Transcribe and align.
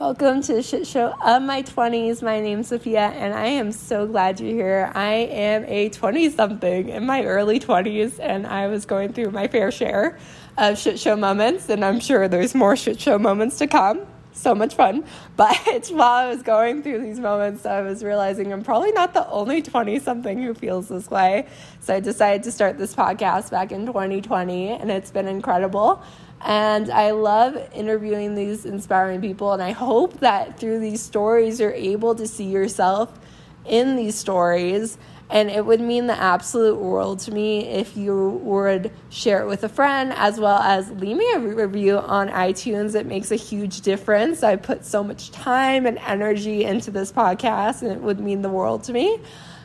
Welcome 0.00 0.40
to 0.44 0.54
the 0.54 0.62
shit 0.62 0.86
show 0.86 1.12
of 1.22 1.42
my 1.42 1.62
20s. 1.62 2.22
My 2.22 2.40
name's 2.40 2.68
Sophia, 2.68 3.08
and 3.08 3.34
I 3.34 3.48
am 3.48 3.70
so 3.70 4.06
glad 4.06 4.40
you're 4.40 4.54
here. 4.54 4.90
I 4.94 5.12
am 5.12 5.66
a 5.66 5.90
20 5.90 6.30
something 6.30 6.88
in 6.88 7.04
my 7.04 7.22
early 7.24 7.60
20s, 7.60 8.18
and 8.18 8.46
I 8.46 8.68
was 8.68 8.86
going 8.86 9.12
through 9.12 9.32
my 9.32 9.46
fair 9.46 9.70
share 9.70 10.18
of 10.56 10.78
shit 10.78 10.98
show 10.98 11.16
moments, 11.16 11.68
and 11.68 11.84
I'm 11.84 12.00
sure 12.00 12.28
there's 12.28 12.54
more 12.54 12.76
shit 12.76 12.98
show 12.98 13.18
moments 13.18 13.58
to 13.58 13.66
come. 13.66 14.06
So 14.32 14.54
much 14.54 14.74
fun. 14.74 15.04
But 15.36 15.88
while 15.88 16.26
I 16.26 16.30
was 16.30 16.42
going 16.42 16.82
through 16.82 17.02
these 17.02 17.20
moments, 17.20 17.66
I 17.66 17.82
was 17.82 18.02
realizing 18.02 18.54
I'm 18.54 18.64
probably 18.64 18.92
not 18.92 19.12
the 19.12 19.28
only 19.28 19.60
20 19.60 19.98
something 19.98 20.42
who 20.42 20.54
feels 20.54 20.88
this 20.88 21.10
way. 21.10 21.46
So 21.80 21.94
I 21.94 22.00
decided 22.00 22.42
to 22.44 22.52
start 22.52 22.78
this 22.78 22.94
podcast 22.94 23.50
back 23.50 23.70
in 23.70 23.84
2020, 23.84 24.68
and 24.68 24.90
it's 24.90 25.10
been 25.10 25.28
incredible. 25.28 26.02
And 26.42 26.90
I 26.90 27.10
love 27.10 27.56
interviewing 27.74 28.34
these 28.34 28.64
inspiring 28.64 29.20
people. 29.20 29.52
And 29.52 29.62
I 29.62 29.72
hope 29.72 30.20
that 30.20 30.58
through 30.58 30.78
these 30.78 31.02
stories, 31.02 31.60
you're 31.60 31.72
able 31.72 32.14
to 32.14 32.26
see 32.26 32.44
yourself 32.44 33.18
in 33.66 33.96
these 33.96 34.14
stories. 34.14 34.96
And 35.28 35.48
it 35.48 35.64
would 35.64 35.80
mean 35.80 36.08
the 36.08 36.18
absolute 36.18 36.80
world 36.80 37.20
to 37.20 37.30
me 37.30 37.68
if 37.68 37.96
you 37.96 38.40
would 38.42 38.90
share 39.10 39.42
it 39.42 39.46
with 39.46 39.62
a 39.62 39.68
friend 39.68 40.12
as 40.16 40.40
well 40.40 40.58
as 40.58 40.90
leave 40.90 41.16
me 41.16 41.32
a 41.34 41.38
review 41.38 41.98
on 41.98 42.28
iTunes. 42.30 42.96
It 42.96 43.06
makes 43.06 43.30
a 43.30 43.36
huge 43.36 43.82
difference. 43.82 44.42
I 44.42 44.56
put 44.56 44.84
so 44.84 45.04
much 45.04 45.30
time 45.30 45.86
and 45.86 45.98
energy 45.98 46.64
into 46.64 46.90
this 46.90 47.12
podcast, 47.12 47.82
and 47.82 47.92
it 47.92 48.00
would 48.00 48.18
mean 48.18 48.42
the 48.42 48.48
world 48.48 48.82
to 48.84 48.92
me. 48.92 49.20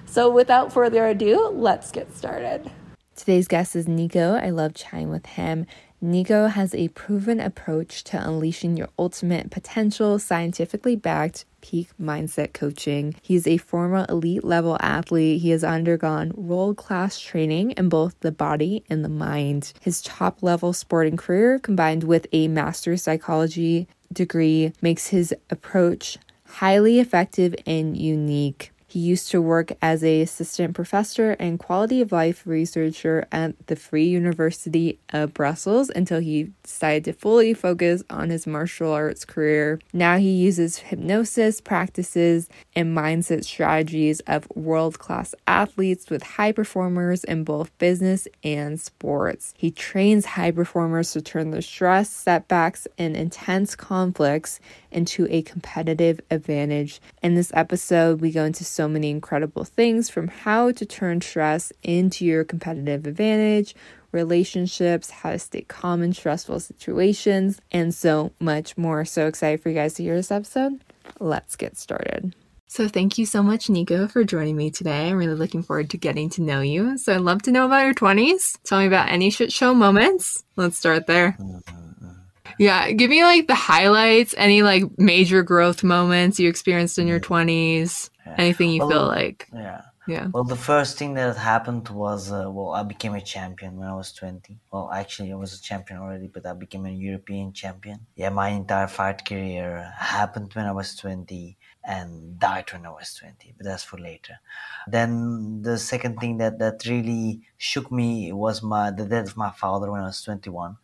So, 0.06 0.30
without 0.30 0.72
further 0.72 1.08
ado, 1.08 1.50
let's 1.50 1.92
get 1.92 2.16
started. 2.16 2.70
Today's 3.16 3.48
guest 3.48 3.76
is 3.76 3.88
Nico. 3.88 4.36
I 4.36 4.52
love 4.52 4.76
chatting 4.76 5.10
with 5.10 5.26
him. 5.26 5.66
Nico 6.02 6.48
has 6.48 6.76
a 6.76 6.90
proven 6.90 7.40
approach 7.40 8.04
to 8.06 8.28
unleashing 8.28 8.78
your 8.78 8.90
ultimate 9.00 9.50
potential, 9.50 10.20
scientifically 10.20 10.96
backed 10.96 11.46
peak 11.62 11.90
mindset 12.00 12.54
coaching. 12.54 13.16
He's 13.22 13.48
a 13.48 13.58
former 13.58 14.06
elite 14.08 14.44
level 14.44 14.78
athlete. 14.82 15.42
He 15.42 15.50
has 15.50 15.64
undergone 15.64 16.32
world 16.36 16.78
class 16.78 17.20
training 17.20 17.72
in 17.72 17.90
both 17.90 18.20
the 18.20 18.32
body 18.32 18.84
and 18.90 19.04
the 19.04 19.10
mind. 19.10 19.74
His 19.82 20.02
top 20.02 20.44
level 20.44 20.74
sporting 20.74 21.18
career, 21.18 21.58
combined 21.58 22.04
with 22.04 22.28
a 22.32 22.50
master's 22.50 23.02
psychology 23.02 23.88
degree, 24.14 24.74
makes 24.82 25.08
his 25.08 25.34
approach 25.50 26.18
highly 26.46 27.00
effective 27.00 27.56
and 27.66 27.98
unique. 27.98 28.72
He 28.96 29.02
used 29.02 29.30
to 29.32 29.42
work 29.42 29.74
as 29.82 30.06
a 30.06 30.22
assistant 30.22 30.74
professor 30.74 31.32
and 31.32 31.60
quality 31.60 32.00
of 32.00 32.14
life 32.14 32.44
researcher 32.48 33.28
at 33.30 33.68
the 33.68 33.76
Free 33.76 34.06
University 34.06 35.00
of 35.10 35.34
Brussels 35.34 35.92
until 35.94 36.22
he 36.22 36.54
decided 36.64 37.04
to 37.04 37.12
fully 37.12 37.54
focus 37.54 38.04
on 38.10 38.30
his 38.30 38.48
martial 38.48 38.94
arts 38.94 39.26
career. 39.26 39.82
Now 39.92 40.16
he 40.16 40.30
uses 40.32 40.78
hypnosis 40.78 41.60
practices 41.60 42.48
and 42.74 42.96
mindset 42.96 43.44
strategies 43.44 44.22
of 44.28 44.48
world-class 44.56 45.36
athletes 45.46 46.10
with 46.10 46.24
high 46.24 46.54
performers 46.54 47.26
in 47.26 47.44
both 47.44 47.78
business 47.78 48.30
and 48.46 48.80
sports. 48.80 49.54
He 49.58 49.72
trains 49.72 50.26
high 50.26 50.52
performers 50.52 51.12
to 51.12 51.22
turn 51.22 51.52
their 51.52 51.62
stress, 51.62 52.10
setbacks, 52.10 52.88
and 52.98 53.18
intense 53.18 53.76
conflicts 53.76 54.62
into 54.96 55.28
a 55.30 55.42
competitive 55.42 56.22
advantage. 56.32 57.02
In 57.22 57.36
this 57.36 57.52
episode, 57.54 58.22
we 58.22 58.32
go 58.32 58.46
into 58.46 58.64
so 58.64 58.88
many 58.88 59.10
incredible 59.12 59.66
things 59.66 60.10
from 60.10 60.30
how 60.30 60.72
to 60.72 60.86
turn 60.86 61.22
stress 61.22 61.72
into 61.84 62.26
your 62.26 62.44
competitive 62.44 63.06
advantage, 63.06 63.76
relationships, 64.12 65.12
how 65.12 65.32
to 65.32 65.40
stay 65.40 65.62
calm 65.62 66.02
in 66.02 66.14
stressful 66.14 66.62
situations, 66.62 67.60
and 67.72 67.94
so 67.94 68.32
much 68.40 68.78
more. 68.78 69.06
So 69.06 69.28
excited 69.28 69.62
for 69.62 69.70
you 69.70 69.76
guys 69.76 69.94
to 69.96 70.04
hear 70.04 70.16
this 70.16 70.32
episode. 70.32 70.80
Let's 71.20 71.56
get 71.56 71.78
started. 71.78 72.34
So, 72.68 72.88
thank 72.88 73.18
you 73.18 73.26
so 73.26 73.44
much, 73.44 73.70
Nico, 73.70 74.08
for 74.08 74.24
joining 74.24 74.58
me 74.58 74.72
today. 74.72 75.10
I'm 75.10 75.18
really 75.18 75.36
looking 75.36 75.62
forward 75.62 75.92
to 75.92 75.98
getting 75.98 76.30
to 76.32 76.42
know 76.42 76.62
you. 76.62 76.98
So, 76.98 77.14
I'd 77.14 77.22
love 77.22 77.44
to 77.44 77.52
know 77.52 77.66
about 77.66 77.86
your 77.86 77.94
20s. 77.94 78.58
Tell 78.66 78.80
me 78.80 78.88
about 78.88 79.10
any 79.10 79.30
shit 79.30 79.54
show 79.54 79.74
moments. 79.74 80.44
Let's 80.58 80.78
start 80.78 81.06
there. 81.06 81.38
Mm-hmm. 81.40 82.15
Yeah, 82.60 82.92
give 82.92 83.10
me 83.10 83.24
like 83.24 83.48
the 83.48 83.56
highlights, 83.56 84.34
any 84.38 84.64
like 84.64 84.84
major 84.98 85.44
growth 85.44 85.84
moments 85.84 86.40
you 86.40 86.50
experienced 86.50 86.98
in 86.98 87.08
your 87.08 87.20
20s, 87.20 88.10
yeah. 88.26 88.36
anything 88.38 88.70
you 88.72 88.80
well, 88.80 88.90
feel 88.90 89.08
like. 89.08 89.48
Yeah. 89.54 89.82
Yeah. 90.08 90.28
Well, 90.32 90.44
the 90.44 90.56
first 90.56 91.00
thing 91.00 91.16
that 91.16 91.36
happened 91.36 91.90
was, 91.90 92.32
uh, 92.32 92.46
well, 92.52 92.72
I 92.72 92.84
became 92.84 93.16
a 93.16 93.22
champion 93.22 93.78
when 93.78 93.88
I 93.88 93.96
was 93.96 94.14
20. 94.14 94.60
Well, 94.72 94.92
actually, 94.94 95.32
I 95.32 95.36
was 95.36 95.58
a 95.58 95.62
champion 95.62 96.00
already, 96.00 96.28
but 96.28 96.46
I 96.46 96.54
became 96.54 96.86
a 96.86 96.92
European 96.92 97.54
champion. 97.54 98.06
Yeah, 98.16 98.30
my 98.30 98.50
entire 98.50 98.88
fight 98.88 99.26
career 99.26 99.92
happened 99.98 100.54
when 100.54 100.66
I 100.66 100.72
was 100.74 100.96
20 100.96 101.58
and 101.84 102.40
died 102.40 102.72
when 102.72 102.86
I 102.86 102.90
was 102.90 103.16
20, 103.16 103.56
but 103.58 103.66
that's 103.66 103.84
for 103.84 103.98
later. 103.98 104.40
Then 104.88 105.64
the 105.64 105.78
second 105.80 106.20
thing 106.20 106.38
that, 106.38 106.60
that 106.60 106.86
really 106.86 107.42
shook 107.58 107.92
me 107.92 108.32
was 108.32 108.62
my 108.62 108.92
the 108.92 109.06
death 109.06 109.28
of 109.30 109.38
my 109.38 109.52
father 109.52 109.92
when 109.92 110.02
I 110.02 110.08
was 110.08 110.22
21 110.22 110.78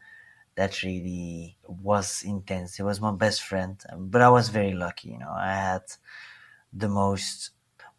that 0.62 0.84
really 0.84 1.58
was 1.68 2.22
intense. 2.24 2.76
He 2.76 2.84
was 2.84 3.02
my 3.02 3.14
best 3.26 3.42
friend, 3.42 3.76
um, 3.92 4.10
but 4.14 4.22
I 4.22 4.30
was 4.30 4.50
very 4.50 4.74
lucky. 4.86 5.08
You 5.14 5.18
know, 5.24 5.34
I 5.36 5.54
had 5.70 5.86
the 6.72 6.88
most 6.88 7.50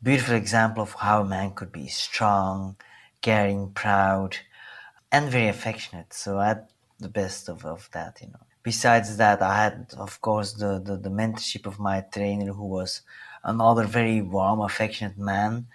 beautiful 0.00 0.36
example 0.36 0.84
of 0.84 0.92
how 0.92 1.22
a 1.22 1.32
man 1.36 1.48
could 1.58 1.72
be 1.72 1.88
strong, 1.88 2.76
caring, 3.20 3.72
proud, 3.72 4.36
and 5.10 5.28
very 5.28 5.48
affectionate. 5.48 6.12
So 6.14 6.38
I 6.38 6.46
had 6.52 6.62
the 7.00 7.08
best 7.20 7.48
of, 7.48 7.66
of 7.66 7.88
that, 7.94 8.12
you 8.22 8.28
know. 8.28 8.46
Besides 8.62 9.16
that, 9.16 9.42
I 9.42 9.56
had, 9.64 9.78
of 9.98 10.20
course, 10.20 10.52
the, 10.52 10.80
the, 10.86 10.96
the 10.96 11.10
mentorship 11.10 11.66
of 11.66 11.80
my 11.80 11.98
trainer, 12.14 12.52
who 12.52 12.66
was 12.78 13.02
another 13.42 13.86
very 14.00 14.22
warm, 14.22 14.60
affectionate 14.60 15.18
man 15.18 15.66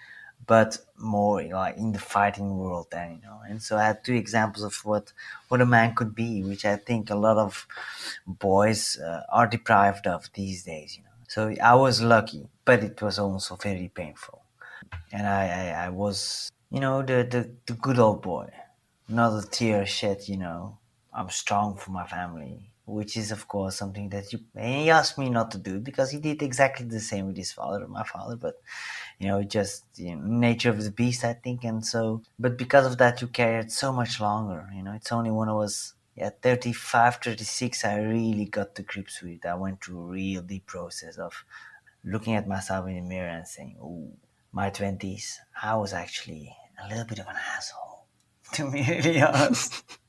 but 0.47 0.77
more 0.97 1.43
like 1.43 1.77
in 1.77 1.91
the 1.91 1.99
fighting 1.99 2.57
world 2.57 2.87
then 2.91 3.19
you 3.21 3.27
know? 3.27 3.39
And 3.47 3.61
so 3.61 3.77
i 3.77 3.83
had 3.85 4.03
two 4.03 4.13
examples 4.15 4.63
of 4.63 4.75
what 4.85 5.13
what 5.49 5.61
a 5.61 5.65
man 5.65 5.95
could 5.95 6.15
be 6.15 6.43
which 6.43 6.65
i 6.65 6.75
think 6.77 7.09
a 7.09 7.15
lot 7.15 7.37
of 7.37 7.67
boys 8.25 8.97
uh, 8.99 9.23
are 9.29 9.47
deprived 9.47 10.07
of 10.07 10.29
these 10.33 10.63
days 10.63 10.97
you 10.97 11.03
know? 11.03 11.09
So 11.27 11.55
i 11.63 11.75
was 11.75 12.01
lucky 12.01 12.47
but 12.65 12.83
it 12.83 13.01
was 13.01 13.19
also 13.19 13.55
very 13.55 13.89
painful. 13.93 14.41
And 15.11 15.27
i 15.27 15.43
i, 15.63 15.85
I 15.85 15.89
was 15.89 16.51
you 16.71 16.79
know 16.79 17.01
the, 17.01 17.17
the 17.33 17.41
the 17.67 17.73
good 17.73 17.99
old 17.99 18.21
boy. 18.21 18.49
Not 19.09 19.31
a 19.43 19.47
tear 19.47 19.85
shed 19.85 20.27
you 20.27 20.37
know? 20.37 20.77
I'm 21.13 21.29
strong 21.29 21.75
for 21.77 21.91
my 21.91 22.05
family 22.07 22.69
which 22.85 23.17
is 23.17 23.31
of 23.31 23.47
course 23.49 23.75
something 23.75 24.07
that 24.09 24.31
you 24.31 24.39
he 24.57 24.89
asked 24.89 25.17
me 25.17 25.29
not 25.29 25.51
to 25.51 25.57
do 25.57 25.79
because 25.79 26.11
he 26.11 26.19
did 26.19 26.41
exactly 26.41 26.85
the 26.85 27.01
same 27.01 27.27
with 27.27 27.37
his 27.37 27.51
father 27.51 27.85
my 27.87 28.03
father 28.03 28.35
but 28.37 28.55
you 29.19 29.27
know 29.27 29.43
just 29.43 29.85
you 29.95 30.15
know, 30.15 30.21
nature 30.21 30.69
of 30.69 30.83
the 30.83 30.91
beast 30.91 31.23
i 31.23 31.33
think. 31.33 31.63
And 31.63 31.85
so 31.85 32.21
but 32.39 32.57
because 32.57 32.85
of 32.85 32.97
that 32.97 33.21
you 33.21 33.27
carry 33.27 33.59
it 33.61 33.71
so 33.71 33.91
much 33.91 34.19
longer 34.19 34.69
you 34.75 34.83
know. 34.83 34.93
It's 34.93 35.11
only 35.11 35.31
when 35.31 35.49
i 35.49 35.53
was 35.53 35.93
yeah 36.15 36.29
35 36.41 37.17
36 37.17 37.85
i 37.85 37.97
really 37.99 38.45
got 38.45 38.75
to 38.75 38.83
grips 38.83 39.21
with 39.21 39.33
it. 39.33 39.45
I 39.45 39.55
went 39.55 39.83
through 39.83 40.01
a 40.01 40.05
real 40.05 40.41
deep 40.41 40.65
process 40.65 41.17
of 41.17 41.43
looking 42.03 42.35
at 42.35 42.47
myself 42.47 42.87
in 42.87 42.95
the 42.95 43.01
mirror 43.01 43.29
and 43.29 43.47
saying 43.47 43.77
oh 43.81 44.11
my 44.51 44.69
20s 44.69 45.37
i 45.61 45.75
was 45.75 45.93
actually 45.93 46.55
a 46.83 46.87
little 46.89 47.05
bit 47.05 47.19
of 47.19 47.27
an 47.27 47.35
asshole 47.55 48.05
to 48.53 48.71
be 48.71 48.81
really 48.83 49.21
honest. 49.21 49.83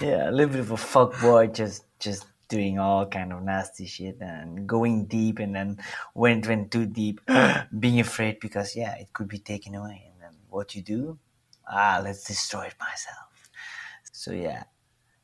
Yeah, 0.00 0.30
a 0.30 0.32
little 0.32 0.52
bit 0.52 0.60
of 0.60 0.70
a 0.70 0.76
fuck 0.76 1.20
boy, 1.20 1.48
just 1.48 1.84
just 1.98 2.26
doing 2.48 2.78
all 2.78 3.06
kind 3.06 3.32
of 3.32 3.42
nasty 3.42 3.86
shit 3.86 4.18
and 4.20 4.66
going 4.66 5.06
deep, 5.06 5.38
and 5.38 5.54
then 5.54 5.78
when 6.14 6.38
it 6.38 6.48
went 6.48 6.70
too 6.70 6.86
deep, 6.86 7.20
being 7.78 8.00
afraid 8.00 8.40
because 8.40 8.76
yeah, 8.76 8.94
it 8.96 9.12
could 9.12 9.28
be 9.28 9.38
taken 9.38 9.74
away, 9.74 10.10
and 10.12 10.22
then 10.22 10.38
what 10.48 10.74
you 10.74 10.82
do? 10.82 11.18
Ah, 11.68 12.00
let's 12.02 12.24
destroy 12.24 12.66
it 12.66 12.74
myself. 12.78 13.50
So 14.12 14.32
yeah, 14.32 14.64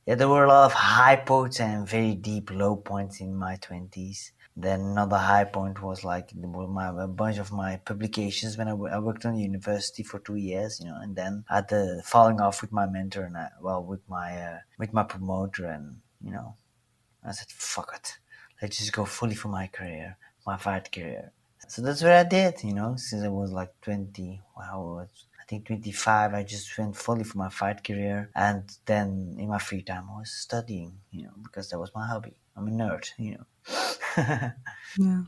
yeah, 0.06 0.16
there 0.16 0.28
were 0.28 0.44
a 0.44 0.48
lot 0.48 0.66
of 0.66 0.72
high 0.72 1.16
points 1.16 1.60
and 1.60 1.88
very 1.88 2.14
deep 2.14 2.50
low 2.50 2.76
points 2.76 3.20
in 3.20 3.34
my 3.34 3.56
twenties. 3.56 4.32
Then 4.54 4.80
another 4.80 5.16
high 5.16 5.44
point 5.44 5.80
was 5.80 6.04
like 6.04 6.34
my, 6.34 6.88
a 7.02 7.08
bunch 7.08 7.38
of 7.38 7.52
my 7.52 7.76
publications 7.76 8.58
when 8.58 8.68
I, 8.68 8.72
I 8.72 8.98
worked 8.98 9.24
on 9.24 9.38
university 9.38 10.02
for 10.02 10.18
two 10.18 10.34
years, 10.34 10.78
you 10.78 10.86
know, 10.86 10.98
and 11.00 11.16
then 11.16 11.44
I 11.48 11.56
had 11.56 11.68
the 11.68 12.02
falling 12.04 12.38
off 12.38 12.60
with 12.60 12.70
my 12.70 12.86
mentor 12.86 13.24
and 13.24 13.36
I, 13.36 13.48
well 13.62 13.82
with 13.82 14.06
my 14.08 14.36
uh, 14.36 14.58
with 14.78 14.92
my 14.92 15.04
promoter, 15.04 15.66
and 15.66 16.00
you 16.22 16.32
know, 16.32 16.56
I 17.24 17.32
said 17.32 17.48
fuck 17.48 17.92
it, 17.94 18.18
let's 18.60 18.78
just 18.78 18.92
go 18.92 19.04
fully 19.04 19.34
for 19.34 19.48
my 19.48 19.66
career, 19.66 20.16
my 20.46 20.56
fight 20.56 20.90
career. 20.92 21.32
So 21.68 21.80
that's 21.80 22.02
what 22.02 22.12
I 22.12 22.24
did, 22.24 22.62
you 22.64 22.74
know, 22.74 22.96
since 22.96 23.22
I 23.22 23.28
was 23.28 23.52
like 23.52 23.72
twenty. 23.80 24.40
Wow, 24.56 25.06
I 25.40 25.44
think 25.48 25.66
25, 25.66 26.34
I 26.34 26.42
just 26.44 26.76
went 26.78 26.96
fully 26.96 27.24
for 27.24 27.38
my 27.38 27.48
fight 27.48 27.82
career. 27.82 28.30
And 28.34 28.62
then 28.86 29.36
in 29.38 29.48
my 29.48 29.58
free 29.58 29.82
time, 29.82 30.06
I 30.14 30.18
was 30.20 30.30
studying, 30.30 30.98
you 31.10 31.24
know, 31.24 31.32
because 31.42 31.68
that 31.70 31.78
was 31.78 31.90
my 31.94 32.06
hobby. 32.06 32.36
I'm 32.56 32.68
a 32.68 32.70
nerd, 32.70 33.08
you 33.18 33.32
know 33.32 33.46
yeah. 34.16 34.50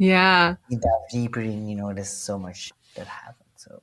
yeah. 0.00 0.54
You 0.68 0.78
dive 0.78 1.10
deeper 1.10 1.40
in, 1.40 1.68
you 1.68 1.76
know, 1.76 1.92
there's 1.92 2.10
so 2.10 2.38
much 2.38 2.72
that 2.94 3.06
happened. 3.06 3.48
So 3.56 3.82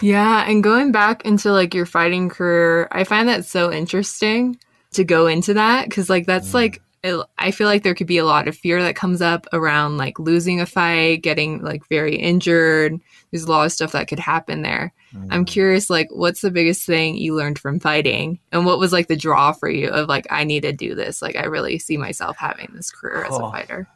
yeah, 0.00 0.48
and 0.48 0.62
going 0.62 0.92
back 0.92 1.24
into 1.24 1.52
like 1.52 1.74
your 1.74 1.86
fighting 1.86 2.28
career, 2.28 2.88
I 2.92 3.04
find 3.04 3.28
that 3.28 3.44
so 3.44 3.72
interesting 3.72 4.58
to 4.96 5.04
go 5.04 5.26
into 5.26 5.54
that 5.54 5.88
because 5.88 6.10
like 6.10 6.26
that's 6.26 6.50
mm. 6.50 6.54
like 6.54 6.82
it, 7.02 7.26
I 7.38 7.50
feel 7.50 7.68
like 7.68 7.82
there 7.82 7.94
could 7.94 8.06
be 8.06 8.18
a 8.18 8.24
lot 8.24 8.48
of 8.48 8.56
fear 8.56 8.82
that 8.82 8.96
comes 8.96 9.22
up 9.22 9.46
around 9.52 9.96
like 9.96 10.18
losing 10.18 10.60
a 10.60 10.66
fight, 10.66 11.22
getting 11.22 11.62
like 11.62 11.86
very 11.88 12.16
injured. 12.16 12.98
There's 13.30 13.44
a 13.44 13.50
lot 13.50 13.64
of 13.64 13.72
stuff 13.72 13.92
that 13.92 14.08
could 14.08 14.18
happen 14.18 14.62
there. 14.62 14.92
Mm-hmm. 15.14 15.32
I'm 15.32 15.44
curious, 15.44 15.88
like, 15.88 16.08
what's 16.10 16.40
the 16.40 16.50
biggest 16.50 16.84
thing 16.84 17.16
you 17.16 17.34
learned 17.34 17.58
from 17.58 17.80
fighting, 17.80 18.38
and 18.52 18.66
what 18.66 18.78
was 18.78 18.92
like 18.92 19.08
the 19.08 19.16
draw 19.16 19.52
for 19.52 19.68
you 19.68 19.88
of 19.88 20.08
like, 20.08 20.26
I 20.30 20.44
need 20.44 20.62
to 20.62 20.72
do 20.72 20.94
this. 20.94 21.22
Like, 21.22 21.36
I 21.36 21.44
really 21.46 21.78
see 21.78 21.96
myself 21.96 22.36
having 22.36 22.70
this 22.74 22.90
career 22.90 23.24
as 23.24 23.34
oh. 23.34 23.46
a 23.46 23.50
fighter. 23.50 23.88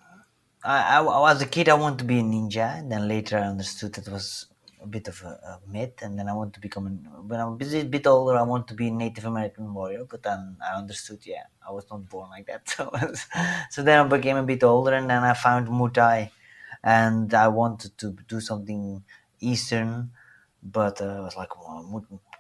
I, 0.63 0.99
I, 0.99 0.99
I, 0.99 1.21
was 1.21 1.43
a 1.43 1.47
kid. 1.47 1.69
I 1.69 1.75
wanted 1.75 2.01
to 2.01 2.05
be 2.05 2.19
a 2.19 2.23
ninja. 2.23 2.79
And 2.79 2.93
then 2.93 3.09
later, 3.09 3.39
I 3.39 3.43
understood 3.43 3.97
it 3.97 4.09
was 4.09 4.47
a 4.83 4.87
bit 4.87 5.09
of 5.09 5.23
a, 5.23 5.29
a 5.29 5.61
myth. 5.69 6.03
And 6.03 6.19
then 6.19 6.29
I 6.29 6.33
want 6.33 6.55
to 6.55 6.61
become. 6.61 6.87
A, 6.87 6.91
when 7.23 7.41
I'm 7.41 7.53
a 7.53 7.85
bit 7.85 8.07
older, 8.07 8.37
I 8.37 8.43
want 8.43 8.69
to 8.69 8.75
be 8.75 8.89
a 8.89 8.91
Native 8.91 9.25
American 9.25 9.73
warrior. 9.75 10.05
But 10.05 10.23
then 10.23 10.57
I 10.65 10.77
understood, 10.77 11.21
yeah, 11.25 11.45
I 11.67 11.73
was 11.73 11.87
not 11.91 12.09
born 12.09 12.31
like 12.31 12.47
that. 12.47 12.69
So, 12.69 12.93
so 13.71 13.83
then 13.83 14.07
I 14.07 14.09
became 14.09 14.37
a 14.37 14.43
bit 14.43 14.63
older, 14.63 14.95
and 14.95 15.09
then 15.11 15.23
I 15.23 15.35
found 15.35 15.69
Muay 15.69 16.31
and 16.83 17.35
I 17.35 17.49
wanted 17.49 17.99
to 17.99 18.17
do 18.27 18.41
something 18.41 19.05
Eastern 19.41 20.11
but 20.63 21.01
uh, 21.01 21.07
I 21.07 21.21
was 21.21 21.37
like, 21.37 21.57
well, 21.57 21.85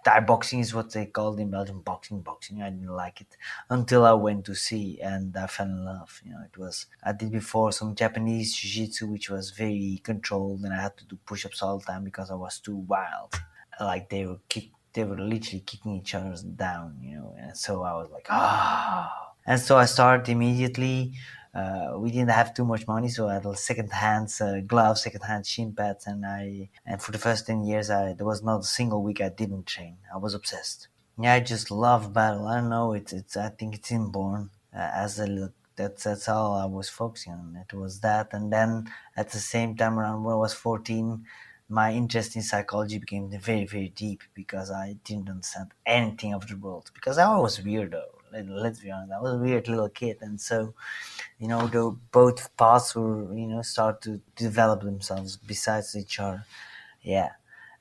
Thai 0.05 0.21
boxing 0.21 0.61
is 0.61 0.75
what 0.75 0.93
they 0.93 1.07
called 1.07 1.39
in 1.41 1.51
Belgium 1.51 1.81
boxing. 1.83 2.21
Boxing, 2.21 2.63
I 2.63 2.71
didn't 2.71 2.89
like 2.89 3.21
it 3.21 3.37
until 3.69 4.05
I 4.05 4.13
went 4.13 4.45
to 4.47 4.55
see 4.55 4.99
and 5.01 5.37
I 5.37 5.47
fell 5.47 5.67
in 5.67 5.85
love. 5.85 6.21
You 6.25 6.33
know, 6.33 6.43
it 6.45 6.57
was 6.59 6.87
I 7.05 7.13
did 7.13 7.31
before 7.33 7.73
some 7.73 7.95
Japanese 7.95 8.55
jiu-jitsu, 8.55 9.07
which 9.07 9.29
was 9.31 9.51
very 9.51 10.01
controlled, 10.03 10.63
and 10.63 10.73
I 10.73 10.81
had 10.83 10.97
to 10.99 11.05
do 11.07 11.19
push-ups 11.27 11.63
all 11.63 11.79
the 11.79 11.85
time 11.85 12.05
because 12.05 12.31
I 12.31 12.35
was 12.35 12.59
too 12.61 12.77
wild. 12.77 13.35
Like 13.81 14.09
they 14.09 14.27
were 14.27 14.41
kick, 14.49 14.71
they 14.93 15.05
were 15.05 15.19
literally 15.19 15.61
kicking 15.61 15.97
each 15.97 16.15
other 16.15 16.35
down. 16.57 16.97
You 17.03 17.17
know, 17.17 17.35
and 17.39 17.57
so 17.57 17.83
I 17.83 17.93
was 17.95 18.11
like, 18.11 18.27
ah. 18.31 19.13
Oh. 19.13 19.27
And 19.47 19.59
so 19.61 19.77
I 19.79 19.87
started 19.87 20.29
immediately 20.31 21.15
uh, 21.53 21.95
we 21.99 22.11
didn't 22.11 22.31
have 22.31 22.55
too 22.55 22.65
much 22.65 22.87
money, 22.87 23.09
so 23.09 23.29
I 23.29 23.35
had 23.35 23.59
second-hand 23.59 24.33
uh, 24.41 24.61
gloves, 24.61 25.03
second-hand 25.03 25.47
shin 25.47 25.73
pads, 25.75 26.07
and 26.07 26.25
I 26.25 26.71
and 26.87 27.03
for 27.03 27.11
the 27.11 27.19
first 27.19 27.47
ten 27.47 27.65
years, 27.65 27.91
I 27.91 28.13
there 28.13 28.27
was 28.27 28.43
not 28.43 28.61
a 28.61 28.65
single 28.65 29.03
week 29.03 29.21
I 29.21 29.31
didn't 29.31 29.67
train. 29.67 29.97
I 30.15 30.19
was 30.19 30.35
obsessed. 30.35 30.89
Yeah, 31.19 31.35
I 31.35 31.41
just 31.41 31.71
love 31.71 32.13
battle. 32.13 32.47
I 32.47 32.57
don't 32.61 32.71
know. 32.71 32.93
It's 32.93 33.13
it's. 33.13 33.37
I 33.37 33.49
think 33.49 33.75
it's 33.75 33.91
inborn 33.91 34.51
uh, 34.75 34.91
as 34.95 35.19
a 35.19 35.27
look. 35.27 35.53
That's 35.75 36.05
that's 36.05 36.29
all 36.29 36.55
I 36.55 36.67
was 36.67 36.89
focusing 36.89 37.33
on. 37.33 37.65
It 37.69 37.75
was 37.77 38.01
that, 38.01 38.29
and 38.33 38.53
then 38.53 38.89
at 39.17 39.31
the 39.31 39.39
same 39.39 39.77
time, 39.77 39.99
around 39.99 40.23
when 40.23 40.35
I 40.35 40.39
was 40.39 40.55
fourteen, 40.55 41.25
my 41.69 41.93
interest 41.93 42.37
in 42.37 42.43
psychology 42.43 42.99
became 42.99 43.29
very 43.41 43.67
very 43.67 43.89
deep 43.89 44.23
because 44.35 44.71
I 44.71 44.97
didn't 45.05 45.31
understand 45.31 45.73
anything 45.85 46.33
of 46.33 46.47
the 46.47 46.57
world 46.57 46.91
because 46.95 47.19
I 47.19 47.37
was 47.37 47.59
weirdo 47.59 48.03
let's 48.33 48.81
be 48.81 48.91
honest, 48.91 49.13
I 49.13 49.21
was 49.21 49.35
a 49.35 49.39
weird 49.39 49.69
little 49.69 49.89
kid, 49.89 50.19
and 50.21 50.41
so 50.41 50.75
you 51.39 51.49
know, 51.49 51.67
the 51.67 51.97
both 52.13 52.55
paths 52.57 52.95
were 52.95 53.33
you 53.35 53.47
know 53.47 53.63
start 53.63 54.03
to 54.03 54.21
develop 54.37 54.83
themselves 54.83 55.37
besides 55.37 55.97
each 55.97 56.19
other. 56.21 56.45
Yeah, 57.03 57.31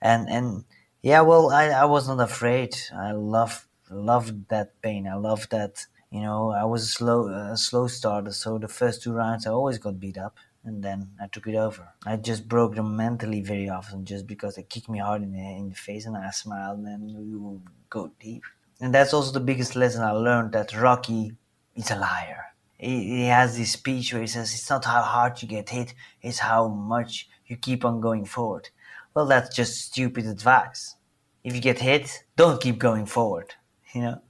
and 0.01 0.30
and 0.30 0.66
yeah, 1.01 1.22
well, 1.22 1.51
I 1.51 1.66
I 1.69 1.86
was 1.86 2.07
not 2.07 2.19
afraid. 2.19 2.75
I 2.94 3.12
love 3.12 3.68
loved 3.90 4.50
that 4.50 4.81
pain. 4.81 5.07
I 5.07 5.16
loved 5.16 5.51
that. 5.51 5.86
You 6.12 6.22
know, 6.22 6.51
I 6.51 6.66
was 6.66 6.84
a 6.84 6.88
slow 6.88 7.28
a 7.28 7.57
slow 7.57 7.88
starter, 7.88 8.31
so 8.31 8.57
the 8.57 8.68
first 8.68 9.04
two 9.04 9.13
rounds 9.13 9.46
I 9.46 9.51
always 9.51 9.78
got 9.78 10.00
beat 10.00 10.18
up 10.18 10.38
and 10.63 10.84
then 10.84 11.12
I 11.22 11.28
took 11.28 11.48
it 11.48 11.56
over. 11.56 11.90
I 12.06 12.18
just 12.18 12.48
broke 12.48 12.75
them 12.75 12.96
mentally 12.96 13.42
very 13.42 13.69
often 13.69 14.06
just 14.06 14.28
because 14.28 14.56
they 14.56 14.63
kicked 14.63 14.90
me 14.90 15.00
hard 15.00 15.24
in 15.24 15.31
the, 15.31 15.40
in 15.40 15.69
the 15.69 15.75
face 15.75 16.06
and 16.06 16.18
I 16.18 16.31
smiled 16.31 16.80
and 16.80 16.88
then 16.88 17.16
we 17.18 17.36
would 17.38 17.62
go 17.90 18.12
deep 18.19 18.44
and 18.80 18.94
that's 18.94 19.14
also 19.14 19.31
the 19.31 19.40
biggest 19.40 19.76
lesson 19.76 20.04
I 20.04 20.12
learned 20.12 20.54
that 20.54 20.76
Rocky 20.76 21.34
is 21.76 21.92
a 21.92 21.96
liar. 21.96 22.46
He, 22.78 23.04
he 23.04 23.26
has 23.26 23.58
this 23.58 23.74
speech 23.74 24.14
where 24.14 24.22
he 24.22 24.28
says, 24.28 24.54
It's 24.54 24.70
not 24.70 24.86
how 24.86 25.02
hard 25.02 25.42
you 25.42 25.48
get 25.48 25.70
hit, 25.70 25.94
it's 26.22 26.40
how 26.40 26.68
much 26.68 27.30
you 27.46 27.58
keep 27.58 27.84
on 27.84 28.00
going 28.00 28.26
forward. 28.26 28.70
Well, 29.14 29.26
that's 29.26 29.54
just 29.56 29.81
stupid 29.81 30.26
advice. 30.26 30.96
If 31.44 31.56
you 31.56 31.62
get 31.62 31.80
hit, 31.80 32.24
don't 32.36 32.62
keep 32.62 32.80
going 32.80 33.06
forward. 33.06 33.56
You 33.94 34.02
know, 34.02 34.22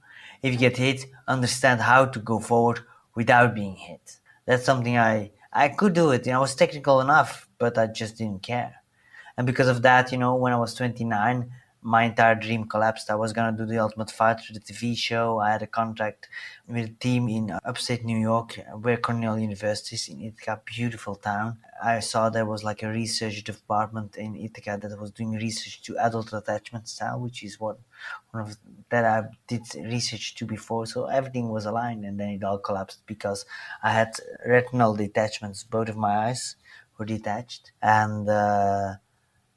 if 0.42 0.54
you 0.54 0.58
get 0.58 0.78
hit, 0.78 1.04
understand 1.28 1.82
how 1.82 2.06
to 2.06 2.18
go 2.18 2.40
forward 2.40 2.80
without 3.14 3.54
being 3.54 3.76
hit. 3.76 4.16
That's 4.46 4.64
something 4.64 4.96
I 4.96 5.32
I 5.52 5.68
could 5.68 5.92
do 5.92 6.12
it. 6.12 6.24
You 6.24 6.32
know, 6.32 6.38
I 6.38 6.40
was 6.40 6.54
technical 6.54 7.00
enough, 7.02 7.46
but 7.58 7.76
I 7.76 7.86
just 7.86 8.16
didn't 8.16 8.42
care. 8.42 8.76
And 9.36 9.46
because 9.46 9.68
of 9.68 9.82
that, 9.82 10.12
you 10.12 10.18
know, 10.18 10.34
when 10.34 10.54
I 10.54 10.56
was 10.56 10.74
29, 10.74 11.50
my 11.82 12.04
entire 12.04 12.34
dream 12.34 12.64
collapsed. 12.64 13.10
I 13.10 13.14
was 13.14 13.32
gonna 13.32 13.56
do 13.56 13.64
the 13.64 13.78
Ultimate 13.78 14.10
Fighter, 14.10 14.52
the 14.52 14.60
TV 14.60 14.96
show. 14.96 15.38
I 15.38 15.50
had 15.52 15.62
a 15.62 15.66
contract 15.66 16.28
with 16.68 16.84
a 16.84 16.92
team 16.92 17.28
in 17.28 17.58
upstate 17.64 18.04
New 18.04 18.18
York, 18.18 18.60
where 18.80 18.98
Cornell 18.98 19.38
University 19.38 19.96
is 19.96 20.08
in 20.08 20.20
Ithaca, 20.20 20.60
beautiful 20.64 21.14
town. 21.14 21.58
I 21.82 22.00
saw 22.00 22.28
there 22.28 22.44
was 22.44 22.62
like 22.62 22.82
a 22.82 22.90
research 22.90 23.42
department 23.44 24.16
in 24.16 24.36
Ithaca 24.36 24.78
that 24.82 25.00
was 25.00 25.10
doing 25.10 25.32
research 25.32 25.82
to 25.82 25.96
adult 25.98 26.32
attachment 26.32 26.88
style, 26.88 27.18
which 27.20 27.42
is 27.42 27.58
what 27.58 27.78
one 28.30 28.42
of 28.42 28.56
that 28.90 29.04
I 29.04 29.28
did 29.46 29.62
research 29.76 30.34
to 30.36 30.44
before. 30.44 30.84
So 30.86 31.06
everything 31.06 31.48
was 31.48 31.64
aligned, 31.64 32.04
and 32.04 32.20
then 32.20 32.30
it 32.30 32.44
all 32.44 32.58
collapsed 32.58 33.02
because 33.06 33.46
I 33.82 33.92
had 33.92 34.12
retinal 34.46 34.94
detachments. 34.94 35.64
Both 35.64 35.88
of 35.88 35.96
my 35.96 36.28
eyes 36.28 36.56
were 36.98 37.06
detached, 37.06 37.72
and. 37.80 38.28
Uh, 38.28 38.96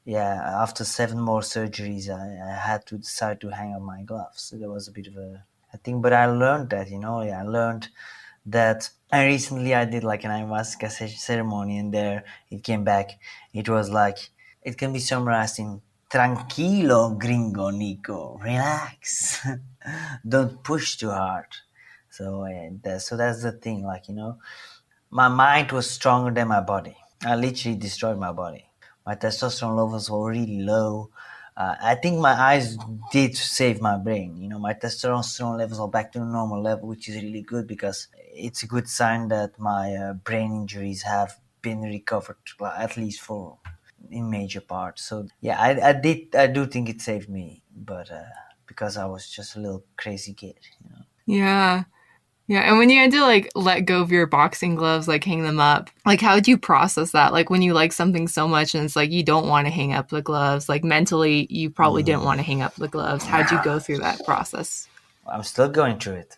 yeah, 0.04 0.60
after 0.62 0.84
seven 0.84 1.18
more 1.18 1.40
surgeries, 1.40 2.10
I, 2.10 2.52
I, 2.52 2.54
had 2.54 2.84
to 2.86 2.98
decide 2.98 3.40
to 3.40 3.48
hang 3.48 3.74
up 3.74 3.80
my 3.80 4.02
gloves. 4.02 4.42
So 4.42 4.56
there 4.56 4.70
was 4.70 4.86
a 4.86 4.92
bit 4.92 5.06
of 5.06 5.16
a, 5.16 5.44
a 5.72 5.78
thing, 5.78 6.02
but 6.02 6.12
I 6.12 6.26
learned 6.26 6.70
that, 6.70 6.90
you 6.90 6.98
know, 6.98 7.22
yeah, 7.22 7.40
I 7.40 7.42
learned 7.42 7.88
that. 8.46 8.90
I 9.10 9.26
recently 9.26 9.74
I 9.74 9.84
did 9.86 10.04
like 10.04 10.24
an 10.24 10.30
ayahuasca 10.30 10.90
ceremony, 10.90 11.78
and 11.78 11.94
there 11.94 12.24
it 12.50 12.64
came 12.64 12.84
back. 12.84 13.12
It 13.54 13.68
was 13.68 13.88
like 13.88 14.18
it 14.62 14.76
can 14.76 14.92
be 14.92 14.98
summarized 14.98 15.58
in 15.58 15.80
tranquilo, 16.12 17.18
gringo 17.18 17.70
Nico, 17.70 18.38
relax, 18.42 19.46
don't 20.28 20.62
push 20.62 20.96
too 20.96 21.10
hard. 21.10 21.46
So 22.10 22.46
so 22.98 23.16
that's 23.16 23.42
the 23.42 23.52
thing, 23.52 23.84
like 23.84 24.08
you 24.08 24.14
know, 24.14 24.38
my 25.10 25.28
mind 25.28 25.72
was 25.72 25.88
stronger 25.88 26.32
than 26.32 26.48
my 26.48 26.60
body. 26.60 26.96
I 27.24 27.36
literally 27.36 27.78
destroyed 27.78 28.18
my 28.18 28.32
body 28.32 28.66
my 29.06 29.14
testosterone 29.14 29.76
levels 29.76 30.10
were 30.10 30.30
really 30.30 30.62
low. 30.62 31.10
Uh, 31.56 31.76
I 31.80 31.94
think 31.94 32.18
my 32.18 32.32
eyes 32.32 32.76
did 33.12 33.36
save 33.36 33.80
my 33.80 33.96
brain. 33.96 34.36
You 34.36 34.48
know, 34.48 34.58
my 34.58 34.74
testosterone 34.74 35.56
levels 35.58 35.78
are 35.78 35.88
back 35.88 36.10
to 36.12 36.18
the 36.18 36.24
normal 36.24 36.60
level, 36.60 36.88
which 36.88 37.08
is 37.08 37.22
really 37.22 37.42
good 37.42 37.66
because 37.66 38.08
it's 38.32 38.62
a 38.64 38.66
good 38.66 38.88
sign 38.88 39.28
that 39.28 39.58
my 39.58 39.94
uh, 39.94 40.12
brain 40.14 40.52
injuries 40.52 41.02
have 41.02 41.38
been 41.62 41.82
recovered, 41.82 42.36
at 42.76 42.96
least 42.96 43.20
for 43.20 43.58
in 44.10 44.30
major 44.30 44.60
parts. 44.60 45.02
So 45.02 45.28
yeah, 45.40 45.60
I, 45.60 45.90
I 45.90 45.92
did, 45.92 46.34
I 46.34 46.46
do 46.48 46.66
think 46.66 46.88
it 46.88 47.00
saved 47.00 47.28
me, 47.28 47.62
but 47.74 48.10
uh, 48.10 48.24
because 48.66 48.96
I 48.96 49.06
was 49.06 49.28
just 49.30 49.56
a 49.56 49.60
little 49.60 49.84
crazy 49.96 50.34
kid. 50.34 50.56
You 50.82 50.90
know? 50.90 51.04
Yeah. 51.26 51.84
Yeah, 52.46 52.60
and 52.60 52.78
when 52.78 52.90
you 52.90 53.00
had 53.00 53.10
to 53.12 53.22
like 53.22 53.50
let 53.54 53.86
go 53.86 54.02
of 54.02 54.12
your 54.12 54.26
boxing 54.26 54.74
gloves, 54.74 55.08
like 55.08 55.24
hang 55.24 55.42
them 55.42 55.58
up, 55.58 55.88
like 56.04 56.20
how 56.20 56.34
did 56.34 56.46
you 56.46 56.58
process 56.58 57.12
that? 57.12 57.32
Like 57.32 57.48
when 57.48 57.62
you 57.62 57.72
like 57.72 57.92
something 57.92 58.28
so 58.28 58.46
much 58.46 58.74
and 58.74 58.84
it's 58.84 58.96
like 58.96 59.10
you 59.10 59.22
don't 59.22 59.48
want 59.48 59.66
to 59.66 59.72
hang 59.72 59.94
up 59.94 60.10
the 60.10 60.20
gloves, 60.20 60.68
like 60.68 60.84
mentally 60.84 61.46
you 61.48 61.70
probably 61.70 62.02
didn't 62.02 62.20
mm. 62.20 62.26
want 62.26 62.40
to 62.40 62.44
hang 62.44 62.60
up 62.60 62.74
the 62.74 62.88
gloves. 62.88 63.24
How'd 63.24 63.50
you 63.50 63.62
go 63.64 63.78
through 63.78 63.98
that 63.98 64.22
process? 64.26 64.88
I'm 65.26 65.42
still 65.42 65.70
going 65.70 65.98
through 65.98 66.16
it. 66.16 66.36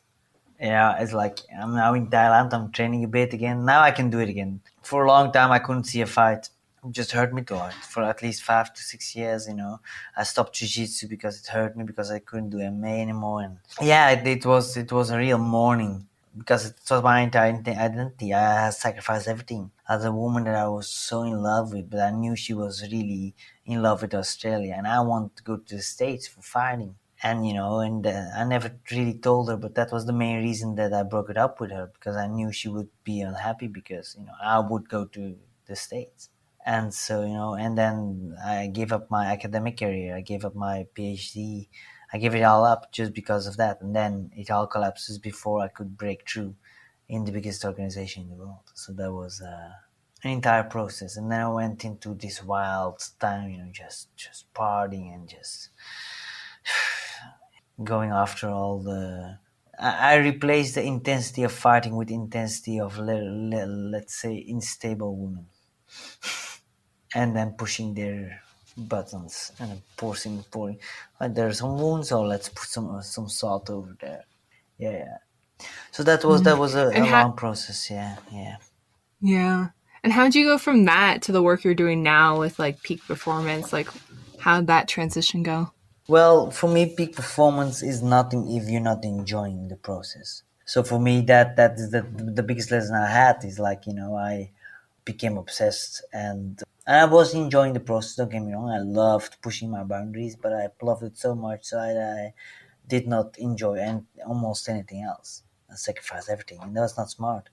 Yeah, 0.61 0.97
it's 1.03 1.13
like 1.13 1.41
I'm 1.61 1.75
now 1.75 1.95
in 1.95 2.07
Thailand, 2.07 2.55
I'm 2.55 2.71
training 2.71 3.03
a 3.03 3.09
bit 3.09 3.35
again. 3.35 3.65
Now 3.65 3.81
I 3.81 3.91
can 3.91 4.09
do 4.09 4.21
it 4.21 4.29
again. 4.29 4.61
For 4.83 5.05
a 5.05 5.09
long 5.09 5.33
time 5.33 5.51
I 5.51 5.59
couldn't 5.59 5.85
see 5.85 6.03
a 6.03 6.07
fight. 6.07 6.51
Just 6.91 7.13
hurt 7.13 7.33
me 7.33 7.43
hard. 7.49 7.75
For 7.75 8.03
at 8.03 8.23
least 8.23 8.43
five 8.43 8.73
to 8.75 8.83
six 8.83 9.15
years, 9.17 9.47
you 9.49 9.55
know. 9.55 9.81
I 10.17 10.23
stopped 10.25 10.55
jiu-jitsu 10.55 11.09
because 11.09 11.41
it 11.41 11.47
hurt 11.47 11.77
me 11.77 11.85
because 11.85 12.11
I 12.11 12.19
couldn't 12.19 12.51
do 12.51 12.59
MMA 12.59 13.01
anymore. 13.01 13.43
And 13.43 13.59
yeah, 13.81 14.11
it, 14.11 14.27
it 14.27 14.47
was 14.47 14.77
it 14.77 14.93
was 14.93 15.11
a 15.11 15.19
real 15.19 15.39
mourning 15.39 16.07
because 16.37 16.67
it 16.67 16.77
was 16.91 17.03
my 17.03 17.21
entire 17.21 17.53
identity. 17.67 18.35
I 18.35 18.71
sacrificed 18.71 19.29
everything. 19.29 19.71
As 19.89 20.05
a 20.05 20.13
woman 20.13 20.45
that 20.45 20.55
I 20.55 20.69
was 20.69 20.89
so 20.89 21.23
in 21.23 21.43
love 21.43 21.73
with, 21.73 21.89
but 21.91 22.01
I 22.01 22.11
knew 22.11 22.37
she 22.37 22.55
was 22.55 22.83
really 22.83 23.35
in 23.65 23.83
love 23.83 24.03
with 24.03 24.15
Australia, 24.15 24.75
and 24.77 24.87
I 24.87 25.01
wanted 25.01 25.37
to 25.37 25.43
go 25.43 25.57
to 25.57 25.77
the 25.77 25.83
States 25.83 26.27
for 26.29 26.43
fighting. 26.43 26.97
And 27.23 27.47
you 27.47 27.55
know, 27.55 27.79
and 27.81 28.07
uh, 28.07 28.27
I 28.37 28.45
never 28.45 28.79
really 28.93 29.15
told 29.15 29.49
her, 29.49 29.57
but 29.57 29.75
that 29.77 29.91
was 29.93 30.05
the 30.05 30.13
main 30.13 30.43
reason 30.43 30.75
that 30.77 30.93
I 30.93 31.03
broke 31.03 31.31
it 31.31 31.39
up 31.39 31.61
with 31.61 31.71
her 31.71 31.87
because 31.95 32.17
I 32.17 32.27
knew 32.27 32.53
she 32.53 32.69
would 32.69 32.89
be 33.05 33.23
unhappy 33.23 33.69
because 33.69 34.15
you 34.19 34.27
know 34.27 34.35
I 34.43 34.59
would 34.61 34.89
go 34.89 35.07
to 35.07 35.37
the 35.67 35.77
States 35.77 36.29
and 36.67 36.93
so 36.93 37.23
you 37.23 37.33
know 37.33 37.55
and 37.55 37.79
then 37.79 38.37
i 38.45 38.67
gave 38.67 38.93
up 38.93 39.11
my 39.11 39.27
academic 39.27 39.79
career. 39.79 40.17
I 40.17 40.21
gave 40.21 40.45
up 40.45 40.55
my 40.55 40.87
phd 40.97 41.69
i 42.13 42.19
gave 42.19 42.35
it 42.35 42.43
all 42.43 42.65
up 42.65 42.93
just 42.93 43.13
because 43.15 43.47
of 43.47 43.57
that. 43.57 43.81
And 43.81 43.95
then 43.95 44.31
it 44.37 44.51
all 44.51 44.67
collapses 44.67 45.19
before 45.19 45.63
i 45.63 45.69
could 45.69 45.97
break 45.97 46.29
through 46.29 46.55
in 47.09 47.25
the 47.25 47.33
biggest 47.33 47.65
organization 47.65 48.25
in 48.25 48.31
the 48.31 48.35
world. 48.35 48.69
So 48.75 48.93
that 48.95 49.13
was 49.13 49.41
uh, 49.41 49.71
an 50.25 50.31
entire 50.31 50.65
process. 50.65 51.17
And 51.17 51.31
then 51.31 51.41
i 51.41 51.49
went 51.49 51.85
into 51.85 52.15
this 52.15 52.43
wild 52.43 52.99
time 53.21 53.51
you 53.51 53.59
know 53.59 53.71
just 53.73 54.15
just 54.17 54.53
partying 54.53 55.15
and 55.15 55.29
just 55.29 55.71
going 57.85 58.11
after 58.11 58.49
all 58.49 58.81
the 58.81 59.39
I, 59.79 60.17
replaced 60.17 60.77
the 60.77 60.83
intensity 60.83 61.43
of 61.43 61.53
fighting 61.53 61.97
with 61.97 62.11
intensity 62.11 62.81
of 62.81 62.99
let, 62.99 63.23
let, 63.23 63.69
let's 63.69 64.15
say 64.15 64.43
unstable 64.49 65.15
women, 65.17 65.47
and 67.17 67.35
then 67.35 67.53
pushing 67.53 67.95
their 67.95 68.43
buttons 68.77 69.51
and 69.59 69.81
forcing 69.97 70.45
pouring. 70.51 70.79
Like 71.19 71.35
there's 71.35 71.59
some 71.59 71.79
wounds, 71.81 72.11
so 72.11 72.23
let's 72.23 72.49
put 72.51 72.69
some 72.69 72.95
uh, 72.95 73.01
some 73.01 73.29
salt 73.29 73.71
over 73.71 73.97
there. 74.01 74.25
Yeah, 74.79 74.99
yeah. 75.05 75.19
So 75.91 76.03
that 76.03 76.23
was 76.25 76.43
that 76.43 76.59
was 76.59 76.75
a, 76.75 76.89
a 76.89 77.05
how- 77.05 77.23
long 77.23 77.33
process. 77.33 77.91
Yeah, 77.91 78.17
yeah. 78.31 78.57
Yeah. 79.23 79.69
And 80.05 80.13
how'd 80.13 80.35
you 80.35 80.45
go 80.45 80.59
from 80.59 80.85
that 80.85 81.23
to 81.23 81.33
the 81.33 81.43
work 81.43 81.65
you're 81.65 81.75
doing 81.75 82.03
now 82.03 82.39
with 82.39 82.59
like 82.59 82.83
peak 82.83 83.01
performance? 83.09 83.73
Like, 83.73 83.89
how'd 84.39 84.67
that 84.69 84.87
transition 84.87 85.43
go? 85.43 85.73
Well, 86.07 86.51
for 86.51 86.69
me, 86.69 86.95
peak 86.95 87.17
performance 87.17 87.83
is 87.83 88.03
nothing 88.03 88.43
if 88.57 88.69
you're 88.69 88.89
not 88.93 89.05
enjoying 89.05 89.69
the 89.69 89.77
process. 89.77 90.43
So 90.67 90.83
for 90.85 91.01
me, 91.01 91.23
that 91.23 91.57
that 91.57 91.73
is 91.81 91.91
the 91.91 92.03
the 92.39 92.43
biggest 92.43 92.71
lesson 92.71 92.95
I 92.95 93.09
had 93.11 93.43
is 93.43 93.59
like 93.59 93.87
you 93.87 93.95
know 93.95 94.15
I 94.15 94.51
became 95.07 95.39
obsessed 95.39 96.05
and 96.13 96.63
I 96.87 97.05
was 97.07 97.35
enjoying 97.35 97.73
the 97.73 97.81
process. 97.81 98.17
Don't 98.17 98.31
get 98.31 98.43
me 98.43 98.53
wrong, 98.53 98.71
I 98.71 98.79
loved 98.79 99.41
pushing 99.43 99.71
my 99.71 99.85
boundaries, 99.85 100.37
but 100.37 100.53
I 100.53 100.69
loved 100.83 101.03
it 101.05 101.17
so 101.19 101.35
much 101.35 101.71
that 101.71 101.97
I 101.97 102.35
did 102.87 103.09
not 103.09 103.37
enjoy 103.39 103.77
and 103.77 104.07
almost 104.27 104.69
anything 104.69 105.03
else. 105.03 105.43
I 105.71 105.75
sacrificed 105.75 106.31
everything, 106.31 106.61
and 106.63 106.77
that 106.77 106.83
was 106.83 106.97
not 106.97 107.11
smart. 107.11 107.49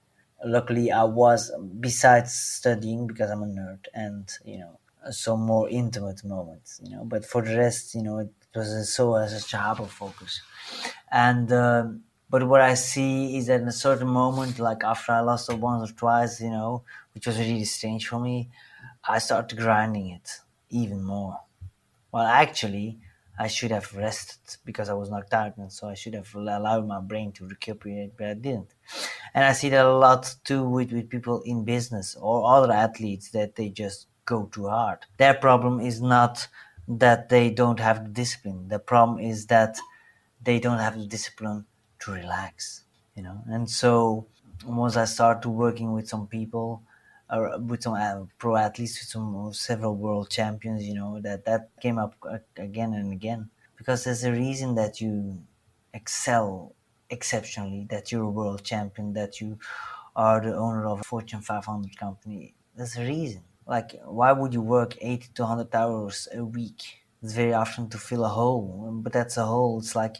Luckily, 0.45 0.91
I 0.91 1.03
was 1.03 1.51
besides 1.79 2.33
studying 2.33 3.07
because 3.07 3.31
I'm 3.31 3.43
a 3.43 3.47
nerd, 3.47 3.85
and 3.93 4.29
you 4.45 4.59
know 4.59 4.79
some 5.11 5.41
more 5.41 5.69
intimate 5.69 6.23
moments, 6.23 6.79
you 6.83 6.95
know. 6.95 7.05
But 7.05 7.25
for 7.25 7.41
the 7.41 7.57
rest, 7.57 7.95
you 7.95 8.03
know, 8.03 8.19
it 8.19 8.31
was 8.55 8.93
so 8.93 9.13
uh, 9.15 9.27
such 9.27 9.53
a 9.53 9.57
hyper 9.57 9.85
focus, 9.85 10.41
and 11.11 11.51
um, 11.51 12.03
but 12.33 12.47
what 12.47 12.61
I 12.61 12.73
see 12.73 13.37
is 13.37 13.45
that 13.45 13.61
in 13.61 13.67
a 13.67 13.71
certain 13.71 14.07
moment, 14.07 14.57
like 14.57 14.83
after 14.83 15.11
I 15.11 15.19
lost 15.19 15.51
it 15.51 15.59
once 15.59 15.91
or 15.91 15.93
twice, 15.93 16.41
you 16.41 16.49
know, 16.49 16.81
which 17.13 17.27
was 17.27 17.37
really 17.37 17.63
strange 17.63 18.07
for 18.07 18.19
me, 18.19 18.49
I 19.07 19.19
started 19.19 19.55
grinding 19.55 20.07
it 20.09 20.27
even 20.71 21.03
more. 21.03 21.39
Well, 22.11 22.25
actually, 22.25 22.97
I 23.37 23.45
should 23.45 23.69
have 23.69 23.93
rested 23.95 24.57
because 24.65 24.89
I 24.89 24.93
was 24.93 25.11
knocked 25.11 25.35
out, 25.35 25.57
and 25.57 25.71
so 25.71 25.87
I 25.87 25.93
should 25.93 26.15
have 26.15 26.33
allowed 26.33 26.87
my 26.87 26.99
brain 27.01 27.33
to 27.33 27.47
recuperate, 27.47 28.17
but 28.17 28.25
I 28.29 28.33
didn't. 28.33 28.73
And 29.35 29.45
I 29.45 29.53
see 29.53 29.69
that 29.69 29.85
a 29.85 29.93
lot 29.93 30.33
too 30.43 30.67
with, 30.67 30.91
with 30.91 31.11
people 31.11 31.43
in 31.43 31.63
business 31.63 32.17
or 32.19 32.51
other 32.51 32.73
athletes 32.73 33.29
that 33.29 33.57
they 33.57 33.69
just 33.69 34.07
go 34.25 34.49
too 34.51 34.69
hard. 34.69 35.05
Their 35.17 35.35
problem 35.35 35.79
is 35.79 36.01
not 36.01 36.47
that 36.87 37.29
they 37.29 37.51
don't 37.51 37.79
have 37.79 38.05
the 38.05 38.09
discipline. 38.09 38.69
The 38.69 38.79
problem 38.79 39.19
is 39.19 39.45
that 39.53 39.77
they 40.41 40.59
don't 40.59 40.79
have 40.79 40.97
the 40.97 41.05
discipline 41.05 41.67
to 42.03 42.11
relax, 42.11 42.83
you 43.15 43.23
know. 43.23 43.41
And 43.47 43.69
so 43.69 44.27
once 44.65 44.95
I 44.97 45.05
started 45.05 45.49
working 45.49 45.93
with 45.93 46.07
some 46.07 46.27
people, 46.27 46.83
uh, 47.29 47.57
with 47.59 47.83
some 47.83 47.93
uh, 47.93 48.25
pro 48.37 48.55
athletes, 48.55 48.99
with 48.99 49.09
some 49.09 49.53
several 49.53 49.95
world 49.95 50.29
champions, 50.29 50.83
you 50.83 50.95
know, 50.95 51.19
that 51.21 51.45
that 51.45 51.69
came 51.81 51.97
up 51.97 52.15
uh, 52.29 52.37
again 52.57 52.93
and 52.93 53.11
again 53.13 53.49
because 53.77 54.03
there's 54.03 54.23
a 54.23 54.31
reason 54.31 54.75
that 54.75 55.01
you 55.01 55.41
excel 55.93 56.73
exceptionally, 57.09 57.85
that 57.89 58.11
you're 58.11 58.23
a 58.23 58.29
world 58.29 58.63
champion, 58.63 59.13
that 59.13 59.41
you 59.41 59.59
are 60.15 60.41
the 60.41 60.55
owner 60.55 60.85
of 60.85 61.01
a 61.01 61.03
Fortune 61.03 61.41
500 61.41 61.97
company. 61.97 62.53
There's 62.75 62.97
a 62.97 63.01
reason. 63.01 63.43
Like, 63.65 63.99
why 64.05 64.31
would 64.31 64.53
you 64.53 64.61
work 64.61 64.97
80 65.01 65.29
to 65.35 65.41
100 65.43 65.75
hours 65.75 66.27
a 66.33 66.43
week? 66.43 66.81
It's 67.21 67.33
very 67.33 67.53
often 67.53 67.89
to 67.89 67.97
fill 67.97 68.25
a 68.25 68.29
hole, 68.29 68.89
but 69.01 69.13
that's 69.13 69.37
a 69.37 69.45
hole. 69.45 69.79
It's 69.79 69.95
like 69.95 70.17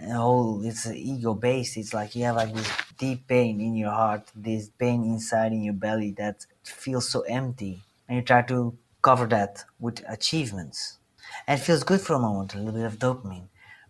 a 0.00 0.14
hole. 0.14 0.64
It's 0.64 0.86
ego 0.86 1.34
based. 1.34 1.76
It's 1.76 1.94
like 1.94 2.14
you 2.14 2.24
have 2.24 2.36
like 2.36 2.52
this 2.54 2.70
deep 2.98 3.26
pain 3.26 3.60
in 3.60 3.76
your 3.76 3.90
heart, 3.90 4.30
this 4.34 4.68
pain 4.68 5.04
inside 5.04 5.52
in 5.52 5.62
your 5.62 5.74
belly 5.74 6.12
that 6.12 6.46
feels 6.62 7.08
so 7.08 7.20
empty, 7.22 7.82
and 8.08 8.16
you 8.16 8.22
try 8.22 8.42
to 8.42 8.76
cover 9.02 9.26
that 9.26 9.64
with 9.78 10.02
achievements, 10.08 10.98
and 11.46 11.60
it 11.60 11.62
feels 11.62 11.84
good 11.84 12.00
for 12.00 12.14
a 12.14 12.18
moment, 12.18 12.54
a 12.54 12.58
little 12.58 12.72
bit 12.72 12.86
of 12.86 12.98
dopamine. 12.98 13.48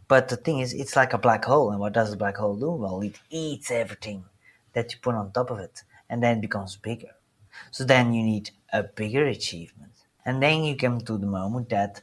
But 0.08 0.28
the 0.28 0.36
thing 0.36 0.58
is, 0.60 0.72
it's 0.72 0.94
like 0.94 1.12
a 1.12 1.18
black 1.18 1.44
hole, 1.44 1.70
and 1.70 1.80
what 1.80 1.92
does 1.92 2.12
a 2.12 2.16
black 2.16 2.36
hole 2.36 2.56
do? 2.56 2.70
Well, 2.70 3.00
it 3.00 3.18
eats 3.30 3.70
everything 3.70 4.25
that 4.72 4.92
you 4.92 4.98
put 5.00 5.14
on 5.14 5.32
top 5.32 5.50
of 5.50 5.58
it, 5.58 5.82
and 6.08 6.22
then 6.22 6.38
it 6.38 6.42
becomes 6.42 6.76
bigger. 6.76 7.14
So 7.70 7.84
then 7.84 8.12
you 8.12 8.22
need 8.22 8.50
a 8.72 8.82
bigger 8.82 9.25
achievement, 9.26 9.92
and 10.25 10.42
then 10.42 10.64
you 10.64 10.76
come 10.76 11.00
to 11.00 11.16
the 11.16 11.26
moment 11.26 11.70
that 11.70 12.02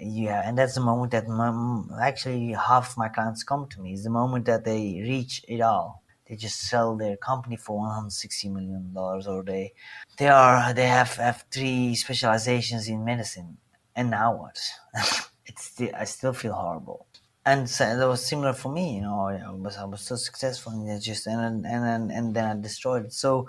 yeah, 0.00 0.42
and 0.46 0.56
that's 0.58 0.74
the 0.74 0.80
moment 0.80 1.12
that 1.12 1.24
m- 1.24 1.90
actually 2.00 2.52
half 2.52 2.96
my 2.96 3.08
clients 3.08 3.42
come 3.44 3.68
to 3.68 3.80
me. 3.80 3.92
Is 3.92 4.04
the 4.04 4.10
moment 4.10 4.46
that 4.46 4.64
they 4.64 5.00
reach 5.02 5.44
it 5.48 5.60
all. 5.60 6.02
They 6.26 6.36
just 6.36 6.60
sell 6.62 6.96
their 6.96 7.16
company 7.16 7.56
for 7.56 7.78
one 7.78 7.94
hundred 7.94 8.12
sixty 8.12 8.48
million 8.48 8.92
dollars, 8.94 9.26
or 9.26 9.42
they 9.42 9.72
they 10.18 10.28
are 10.28 10.72
they 10.72 10.86
have 10.86 11.14
have 11.16 11.44
three 11.50 11.94
specializations 11.94 12.88
in 12.88 13.04
medicine, 13.04 13.58
and 13.94 14.10
now 14.10 14.34
what? 14.36 14.58
it's 15.46 15.64
still, 15.64 15.90
I 15.96 16.04
still 16.04 16.32
feel 16.32 16.54
horrible. 16.54 17.06
And 17.46 17.68
so 17.68 17.84
that 17.98 18.08
was 18.08 18.24
similar 18.26 18.54
for 18.54 18.72
me, 18.72 18.96
you 18.96 19.02
know. 19.02 19.28
I 19.28 19.50
was 19.52 19.76
I 19.76 19.84
was 19.84 20.00
so 20.00 20.16
successful, 20.16 20.72
and 20.72 20.88
it 20.88 21.00
just 21.00 21.26
and 21.26 21.64
then 21.64 21.84
and 21.84 22.10
and 22.10 22.34
then 22.34 22.44
I 22.58 22.60
destroyed 22.60 23.04
it. 23.06 23.12
So 23.12 23.48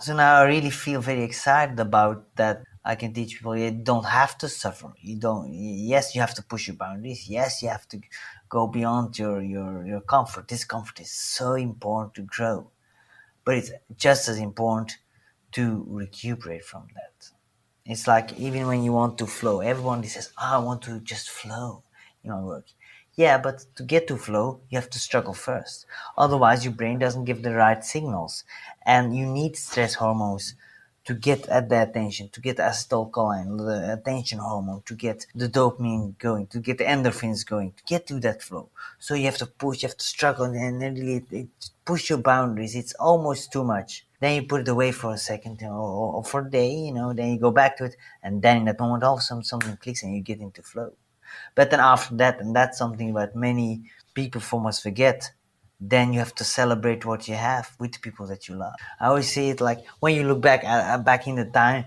so 0.00 0.14
now 0.14 0.40
I 0.40 0.44
really 0.46 0.70
feel 0.70 1.00
very 1.00 1.22
excited 1.22 1.78
about 1.80 2.34
that. 2.36 2.62
I 2.86 2.94
can 2.94 3.12
teach 3.12 3.36
people 3.36 3.56
you 3.56 3.72
don't 3.72 4.06
have 4.06 4.38
to 4.38 4.48
suffer. 4.48 4.92
You 5.00 5.16
don't. 5.16 5.52
Yes, 5.52 6.14
you 6.14 6.20
have 6.20 6.34
to 6.34 6.42
push 6.42 6.68
your 6.68 6.76
boundaries. 6.76 7.28
Yes, 7.28 7.60
you 7.62 7.68
have 7.68 7.88
to 7.88 8.00
go 8.48 8.68
beyond 8.68 9.18
your 9.18 9.42
your 9.42 9.84
your 9.84 10.00
comfort. 10.00 10.46
Discomfort 10.46 11.00
is 11.00 11.10
so 11.10 11.54
important 11.54 12.14
to 12.14 12.22
grow, 12.22 12.70
but 13.44 13.56
it's 13.56 13.72
just 13.96 14.28
as 14.28 14.38
important 14.38 14.98
to 15.52 15.84
recuperate 15.88 16.64
from 16.64 16.86
that. 16.94 17.30
It's 17.84 18.06
like 18.06 18.38
even 18.38 18.66
when 18.68 18.84
you 18.84 18.92
want 18.92 19.18
to 19.18 19.26
flow, 19.26 19.60
everyone 19.60 20.04
says, 20.04 20.30
oh, 20.38 20.54
"I 20.56 20.58
want 20.58 20.82
to 20.82 21.00
just 21.00 21.28
flow 21.28 21.82
in 22.22 22.30
my 22.30 22.40
work." 22.40 22.66
Yeah, 23.16 23.38
but 23.38 23.64
to 23.76 23.82
get 23.82 24.06
to 24.08 24.16
flow, 24.16 24.60
you 24.68 24.78
have 24.78 24.90
to 24.90 24.98
struggle 24.98 25.34
first. 25.34 25.86
Otherwise, 26.16 26.64
your 26.64 26.74
brain 26.74 26.98
doesn't 27.00 27.24
give 27.24 27.42
the 27.42 27.54
right 27.54 27.82
signals, 27.84 28.44
and 28.94 29.16
you 29.16 29.26
need 29.26 29.56
stress 29.56 29.94
hormones 29.94 30.54
to 31.06 31.14
get 31.14 31.48
at 31.48 31.68
the 31.68 31.80
attention, 31.82 32.28
to 32.30 32.40
get 32.40 32.56
acetylcholine, 32.56 33.58
the 33.58 33.92
attention 33.92 34.38
hormone, 34.40 34.82
to 34.86 34.94
get 34.94 35.24
the 35.34 35.48
dopamine 35.48 36.18
going, 36.18 36.46
to 36.48 36.58
get 36.58 36.78
the 36.78 36.84
endorphins 36.84 37.46
going, 37.46 37.72
to 37.72 37.82
get 37.84 38.06
to 38.08 38.18
that 38.20 38.42
flow. 38.42 38.68
So 38.98 39.14
you 39.14 39.26
have 39.26 39.38
to 39.38 39.46
push, 39.46 39.82
you 39.82 39.88
have 39.88 39.96
to 39.96 40.04
struggle, 40.04 40.46
and 40.46 40.82
then 40.82 40.94
really 40.94 41.24
it, 41.30 41.48
push 41.84 42.10
your 42.10 42.18
boundaries. 42.18 42.74
It's 42.74 42.92
almost 42.94 43.52
too 43.52 43.62
much. 43.62 44.04
Then 44.18 44.34
you 44.34 44.48
put 44.48 44.62
it 44.62 44.68
away 44.68 44.90
for 44.90 45.12
a 45.12 45.18
second 45.18 45.62
or, 45.62 46.16
or 46.16 46.24
for 46.24 46.40
a 46.40 46.50
day, 46.50 46.74
you 46.74 46.92
know, 46.92 47.12
then 47.12 47.32
you 47.32 47.38
go 47.38 47.52
back 47.52 47.76
to 47.78 47.84
it, 47.84 47.96
and 48.22 48.42
then 48.42 48.58
in 48.58 48.64
that 48.64 48.80
moment, 48.80 49.04
all 49.04 49.14
of 49.14 49.20
a 49.20 49.22
sudden 49.22 49.44
something 49.44 49.76
clicks 49.76 50.02
and 50.02 50.14
you 50.14 50.22
get 50.22 50.40
into 50.40 50.62
flow. 50.62 50.92
But 51.54 51.70
then 51.70 51.80
after 51.80 52.16
that, 52.16 52.40
and 52.40 52.56
that's 52.56 52.78
something 52.78 53.14
that 53.14 53.36
many 53.36 53.82
peak 54.14 54.32
performers 54.32 54.80
forget, 54.80 55.30
then 55.80 56.12
you 56.12 56.18
have 56.18 56.34
to 56.34 56.44
celebrate 56.44 57.04
what 57.04 57.28
you 57.28 57.34
have 57.34 57.76
with 57.78 57.92
the 57.92 57.98
people 57.98 58.26
that 58.26 58.48
you 58.48 58.54
love. 58.54 58.74
I 59.00 59.08
always 59.08 59.32
say 59.32 59.50
it 59.50 59.60
like 59.60 59.84
when 60.00 60.14
you 60.14 60.24
look 60.24 60.40
back 60.40 60.64
uh, 60.64 60.98
back 60.98 61.26
in 61.26 61.36
the 61.36 61.44
time, 61.44 61.84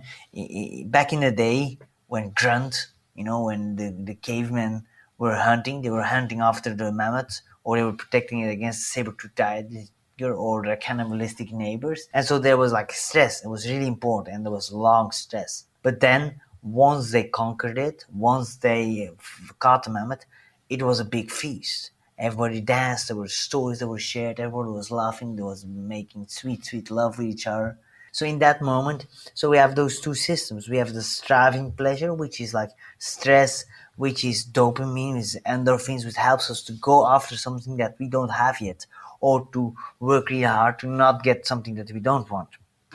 back 0.86 1.12
in 1.12 1.22
the 1.22 1.32
day 1.32 1.80
when 2.08 2.32
grunt, 2.32 2.88
you 3.16 3.24
know, 3.24 3.46
when 3.46 3.76
the, 3.76 3.96
the 4.04 4.16
cavemen 4.16 4.86
were 5.18 5.36
hunting, 5.36 5.82
they 5.82 5.90
were 5.90 6.04
hunting 6.04 6.40
after 6.40 6.74
the 6.74 6.92
mammoth 6.92 7.42
or 7.64 7.78
they 7.78 7.84
were 7.84 7.94
protecting 7.94 8.40
it 8.40 8.50
against 8.50 8.88
saber-toothed 8.92 9.36
tiger 9.36 10.34
or 10.34 10.64
their 10.64 10.78
cannibalistic 10.78 11.52
neighbors. 11.52 12.08
And 12.14 12.26
so 12.26 12.40
there 12.40 12.58
was 12.58 12.72
like 12.72 12.92
stress. 12.92 13.44
It 13.44 13.48
was 13.48 13.68
really 13.68 13.88
important 13.88 14.36
and 14.36 14.46
there 14.46 14.52
was 14.52 14.72
long 14.72 15.12
stress. 15.12 15.66
But 15.82 16.00
then 16.00 16.42
once 16.62 17.12
they 17.12 17.24
conquered 17.24 17.78
it, 17.78 18.06
once 18.14 18.58
they 18.58 19.12
caught 19.60 19.84
the 19.84 19.92
mammoth, 19.92 20.26
it 20.70 20.84
was 20.84 21.00
a 21.00 21.06
big 21.06 21.32
feast 21.32 21.92
everybody 22.20 22.60
danced 22.60 23.08
there 23.08 23.18
were 23.18 23.28
stories 23.28 23.80
that 23.80 23.88
were 23.88 23.98
shared 23.98 24.40
everybody 24.40 24.70
was 24.70 24.92
laughing 24.92 25.36
they 25.36 25.42
was 25.42 25.66
making 25.66 26.28
sweet 26.28 26.66
sweet 26.66 26.92
love 26.92 27.18
with 27.18 27.28
each 27.28 27.48
other. 27.48 27.78
So 28.12 28.26
in 28.26 28.40
that 28.40 28.62
moment 28.62 29.06
so 29.34 29.50
we 29.50 29.58
have 29.58 29.76
those 29.76 30.00
two 30.02 30.16
systems. 30.16 30.68
We 30.68 30.78
have 30.78 30.94
the 30.94 31.04
striving 31.04 31.72
pleasure 31.72 32.14
which 32.14 32.42
is 32.42 32.54
like 32.54 32.72
stress 32.98 33.66
which 33.96 34.26
is 34.26 34.46
dopamine 34.46 35.18
is 35.18 35.40
endorphins 35.46 36.06
which 36.06 36.16
helps 36.16 36.50
us 36.50 36.62
to 36.64 36.74
go 36.74 37.08
after 37.08 37.38
something 37.38 37.78
that 37.78 37.96
we 38.00 38.08
don't 38.08 38.30
have 38.30 38.60
yet 38.60 38.86
or 39.22 39.48
to 39.54 39.76
work 40.00 40.30
really 40.30 40.44
hard 40.44 40.80
to 40.80 40.88
not 40.88 41.24
get 41.24 41.46
something 41.46 41.76
that 41.76 41.92
we 41.92 42.00
don't 42.00 42.30
want. 42.30 42.50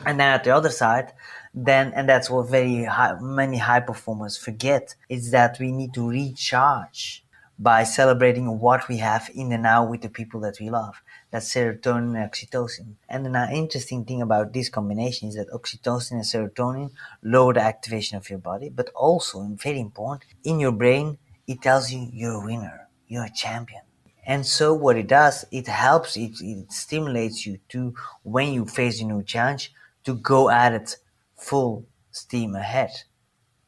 And 0.05 0.19
then 0.19 0.33
at 0.33 0.43
the 0.43 0.51
other 0.51 0.69
side 0.69 1.13
then 1.53 1.93
and 1.95 2.07
that's 2.07 2.29
what 2.29 2.49
very 2.49 2.83
high, 2.83 3.17
many 3.19 3.57
high 3.57 3.79
performers 3.79 4.37
forget 4.37 4.95
is 5.09 5.31
that 5.31 5.57
we 5.59 5.71
need 5.71 5.93
to 5.95 6.07
recharge 6.09 7.24
by 7.57 7.83
celebrating 7.83 8.59
what 8.59 8.87
we 8.89 8.97
have 8.97 9.29
in 9.33 9.49
the 9.49 9.57
now 9.57 9.85
with 9.85 10.01
the 10.01 10.09
people 10.09 10.41
that 10.41 10.59
we 10.59 10.69
love. 10.69 11.01
That's 11.31 11.53
serotonin 11.53 12.21
and 12.21 12.31
oxytocin. 12.31 12.95
And 13.07 13.25
an 13.27 13.51
interesting 13.53 14.03
thing 14.03 14.21
about 14.21 14.53
this 14.53 14.69
combination 14.69 15.29
is 15.29 15.35
that 15.35 15.49
oxytocin 15.51 16.11
and 16.11 16.23
serotonin 16.23 16.91
lower 17.23 17.53
the 17.53 17.61
activation 17.61 18.17
of 18.17 18.29
your 18.29 18.39
body, 18.39 18.69
but 18.69 18.89
also, 18.93 19.39
and 19.41 19.61
very 19.61 19.79
important, 19.79 20.25
in 20.43 20.59
your 20.59 20.73
brain, 20.73 21.17
it 21.47 21.61
tells 21.61 21.91
you 21.91 22.09
you're 22.11 22.41
a 22.41 22.45
winner, 22.45 22.89
you're 23.07 23.25
a 23.25 23.33
champion. 23.33 23.81
And 24.25 24.45
so 24.45 24.73
what 24.73 24.97
it 24.97 25.07
does, 25.07 25.45
it 25.51 25.67
helps, 25.67 26.17
it, 26.17 26.31
it 26.41 26.71
stimulates 26.71 27.45
you 27.45 27.59
to, 27.69 27.93
when 28.23 28.51
you 28.51 28.65
face 28.65 28.99
a 28.99 29.05
new 29.05 29.23
challenge, 29.23 29.71
to 30.03 30.15
go 30.15 30.49
at 30.49 30.73
it 30.73 30.97
full 31.37 31.85
steam 32.11 32.55
ahead. 32.55 32.91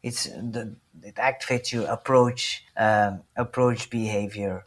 It's 0.02 0.26
the, 0.26 0.76
it 1.04 1.16
activates 1.16 1.72
your 1.72 1.86
approach, 1.88 2.64
um, 2.76 3.22
approach 3.36 3.90
behavior 3.90 4.66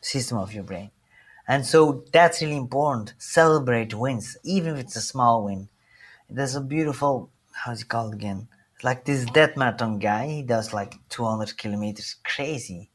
system 0.00 0.38
of 0.38 0.54
your 0.54 0.64
brain. 0.64 0.90
And 1.48 1.66
so 1.66 2.04
that's 2.12 2.42
really 2.42 2.56
important. 2.56 3.14
Celebrate 3.18 3.94
wins, 3.94 4.36
even 4.44 4.74
if 4.74 4.80
it's 4.80 4.96
a 4.96 5.00
small 5.00 5.44
win. 5.44 5.68
There's 6.28 6.54
a 6.54 6.60
beautiful, 6.60 7.30
how's 7.52 7.82
it 7.82 7.88
called 7.88 8.14
again? 8.14 8.48
Like 8.82 9.04
this 9.04 9.24
death 9.26 9.56
marathon 9.56 9.98
guy, 9.98 10.26
he 10.28 10.42
does 10.42 10.72
like 10.72 10.96
200 11.08 11.56
kilometers, 11.58 12.16
crazy 12.24 12.90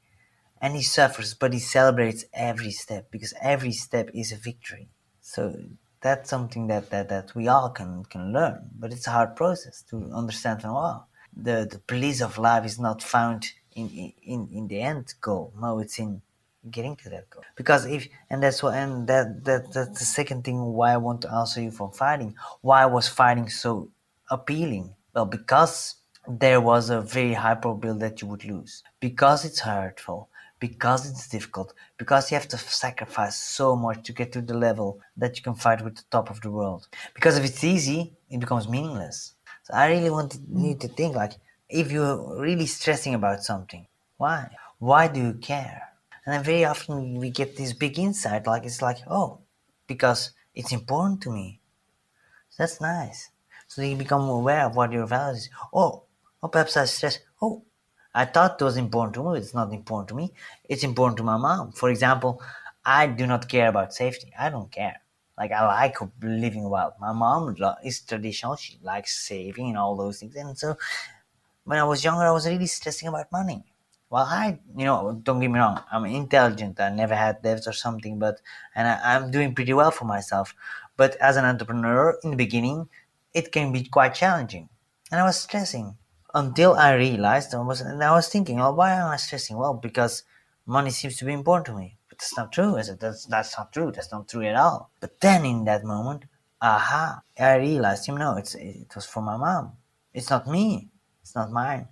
and 0.62 0.76
he 0.76 0.82
suffers, 0.82 1.34
but 1.34 1.54
he 1.54 1.60
celebrates 1.60 2.26
every 2.34 2.72
step 2.72 3.12
because 3.12 3.34
every 3.42 3.72
step 3.72 4.10
is 4.14 4.32
a 4.32 4.36
victory. 4.36 4.90
So 5.22 5.56
that's 6.02 6.30
something 6.30 6.68
that, 6.68 6.90
that, 6.90 7.10
that 7.10 7.36
we 7.36 7.48
all 7.48 7.70
can, 7.70 8.04
can 8.06 8.34
learn, 8.34 8.70
but 8.78 8.92
it's 8.92 9.08
a 9.08 9.12
hard 9.12 9.36
process 9.36 9.84
to 9.90 10.12
understand 10.14 10.62
from 10.62 10.74
well. 10.74 11.08
The, 11.36 11.68
the 11.70 11.80
police 11.80 12.22
of 12.22 12.38
life 12.38 12.66
is 12.66 12.80
not 12.80 13.04
found 13.04 13.46
in, 13.76 14.14
in, 14.24 14.50
in 14.54 14.68
the 14.68 14.82
end 14.82 15.14
goal. 15.22 15.54
No, 15.60 15.80
it's 15.80 16.00
in 16.00 16.22
getting 16.70 16.96
to 16.98 17.10
that 17.10 17.30
goal. 17.30 17.44
Because 17.56 17.86
if, 17.86 18.08
and 18.30 18.42
that's 18.42 18.64
what, 18.64 18.74
and 18.76 19.08
that, 19.08 19.44
that, 19.46 19.74
that's 19.74 20.00
the 20.00 20.06
second 20.06 20.44
thing 20.44 20.60
why 20.74 20.94
I 20.94 20.98
want 20.98 21.22
to 21.22 21.32
answer 21.32 21.62
you 21.62 21.72
for 21.72 21.92
fighting. 21.92 22.36
Why 22.62 22.86
was 22.86 23.08
fighting 23.08 23.50
so 23.50 23.90
appealing? 24.32 24.94
Well, 25.14 25.26
because 25.26 25.96
there 26.28 26.62
was 26.62 26.90
a 26.90 27.02
very 27.02 27.34
high 27.34 27.56
probability 27.56 28.00
that 28.00 28.22
you 28.22 28.28
would 28.30 28.46
lose. 28.46 28.84
Because 29.00 29.46
it's 29.46 29.60
hurtful 29.60 30.30
because 30.60 31.10
it's 31.10 31.28
difficult, 31.28 31.74
because 31.98 32.32
you 32.32 32.36
have 32.36 32.48
to 32.48 32.58
sacrifice 32.58 33.36
so 33.36 33.76
much 33.76 34.04
to 34.04 34.14
get 34.14 34.32
to 34.32 34.42
the 34.42 34.58
level 34.58 35.00
that 35.18 35.38
you 35.38 35.44
can 35.44 35.54
fight 35.54 35.84
with 35.84 35.96
the 35.96 36.04
top 36.10 36.30
of 36.30 36.42
the 36.42 36.50
world. 36.50 36.88
Because 37.14 37.38
if 37.38 37.46
it's 37.46 37.64
easy, 37.64 38.14
it 38.30 38.40
becomes 38.40 38.68
meaningless. 38.68 39.35
So 39.66 39.74
I 39.74 39.90
really 39.90 40.12
want 40.12 40.38
you 40.54 40.76
to 40.76 40.88
think 40.88 41.16
like, 41.16 41.34
if 41.70 41.92
you're 41.92 42.40
really 42.40 42.68
stressing 42.68 43.16
about 43.16 43.44
something, 43.44 43.88
why? 44.18 44.52
Why 44.78 45.08
do 45.08 45.20
you 45.20 45.34
care? 45.34 45.82
And 46.26 46.34
then 46.34 46.44
very 46.44 46.66
often 46.66 47.16
we 47.16 47.32
get 47.32 47.58
this 47.58 47.74
big 47.74 47.98
insight, 47.98 48.46
like 48.48 48.64
it's 48.64 48.82
like, 48.84 49.00
oh, 49.10 49.40
because 49.88 50.32
it's 50.54 50.72
important 50.72 51.22
to 51.24 51.32
me. 51.32 51.60
So 52.50 52.64
that's 52.64 52.80
nice. 52.80 53.32
So 53.68 53.82
you 53.82 53.96
become 53.96 54.30
aware 54.30 54.66
of 54.68 54.76
what 54.76 54.92
your 54.92 55.08
values. 55.08 55.50
Oh, 55.74 56.04
oh, 56.44 56.48
perhaps 56.48 56.78
I 56.78 56.86
stress. 56.86 57.20
Oh, 57.42 57.64
I 58.14 58.26
thought 58.26 58.62
it 58.62 58.64
was 58.64 58.78
important 58.78 59.16
to 59.16 59.24
me. 59.24 59.40
It's 59.40 59.56
not 59.56 59.74
important 59.74 60.10
to 60.10 60.16
me. 60.16 60.34
It's 60.70 60.84
important 60.84 61.18
to 61.18 61.24
my 61.24 61.38
mom. 61.38 61.72
For 61.72 61.90
example, 61.90 62.42
I 62.86 63.08
do 63.08 63.26
not 63.26 63.50
care 63.50 63.70
about 63.70 63.96
safety. 63.96 64.32
I 64.38 64.50
don't 64.52 64.72
care. 64.72 65.02
Like 65.38 65.52
I 65.52 65.66
like 65.66 65.98
living 66.22 66.70
well. 66.70 66.96
My 67.00 67.12
mom 67.14 67.56
is 67.84 68.02
traditional. 68.02 68.56
She 68.56 68.78
likes 68.82 69.18
saving 69.28 69.70
and 69.70 69.78
all 69.78 69.96
those 69.96 70.20
things. 70.20 70.36
And 70.36 70.58
so 70.58 70.78
when 71.64 71.80
I 71.80 71.84
was 71.84 72.04
younger, 72.04 72.24
I 72.24 72.32
was 72.32 72.48
really 72.48 72.68
stressing 72.68 73.08
about 73.08 73.32
money. 73.32 73.64
Well, 74.10 74.24
I, 74.30 74.60
you 74.78 74.86
know, 74.86 75.20
don't 75.24 75.40
get 75.40 75.50
me 75.50 75.60
wrong. 75.60 75.82
I'm 75.92 76.06
intelligent. 76.06 76.80
I 76.80 76.90
never 76.90 77.16
had 77.16 77.42
debts 77.42 77.68
or 77.68 77.74
something, 77.74 78.20
but 78.20 78.40
and 78.76 78.88
I, 78.88 79.16
I'm 79.16 79.32
doing 79.32 79.56
pretty 79.56 79.74
well 79.74 79.92
for 79.92 80.06
myself. 80.06 80.54
But 80.96 81.16
as 81.18 81.38
an 81.38 81.46
entrepreneur, 81.46 82.18
in 82.24 82.32
the 82.32 82.38
beginning, 82.38 82.88
it 83.34 83.52
can 83.52 83.74
be 83.74 83.84
quite 83.84 84.14
challenging, 84.14 84.70
and 85.12 85.20
I 85.20 85.26
was 85.26 85.40
stressing 85.40 85.98
until 86.34 86.76
I 86.76 86.94
realized 86.94 87.54
I 87.54 87.60
was, 87.62 87.82
and 87.82 88.02
I 88.04 88.12
was 88.12 88.30
thinking, 88.30 88.62
oh, 88.62 88.72
why 88.74 88.94
am 88.94 89.10
I 89.10 89.18
stressing? 89.18 89.58
Well, 89.58 89.74
because 89.74 90.24
money 90.66 90.92
seems 90.92 91.18
to 91.18 91.26
be 91.26 91.34
important 91.34 91.66
to 91.66 91.74
me. 91.74 91.98
That's 92.18 92.38
not 92.38 92.54
true. 92.54 92.78
I 92.78 92.82
said, 92.82 93.00
that's, 93.00 93.26
that's 93.26 93.58
not 93.58 93.74
true. 93.74 93.92
That's 93.92 94.12
not 94.12 94.30
true 94.30 94.44
at 94.44 94.56
all. 94.56 94.90
But 95.02 95.20
then 95.20 95.46
in 95.46 95.66
that 95.66 95.84
moment, 95.84 96.24
aha, 96.62 97.22
I 97.38 97.56
realized, 97.58 98.08
you 98.08 98.18
know, 98.18 98.38
it's, 98.38 98.56
it 98.56 98.96
was 98.96 99.06
for 99.06 99.22
my 99.22 99.36
mom. 99.36 99.74
It's 100.14 100.30
not 100.30 100.48
me. 100.48 100.88
It's 101.22 101.36
not 101.36 101.52
mine. 101.52 101.88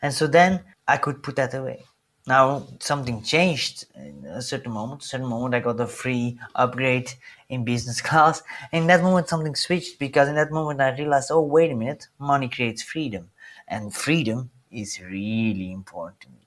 And 0.00 0.14
so 0.14 0.26
then 0.26 0.64
I 0.88 0.96
could 0.96 1.22
put 1.22 1.36
that 1.36 1.52
away. 1.54 1.84
Now 2.26 2.66
something 2.80 3.22
changed 3.22 3.84
in 3.94 4.24
a 4.24 4.40
certain 4.42 4.72
moment. 4.72 5.02
A 5.02 5.06
certain 5.06 5.26
moment 5.28 5.54
I 5.54 5.60
got 5.60 5.78
a 5.78 5.86
free 5.86 6.38
upgrade 6.54 7.12
in 7.50 7.64
business 7.64 8.00
class. 8.08 8.42
In 8.72 8.86
that 8.88 9.02
moment 9.02 9.28
something 9.28 9.54
switched 9.54 9.98
because 9.98 10.28
in 10.28 10.34
that 10.36 10.50
moment 10.50 10.80
I 10.80 10.96
realized, 10.96 11.30
oh 11.30 11.42
wait 11.42 11.70
a 11.70 11.74
minute, 11.74 12.08
money 12.18 12.48
creates 12.48 12.82
freedom 12.82 13.30
and 13.68 13.94
freedom 13.94 14.50
is 14.70 15.00
really 15.00 15.70
important 15.70 16.20
to 16.22 16.28
me. 16.30 16.45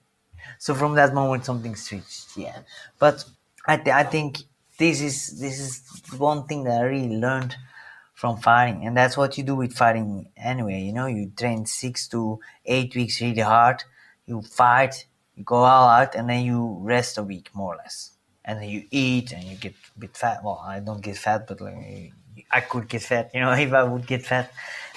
So 0.58 0.74
from 0.76 0.96
that 0.96 1.14
moment, 1.14 1.46
something 1.46 1.76
switched. 1.76 2.38
Yeah, 2.38 2.60
but 3.00 3.24
I, 3.68 3.78
th- 3.78 3.96
I 3.96 4.04
think 4.04 4.40
this 4.78 5.02
is 5.02 5.40
this 5.40 5.60
is 5.60 5.84
one 6.18 6.46
thing 6.46 6.64
that 6.66 6.82
I 6.82 6.86
really 6.86 7.18
learned 7.18 7.56
from 8.14 8.38
fighting, 8.38 8.86
and 8.86 8.96
that's 8.98 9.18
what 9.18 9.38
you 9.38 9.44
do 9.44 9.56
with 9.56 9.74
fighting 9.74 10.30
anyway. 10.38 10.82
You 10.82 10.94
know, 10.94 11.06
you 11.06 11.32
train 11.38 11.66
six 11.66 12.08
to 12.10 12.40
eight 12.66 12.96
weeks 12.96 13.22
really 13.22 13.42
hard. 13.42 13.84
You 14.26 14.42
fight, 14.42 15.06
you 15.36 15.44
go 15.44 15.56
all 15.56 15.90
out, 15.90 16.16
and 16.16 16.30
then 16.30 16.44
you 16.46 16.78
rest 16.82 17.18
a 17.18 17.24
week 17.24 17.50
more 17.54 17.74
or 17.76 17.78
less, 17.78 18.12
and 18.46 18.62
then 18.62 18.70
you 18.70 18.84
eat 18.92 19.32
and 19.32 19.44
you 19.44 19.56
get 19.56 19.74
a 19.96 20.00
bit 20.00 20.18
fat. 20.18 20.44
Well, 20.44 20.62
I 20.66 20.80
don't 20.80 21.02
get 21.02 21.18
fat, 21.18 21.48
but 21.48 21.62
like 21.62 22.12
I 22.52 22.62
could 22.62 22.88
get 22.88 23.04
fat. 23.04 23.32
You 23.34 23.42
know, 23.42 23.52
if 23.68 23.74
I 23.74 23.84
would 23.84 24.06
get 24.06 24.26
fat, 24.26 24.52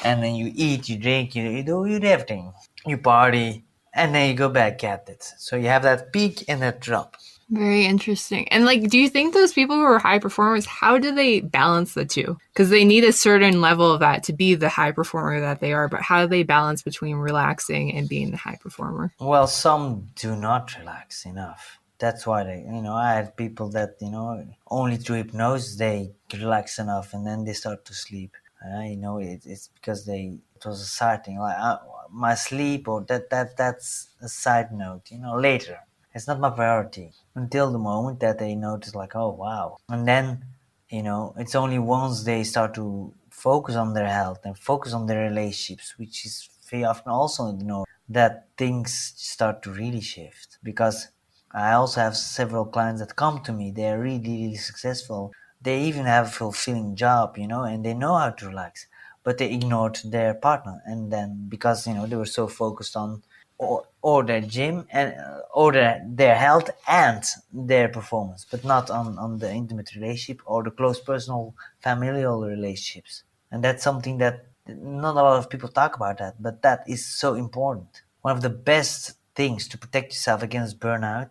and 0.05 0.23
then 0.23 0.35
you 0.35 0.51
eat, 0.55 0.89
you 0.89 0.99
drink, 0.99 1.35
you, 1.35 1.45
you 1.45 1.63
do 1.63 1.85
you 1.87 2.01
do 2.01 2.07
everything. 2.07 2.53
You 2.87 2.99
party, 2.99 3.65
and 3.95 4.15
then 4.15 4.29
you 4.31 4.35
go 4.35 4.49
back 4.49 4.83
at 4.85 5.09
it. 5.09 5.23
So 5.39 5.57
you 5.57 5.69
have 5.69 5.83
that 5.83 6.13
peak 6.13 6.45
and 6.49 6.63
that 6.63 6.81
drop. 6.81 7.17
Very 7.51 7.85
interesting. 7.85 8.49
And 8.49 8.65
like, 8.65 8.89
do 8.89 8.99
you 8.99 9.11
think 9.11 9.35
those 9.35 9.53
people 9.53 9.77
who 9.77 9.83
are 9.83 9.99
high 9.99 10.19
performers, 10.19 10.65
how 10.65 10.97
do 10.97 11.15
they 11.15 11.41
balance 11.41 11.93
the 11.93 12.07
two? 12.07 12.39
Because 12.53 12.71
they 12.71 12.85
need 12.85 13.05
a 13.05 13.13
certain 13.13 13.61
level 13.61 13.93
of 13.93 14.01
that 14.01 14.23
to 14.25 14.33
be 14.33 14.55
the 14.55 14.71
high 14.71 14.93
performer 14.93 15.39
that 15.41 15.61
they 15.61 15.75
are, 15.75 15.87
but 15.87 16.01
how 16.01 16.23
do 16.23 16.29
they 16.29 16.45
balance 16.45 16.83
between 16.83 17.17
relaxing 17.17 17.93
and 17.93 18.09
being 18.09 18.31
the 18.31 18.39
high 18.39 18.59
performer? 18.63 19.13
Well, 19.21 19.47
some 19.47 20.09
do 20.15 20.35
not 20.35 20.79
relax 20.79 21.27
enough. 21.27 21.79
That's 21.99 22.27
why 22.27 22.45
they, 22.45 22.61
you 22.61 22.81
know, 22.81 22.95
I 22.95 23.13
had 23.13 23.37
people 23.37 23.69
that, 23.71 23.97
you 24.01 24.11
know, 24.11 24.47
only 24.69 24.97
through 24.97 25.17
hypnosis 25.17 25.77
they 25.77 26.13
relax 26.33 26.79
enough 26.79 27.13
and 27.13 27.27
then 27.27 27.45
they 27.45 27.53
start 27.53 27.85
to 27.85 27.95
sleep. 27.95 28.35
I 28.65 28.95
know 28.95 29.19
it, 29.19 29.43
it's 29.45 29.69
because 29.69 30.07
they 30.07 30.39
it 30.57 30.65
was 30.65 30.81
a 30.81 30.87
side 30.87 31.25
thing 31.25 31.39
like 31.39 31.57
uh, 31.59 31.79
my 32.13 32.35
sleep 32.35 32.89
or 32.89 33.01
that 33.03 33.31
that 33.31 33.57
that's 33.57 34.09
a 34.21 34.29
side 34.29 34.73
note. 34.73 35.11
You 35.11 35.19
know, 35.19 35.37
later 35.37 35.79
it's 36.15 36.27
not 36.29 36.41
my 36.41 36.51
priority 36.51 37.13
until 37.35 37.73
the 37.73 37.79
moment 37.79 38.21
that 38.21 38.39
they 38.39 38.55
notice 38.55 38.95
like 38.95 39.17
oh 39.17 39.31
wow, 39.31 39.77
and 39.89 40.07
then 40.07 40.45
you 40.91 41.03
know 41.03 41.35
it's 41.39 41.55
only 41.55 41.79
once 41.79 42.25
they 42.25 42.45
start 42.45 42.75
to 42.75 43.13
focus 43.31 43.75
on 43.77 43.95
their 43.95 44.09
health 44.09 44.41
and 44.45 44.57
focus 44.59 44.93
on 44.93 45.07
their 45.07 45.23
relationships, 45.29 45.99
which 45.99 46.25
is 46.27 46.49
very 46.71 46.85
often 46.85 47.11
also 47.11 47.49
ignored 47.51 47.89
that 48.09 48.49
things 48.57 48.93
start 49.17 49.63
to 49.63 49.71
really 49.71 50.01
shift 50.01 50.59
because 50.63 51.09
I 51.53 51.73
also 51.73 52.01
have 52.01 52.17
several 52.17 52.65
clients 52.65 53.01
that 53.01 53.17
come 53.17 53.43
to 53.45 53.53
me. 53.53 53.71
They're 53.71 53.99
really, 54.01 54.19
really 54.45 54.57
successful 54.57 55.33
they 55.61 55.81
even 55.85 56.07
have 56.07 56.27
a 56.27 56.31
fulfilling 56.31 56.97
job, 56.97 57.39
you 57.39 57.47
know, 57.47 57.63
and 57.63 57.85
they 57.85 57.95
know 57.95 58.17
how 58.17 58.31
to 58.31 58.49
relax, 58.49 58.87
but 59.25 59.39
they 59.39 59.53
ignored 59.53 59.99
their 60.05 60.35
partner. 60.35 60.83
And 60.85 61.13
then 61.13 61.47
because, 61.49 61.87
you 61.87 61.95
know, 61.95 62.07
they 62.07 62.17
were 62.17 62.27
so 62.27 62.47
focused 62.49 62.97
on 62.97 63.23
or, 63.59 63.85
or 64.03 64.25
their 64.25 64.41
gym 64.41 64.87
and 64.91 65.15
uh, 65.15 65.41
or 65.55 65.73
their, 65.73 66.05
their 66.09 66.35
health 66.35 66.71
and 66.89 67.23
their 67.53 67.89
performance, 67.89 68.47
but 68.51 68.65
not 68.65 68.91
on, 68.91 69.19
on 69.19 69.39
the 69.39 69.53
intimate 69.53 69.95
relationship 69.95 70.43
or 70.47 70.63
the 70.63 70.71
close 70.71 71.01
personal 71.01 71.55
familial 71.81 72.43
relationships. 72.43 73.23
And 73.51 73.63
that's 73.63 73.85
something 73.85 74.19
that 74.19 74.47
not 74.67 75.13
a 75.17 75.23
lot 75.23 75.39
of 75.39 75.51
people 75.51 75.69
talk 75.69 75.97
about 75.97 76.19
that, 76.19 76.43
but 76.43 76.63
that 76.63 76.85
is 76.89 77.05
so 77.05 77.35
important. 77.35 78.03
One 78.23 78.37
of 78.37 78.43
the 78.43 78.51
best 78.51 79.15
things 79.35 79.69
to 79.69 79.79
protect 79.79 80.13
yourself 80.13 80.43
against 80.43 80.79
burnout 80.79 81.31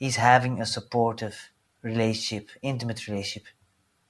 is 0.00 0.16
having 0.16 0.60
a 0.60 0.66
supportive 0.66 1.50
relationship, 1.82 2.50
intimate 2.62 3.06
relationship 3.08 3.48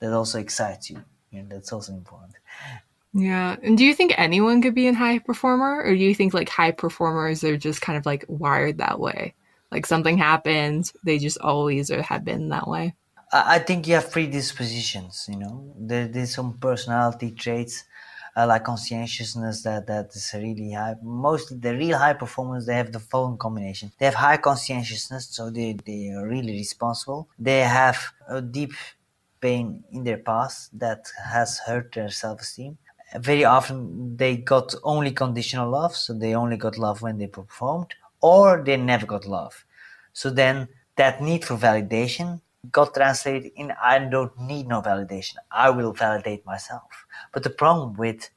that 0.00 0.12
also 0.12 0.38
excites 0.38 0.90
you. 0.90 1.02
And 1.32 1.50
that's 1.50 1.72
also 1.72 1.92
important. 1.92 2.34
Yeah. 3.12 3.56
And 3.62 3.76
do 3.76 3.84
you 3.84 3.94
think 3.94 4.14
anyone 4.16 4.62
could 4.62 4.74
be 4.74 4.88
a 4.88 4.94
high 4.94 5.18
performer? 5.18 5.82
Or 5.82 5.94
do 5.94 6.02
you 6.02 6.14
think 6.14 6.34
like 6.34 6.48
high 6.48 6.72
performers 6.72 7.42
are 7.44 7.56
just 7.56 7.80
kind 7.80 7.98
of 7.98 8.06
like 8.06 8.24
wired 8.28 8.78
that 8.78 9.00
way? 9.00 9.34
Like 9.70 9.86
something 9.86 10.18
happens, 10.18 10.92
they 11.04 11.18
just 11.18 11.38
always 11.38 11.90
have 11.90 12.24
been 12.24 12.48
that 12.48 12.68
way? 12.68 12.94
I 13.30 13.58
think 13.58 13.86
you 13.86 13.94
have 13.94 14.10
predispositions, 14.10 15.26
you 15.28 15.38
know. 15.38 15.74
There, 15.78 16.08
there's 16.08 16.34
some 16.34 16.54
personality 16.54 17.32
traits 17.32 17.84
uh, 18.34 18.46
like 18.46 18.64
conscientiousness 18.64 19.62
that, 19.62 19.86
that 19.86 20.14
is 20.14 20.30
really 20.34 20.72
high. 20.72 20.94
Mostly 21.02 21.58
the 21.58 21.76
real 21.76 21.98
high 21.98 22.14
performers, 22.14 22.64
they 22.64 22.76
have 22.76 22.92
the 22.92 23.00
following 23.00 23.36
combination. 23.36 23.92
They 23.98 24.06
have 24.06 24.14
high 24.14 24.38
conscientiousness, 24.38 25.28
so 25.30 25.50
they, 25.50 25.76
they 25.84 26.10
are 26.10 26.26
really 26.26 26.52
responsible. 26.52 27.28
They 27.38 27.60
have 27.60 27.98
a 28.28 28.40
deep 28.40 28.72
pain 29.40 29.84
in 29.90 30.04
their 30.04 30.18
past 30.18 30.78
that 30.78 31.06
has 31.32 31.58
hurt 31.58 31.92
their 31.92 32.10
self-esteem. 32.10 32.78
Very 33.16 33.44
often 33.44 34.16
they 34.16 34.36
got 34.36 34.74
only 34.82 35.12
conditional 35.12 35.70
love, 35.70 35.96
so 35.96 36.12
they 36.12 36.34
only 36.34 36.56
got 36.56 36.78
love 36.78 37.00
when 37.00 37.18
they 37.18 37.26
performed, 37.26 37.94
or 38.20 38.62
they 38.62 38.76
never 38.76 39.06
got 39.06 39.26
love. 39.26 39.64
So 40.12 40.30
then 40.30 40.68
that 40.96 41.22
need 41.22 41.44
for 41.44 41.56
validation 41.56 42.40
got 42.72 42.94
translated 42.94 43.52
in 43.56 43.72
I 43.82 43.98
don't 43.98 44.38
need 44.40 44.66
no 44.68 44.82
validation. 44.82 45.36
I 45.50 45.70
will 45.70 45.92
validate 45.92 46.44
myself. 46.44 47.06
But 47.32 47.44
the 47.44 47.50
problem 47.50 47.94
with 47.94 48.30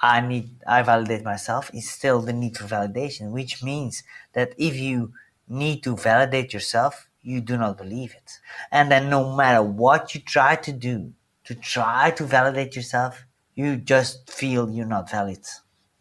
I 0.00 0.20
need 0.20 0.50
I 0.66 0.82
validate 0.82 1.24
myself 1.24 1.70
is 1.74 1.88
still 1.90 2.20
the 2.20 2.32
need 2.32 2.56
for 2.56 2.64
validation, 2.64 3.30
which 3.30 3.62
means 3.62 4.02
that 4.32 4.54
if 4.58 4.74
you 4.76 5.12
need 5.48 5.82
to 5.84 5.96
validate 5.96 6.52
yourself, 6.52 7.08
you 7.22 7.40
do 7.40 7.56
not 7.56 7.76
believe 7.76 8.14
it. 8.14 8.38
And 8.70 8.90
then 8.90 9.10
no 9.10 9.36
matter 9.36 9.62
what 9.62 10.14
you 10.14 10.20
try 10.20 10.56
to 10.56 10.72
do 10.72 11.12
to 11.44 11.54
try 11.54 12.10
to 12.12 12.24
validate 12.24 12.76
yourself, 12.76 13.24
you 13.60 13.76
just 13.76 14.30
feel 14.30 14.70
you're 14.70 14.86
not 14.86 15.10
valid. 15.10 15.44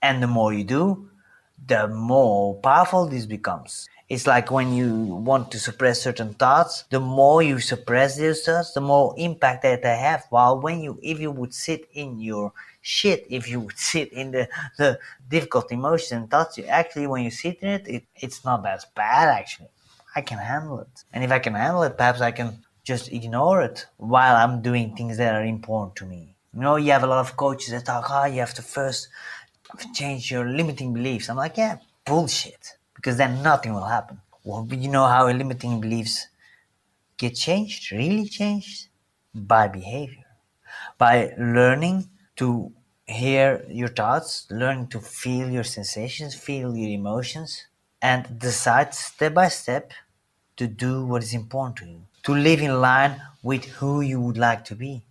And 0.01 0.23
the 0.23 0.27
more 0.27 0.53
you 0.53 0.63
do, 0.63 1.09
the 1.67 1.87
more 1.87 2.55
powerful 2.55 3.05
this 3.07 3.25
becomes. 3.25 3.87
It's 4.07 4.25
like 4.25 4.49
when 4.49 4.73
you 4.73 4.91
want 5.29 5.51
to 5.51 5.59
suppress 5.59 6.01
certain 6.01 6.33
thoughts, 6.33 6.85
the 6.89 6.99
more 6.99 7.43
you 7.43 7.59
suppress 7.59 8.17
those 8.17 8.41
thoughts, 8.41 8.73
the 8.73 8.81
more 8.81 9.13
impact 9.17 9.61
that 9.61 9.83
they 9.83 9.97
have. 9.97 10.25
While 10.31 10.59
when 10.61 10.79
you, 10.81 10.99
if 11.03 11.19
you 11.19 11.29
would 11.29 11.53
sit 11.53 11.87
in 11.93 12.19
your 12.19 12.51
shit, 12.81 13.27
if 13.29 13.47
you 13.47 13.59
would 13.59 13.77
sit 13.91 14.11
in 14.11 14.31
the, 14.31 14.49
the 14.77 14.99
difficult 15.27 15.71
emotions 15.71 16.11
and 16.11 16.31
thoughts, 16.31 16.57
you 16.57 16.65
actually, 16.65 17.05
when 17.05 17.23
you 17.23 17.29
sit 17.29 17.59
in 17.61 17.69
it, 17.69 17.87
it, 17.87 18.03
it's 18.15 18.43
not 18.43 18.63
that 18.63 18.83
bad 18.95 19.29
actually. 19.29 19.69
I 20.15 20.21
can 20.21 20.39
handle 20.39 20.79
it. 20.79 21.03
And 21.13 21.23
if 21.23 21.31
I 21.31 21.37
can 21.37 21.53
handle 21.53 21.83
it, 21.83 21.95
perhaps 21.95 22.21
I 22.21 22.31
can 22.31 22.63
just 22.83 23.11
ignore 23.11 23.61
it 23.61 23.85
while 23.97 24.35
I'm 24.35 24.63
doing 24.63 24.95
things 24.95 25.17
that 25.17 25.35
are 25.35 25.45
important 25.45 25.95
to 25.97 26.05
me. 26.07 26.35
You 26.53 26.61
know, 26.61 26.75
you 26.77 26.91
have 26.91 27.03
a 27.03 27.07
lot 27.07 27.19
of 27.19 27.35
coaches 27.37 27.71
that 27.71 27.85
talk, 27.85 28.05
oh, 28.09 28.25
you 28.25 28.39
have 28.39 28.53
to 28.55 28.61
first 28.61 29.09
change 29.93 30.31
your 30.31 30.45
limiting 30.45 30.93
beliefs. 30.93 31.29
I'm 31.29 31.37
like, 31.37 31.57
yeah, 31.57 31.77
bullshit 32.05 32.77
because 32.95 33.17
then 33.17 33.41
nothing 33.43 33.73
will 33.73 33.85
happen. 33.85 34.19
Well, 34.43 34.67
you 34.71 34.89
know 34.89 35.07
how 35.07 35.27
limiting 35.27 35.79
beliefs 35.81 36.27
get 37.17 37.35
changed, 37.35 37.91
really 37.91 38.27
changed? 38.27 38.87
By 39.33 39.67
behavior, 39.67 40.25
by 40.97 41.33
learning 41.37 42.09
to 42.37 42.71
hear 43.07 43.65
your 43.69 43.89
thoughts, 43.89 44.47
learning 44.51 44.87
to 44.89 44.99
feel 45.01 45.49
your 45.49 45.63
sensations, 45.63 46.35
feel 46.35 46.75
your 46.75 46.89
emotions, 46.89 47.65
and 48.01 48.39
decide 48.39 48.93
step 48.95 49.33
by 49.35 49.49
step 49.49 49.91
to 50.57 50.67
do 50.67 51.05
what 51.05 51.23
is 51.23 51.33
important 51.33 51.77
to 51.77 51.85
you, 51.85 52.01
to 52.23 52.33
live 52.33 52.61
in 52.61 52.81
line 52.81 53.21
with 53.43 53.65
who 53.65 54.01
you 54.01 54.21
would 54.21 54.37
like 54.37 54.65
to 54.65 54.75
be. 54.75 55.03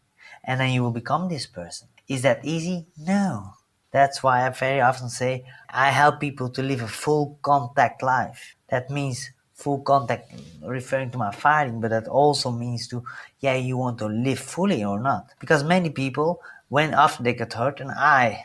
And 0.48 0.58
then 0.58 0.70
you 0.70 0.82
will 0.82 0.90
become 1.02 1.28
this 1.28 1.46
person. 1.46 1.88
Is 2.08 2.22
that 2.22 2.42
easy? 2.42 2.86
No. 2.96 3.52
That's 3.90 4.22
why 4.22 4.46
I 4.46 4.48
very 4.48 4.80
often 4.80 5.10
say 5.10 5.44
I 5.68 5.90
help 5.90 6.20
people 6.20 6.48
to 6.50 6.62
live 6.62 6.80
a 6.80 6.88
full 6.88 7.38
contact 7.42 8.02
life. 8.02 8.56
That 8.68 8.88
means 8.88 9.30
full 9.52 9.80
contact, 9.80 10.32
referring 10.64 11.10
to 11.10 11.18
my 11.18 11.32
fighting, 11.32 11.82
but 11.82 11.90
that 11.90 12.08
also 12.08 12.50
means 12.50 12.88
to, 12.88 13.04
yeah, 13.40 13.56
you 13.56 13.76
want 13.76 13.98
to 13.98 14.06
live 14.06 14.38
fully 14.38 14.82
or 14.82 14.98
not. 14.98 15.26
Because 15.38 15.64
many 15.64 15.90
people, 15.90 16.40
when 16.70 16.94
after 16.94 17.22
they 17.22 17.34
get 17.34 17.52
hurt, 17.52 17.80
and 17.80 17.90
I, 17.90 18.44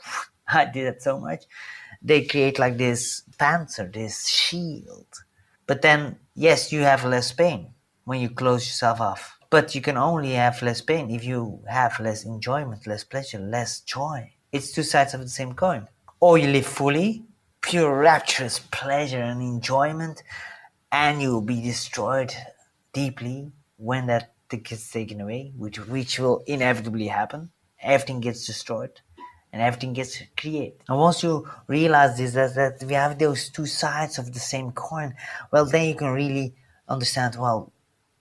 I 0.48 0.64
did 0.64 0.86
it 0.86 1.02
so 1.02 1.20
much, 1.20 1.44
they 2.02 2.24
create 2.24 2.58
like 2.58 2.78
this 2.78 3.22
panzer, 3.38 3.92
this 3.92 4.26
shield. 4.26 5.06
But 5.68 5.82
then, 5.82 6.18
yes, 6.34 6.72
you 6.72 6.80
have 6.80 7.04
less 7.04 7.30
pain 7.32 7.74
when 8.04 8.20
you 8.20 8.30
close 8.30 8.66
yourself 8.66 9.00
off. 9.00 9.33
But 9.54 9.72
you 9.72 9.80
can 9.80 9.96
only 9.96 10.32
have 10.32 10.60
less 10.62 10.80
pain 10.80 11.10
if 11.10 11.24
you 11.24 11.62
have 11.68 12.00
less 12.00 12.24
enjoyment, 12.24 12.88
less 12.88 13.04
pleasure, 13.04 13.38
less 13.38 13.82
joy. 13.82 14.32
It's 14.50 14.72
two 14.72 14.82
sides 14.82 15.14
of 15.14 15.20
the 15.20 15.28
same 15.28 15.52
coin. 15.54 15.86
Or 16.18 16.38
you 16.38 16.48
live 16.48 16.66
fully, 16.66 17.22
pure 17.60 17.96
rapturous 17.96 18.58
pleasure 18.58 19.22
and 19.22 19.40
enjoyment, 19.40 20.24
and 20.90 21.22
you 21.22 21.30
will 21.34 21.48
be 21.54 21.62
destroyed 21.62 22.34
deeply 22.92 23.52
when 23.76 24.08
that 24.08 24.32
gets 24.48 24.90
taken 24.90 25.20
away, 25.20 25.52
which 25.56 25.78
which 25.86 26.18
will 26.18 26.42
inevitably 26.48 27.06
happen. 27.06 27.50
Everything 27.80 28.18
gets 28.18 28.44
destroyed 28.44 29.02
and 29.52 29.62
everything 29.62 29.92
gets 29.92 30.20
created. 30.36 30.80
And 30.88 30.98
once 30.98 31.22
you 31.22 31.48
realize 31.68 32.18
this, 32.18 32.32
that, 32.32 32.56
that 32.56 32.84
we 32.84 32.94
have 32.94 33.20
those 33.20 33.50
two 33.50 33.66
sides 33.66 34.18
of 34.18 34.32
the 34.32 34.40
same 34.40 34.72
coin, 34.72 35.14
well, 35.52 35.64
then 35.64 35.86
you 35.86 35.94
can 35.94 36.08
really 36.08 36.56
understand, 36.88 37.36
well, 37.36 37.72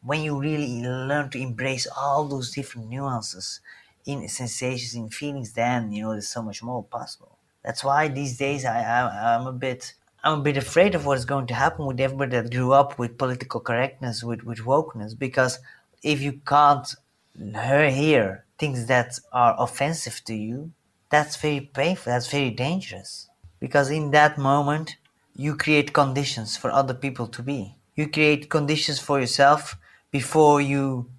when 0.04 0.22
you 0.22 0.40
really 0.40 0.82
learn 0.82 1.30
to 1.30 1.40
embrace 1.40 1.88
all 1.98 2.26
those 2.26 2.52
different 2.52 2.90
nuances 2.90 3.62
in 4.06 4.28
sensations, 4.28 4.96
in 4.96 5.10
feelings, 5.10 5.54
then 5.54 5.92
you 5.92 6.04
know 6.04 6.12
there's 6.12 6.28
so 6.28 6.42
much 6.42 6.62
more 6.62 6.84
possible. 6.84 7.38
That's 7.64 7.84
why 7.84 8.10
these 8.10 8.38
days 8.38 8.66
I, 8.66 8.82
I 8.82 9.36
I'm 9.36 9.48
a 9.48 9.54
bit 9.54 9.94
I'm 10.24 10.40
a 10.40 10.44
bit 10.44 10.58
afraid 10.58 10.96
of 10.96 11.06
what's 11.06 11.26
going 11.26 11.48
to 11.48 11.54
happen 11.54 11.86
with 11.86 12.00
everybody 12.00 12.32
that 12.32 12.54
grew 12.54 12.74
up 12.74 13.00
with 13.00 13.18
political 13.18 13.62
correctness, 13.62 14.24
with 14.24 14.44
with 14.44 14.60
wokeness, 14.60 15.18
because 15.18 15.60
if 16.04 16.22
you 16.22 16.42
can't 16.46 16.88
hear 17.36 18.44
things 18.58 18.86
that 18.88 19.18
are 19.32 19.56
offensive 19.58 20.22
to 20.26 20.36
you, 20.36 20.72
that's 21.10 21.36
very 21.38 21.62
painful. 21.62 22.12
That's 22.12 22.30
very 22.30 22.52
dangerous, 22.52 23.30
because 23.60 23.90
in 23.90 24.12
that 24.12 24.38
moment 24.38 24.98
you 25.36 25.56
create 25.56 25.94
conditions 25.94 26.58
for 26.58 26.70
other 26.72 26.94
people 26.94 27.28
to 27.28 27.42
be. 27.42 27.76
You 27.96 28.08
create 28.10 28.50
conditions 28.50 29.00
for 29.00 29.20
yourself 29.20 29.78
before 30.14 30.62
you 30.62 31.10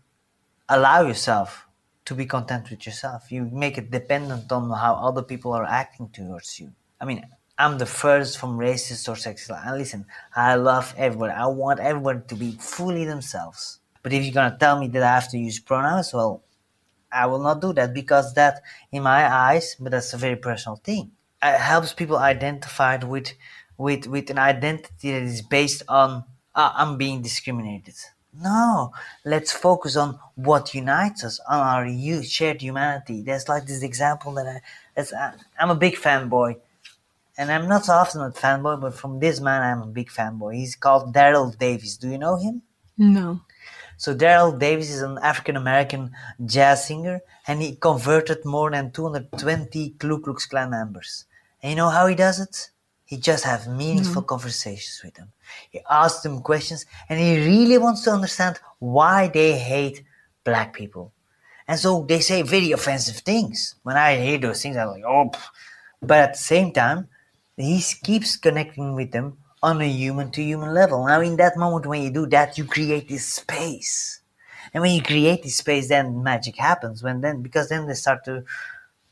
allow 0.68 1.02
yourself 1.02 1.66
to 2.04 2.14
be 2.14 2.26
content 2.26 2.70
with 2.70 2.86
yourself. 2.86 3.32
You 3.32 3.44
make 3.52 3.76
it 3.76 3.90
dependent 3.90 4.52
on 4.52 4.70
how 4.70 4.94
other 4.94 5.22
people 5.22 5.52
are 5.52 5.64
acting 5.64 6.10
towards 6.10 6.60
you. 6.60 6.70
I 7.00 7.04
mean, 7.04 7.26
I'm 7.58 7.78
the 7.78 7.86
first 7.86 8.38
from 8.38 8.56
racist 8.56 9.08
or 9.08 9.16
sexist. 9.16 9.66
And 9.66 9.78
listen, 9.78 10.06
I 10.34 10.54
love 10.54 10.94
everyone. 10.96 11.30
I 11.30 11.46
want 11.48 11.80
everyone 11.80 12.22
to 12.28 12.36
be 12.36 12.52
fully 12.52 13.04
themselves. 13.04 13.80
But 14.02 14.12
if 14.12 14.22
you're 14.22 14.32
gonna 14.32 14.56
tell 14.60 14.78
me 14.78 14.86
that 14.88 15.02
I 15.02 15.14
have 15.14 15.28
to 15.30 15.38
use 15.38 15.58
pronouns, 15.58 16.14
well, 16.14 16.44
I 17.10 17.26
will 17.26 17.40
not 17.42 17.60
do 17.60 17.72
that 17.72 17.94
because 17.94 18.34
that, 18.34 18.62
in 18.92 19.02
my 19.02 19.26
eyes, 19.32 19.76
but 19.80 19.90
that's 19.90 20.14
a 20.14 20.18
very 20.18 20.36
personal 20.36 20.76
thing. 20.76 21.12
It 21.42 21.58
helps 21.58 21.92
people 21.92 22.18
identify 22.18 22.96
with 22.98 23.32
with 23.76 24.06
with 24.06 24.30
an 24.30 24.38
identity 24.38 25.10
that 25.12 25.22
is 25.22 25.42
based 25.42 25.82
on 25.88 26.24
uh, 26.54 26.72
I'm 26.74 26.96
being 26.96 27.22
discriminated. 27.22 27.96
No, 28.40 28.92
let's 29.24 29.52
focus 29.52 29.96
on 29.96 30.18
what 30.34 30.74
unites 30.74 31.24
us, 31.24 31.40
on 31.48 31.60
our 31.60 32.22
shared 32.22 32.60
humanity. 32.62 33.22
There's 33.22 33.48
like 33.48 33.66
this 33.66 33.82
example 33.82 34.32
that 34.34 34.46
I, 34.46 34.60
that's, 34.94 35.12
uh, 35.12 35.32
I'm 35.58 35.70
a 35.70 35.76
big 35.76 35.94
fanboy, 35.94 36.56
and 37.38 37.52
I'm 37.52 37.68
not 37.68 37.84
so 37.84 37.92
often 37.92 38.22
a 38.22 38.30
fanboy, 38.30 38.80
but 38.80 38.94
from 38.94 39.20
this 39.20 39.40
man, 39.40 39.62
I'm 39.62 39.82
a 39.82 39.86
big 39.92 40.08
fanboy. 40.08 40.56
He's 40.56 40.74
called 40.74 41.14
Daryl 41.14 41.56
Davis. 41.56 41.96
Do 41.96 42.08
you 42.08 42.18
know 42.18 42.36
him? 42.36 42.62
No. 42.98 43.40
So 43.96 44.14
Daryl 44.14 44.58
Davis 44.58 44.90
is 44.90 45.02
an 45.02 45.18
African 45.22 45.56
American 45.56 46.10
jazz 46.44 46.86
singer, 46.86 47.20
and 47.46 47.62
he 47.62 47.76
converted 47.76 48.44
more 48.44 48.70
than 48.70 48.90
220 48.90 49.90
Ku 49.98 50.20
Klux 50.20 50.46
Klan 50.46 50.70
members. 50.70 51.26
And 51.62 51.70
you 51.70 51.76
know 51.76 51.90
how 51.90 52.06
he 52.06 52.14
does 52.14 52.40
it? 52.40 52.70
He 53.14 53.20
just 53.20 53.44
have 53.44 53.68
meaningful 53.68 54.22
mm-hmm. 54.22 54.26
conversations 54.26 55.00
with 55.04 55.14
them. 55.14 55.30
He 55.70 55.80
asks 55.88 56.22
them 56.24 56.42
questions 56.42 56.84
and 57.08 57.20
he 57.20 57.46
really 57.46 57.78
wants 57.78 58.02
to 58.02 58.10
understand 58.10 58.58
why 58.80 59.28
they 59.28 59.56
hate 59.56 60.02
black 60.42 60.74
people. 60.74 61.12
And 61.68 61.78
so 61.78 62.04
they 62.08 62.18
say 62.18 62.42
very 62.42 62.72
offensive 62.72 63.18
things. 63.18 63.76
When 63.84 63.96
I 63.96 64.16
hear 64.16 64.38
those 64.38 64.60
things, 64.60 64.76
I'm 64.76 64.88
like, 64.88 65.04
oh. 65.06 65.30
But 66.02 66.18
at 66.18 66.32
the 66.32 66.40
same 66.40 66.72
time, 66.72 67.06
he 67.56 67.80
keeps 68.02 68.36
connecting 68.36 68.96
with 68.96 69.12
them 69.12 69.38
on 69.62 69.80
a 69.80 69.88
human 69.88 70.32
to 70.32 70.42
human 70.42 70.74
level. 70.74 71.06
Now, 71.06 71.20
in 71.20 71.36
that 71.36 71.56
moment, 71.56 71.86
when 71.86 72.02
you 72.02 72.10
do 72.10 72.26
that, 72.26 72.58
you 72.58 72.64
create 72.64 73.08
this 73.08 73.26
space. 73.26 74.22
And 74.72 74.82
when 74.82 74.92
you 74.92 75.02
create 75.04 75.44
this 75.44 75.58
space, 75.58 75.88
then 75.88 76.20
magic 76.20 76.56
happens. 76.56 77.04
When 77.04 77.20
then, 77.20 77.42
because 77.42 77.68
then 77.68 77.86
they 77.86 77.94
start 77.94 78.24
to 78.24 78.42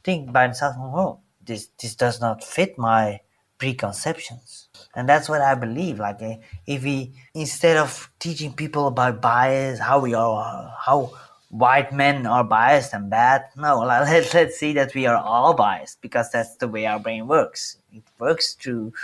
think 0.02 0.32
by 0.32 0.48
themselves, 0.48 0.76
oh, 0.80 1.20
this 1.40 1.68
this 1.80 1.94
does 1.94 2.20
not 2.20 2.42
fit 2.42 2.76
my 2.76 3.20
preconceptions. 3.62 4.66
And 4.96 5.08
that's 5.08 5.28
what 5.28 5.40
i 5.40 5.54
believe. 5.54 6.00
Like 6.00 6.20
eh, 6.20 6.36
if 6.66 6.82
we 6.82 7.12
instead 7.32 7.76
of 7.76 8.10
teaching 8.18 8.52
people 8.52 8.88
about 8.88 9.22
bias 9.22 9.78
how 9.78 10.00
we 10.00 10.14
are 10.14 10.74
how 10.86 11.12
white 11.48 11.92
men 11.92 12.26
are 12.26 12.42
biased 12.42 12.92
and 12.94 13.08
bad 13.10 13.44
no 13.56 13.78
let's, 13.90 14.34
let's 14.34 14.56
see 14.58 14.72
that 14.72 14.94
we 14.94 15.06
are 15.06 15.16
all 15.16 15.54
biased 15.54 16.00
because 16.00 16.30
that's 16.32 16.56
the 16.56 16.66
way 16.66 16.86
our 16.86 16.98
brain 16.98 17.28
works. 17.28 17.78
It 17.92 18.02
works 18.18 18.54
through 18.54 18.94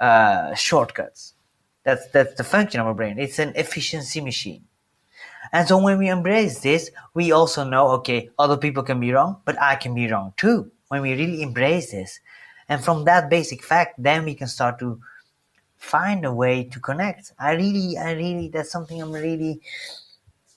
uh, 0.00 0.54
shortcuts. 0.54 1.34
That's 1.84 2.08
that's 2.08 2.34
the 2.34 2.44
function 2.44 2.80
of 2.80 2.86
our 2.86 2.94
brain. 2.94 3.18
It's 3.18 3.38
an 3.38 3.52
efficiency 3.54 4.20
machine. 4.22 4.64
And 5.52 5.68
so 5.68 5.76
when 5.78 5.98
we 5.98 6.08
embrace 6.08 6.60
this 6.60 6.90
we 7.12 7.32
also 7.32 7.64
know 7.64 7.88
okay 7.98 8.30
other 8.38 8.56
people 8.56 8.82
can 8.82 8.98
be 8.98 9.12
wrong 9.12 9.36
but 9.44 9.60
i 9.60 9.74
can 9.76 9.94
be 9.94 10.10
wrong 10.10 10.32
too. 10.38 10.72
When 10.88 11.02
we 11.02 11.12
really 11.12 11.42
embrace 11.42 11.90
this 11.90 12.20
and 12.68 12.82
from 12.84 13.04
that 13.04 13.30
basic 13.30 13.62
fact 13.62 13.94
then 13.98 14.24
we 14.24 14.34
can 14.34 14.48
start 14.48 14.78
to 14.78 15.00
find 15.76 16.24
a 16.24 16.32
way 16.32 16.64
to 16.64 16.80
connect. 16.80 17.32
I 17.38 17.52
really 17.52 17.96
i 17.98 18.12
really 18.12 18.48
that's 18.48 18.70
something 18.70 19.00
i'm 19.00 19.12
really 19.12 19.60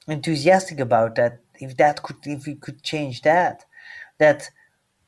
enthusiastic 0.08 0.80
about 0.80 1.16
that 1.16 1.40
if 1.60 1.78
that 1.78 2.02
could 2.02 2.18
if 2.24 2.46
we 2.46 2.56
could 2.56 2.82
change 2.84 3.22
that 3.22 3.66
that 4.18 4.50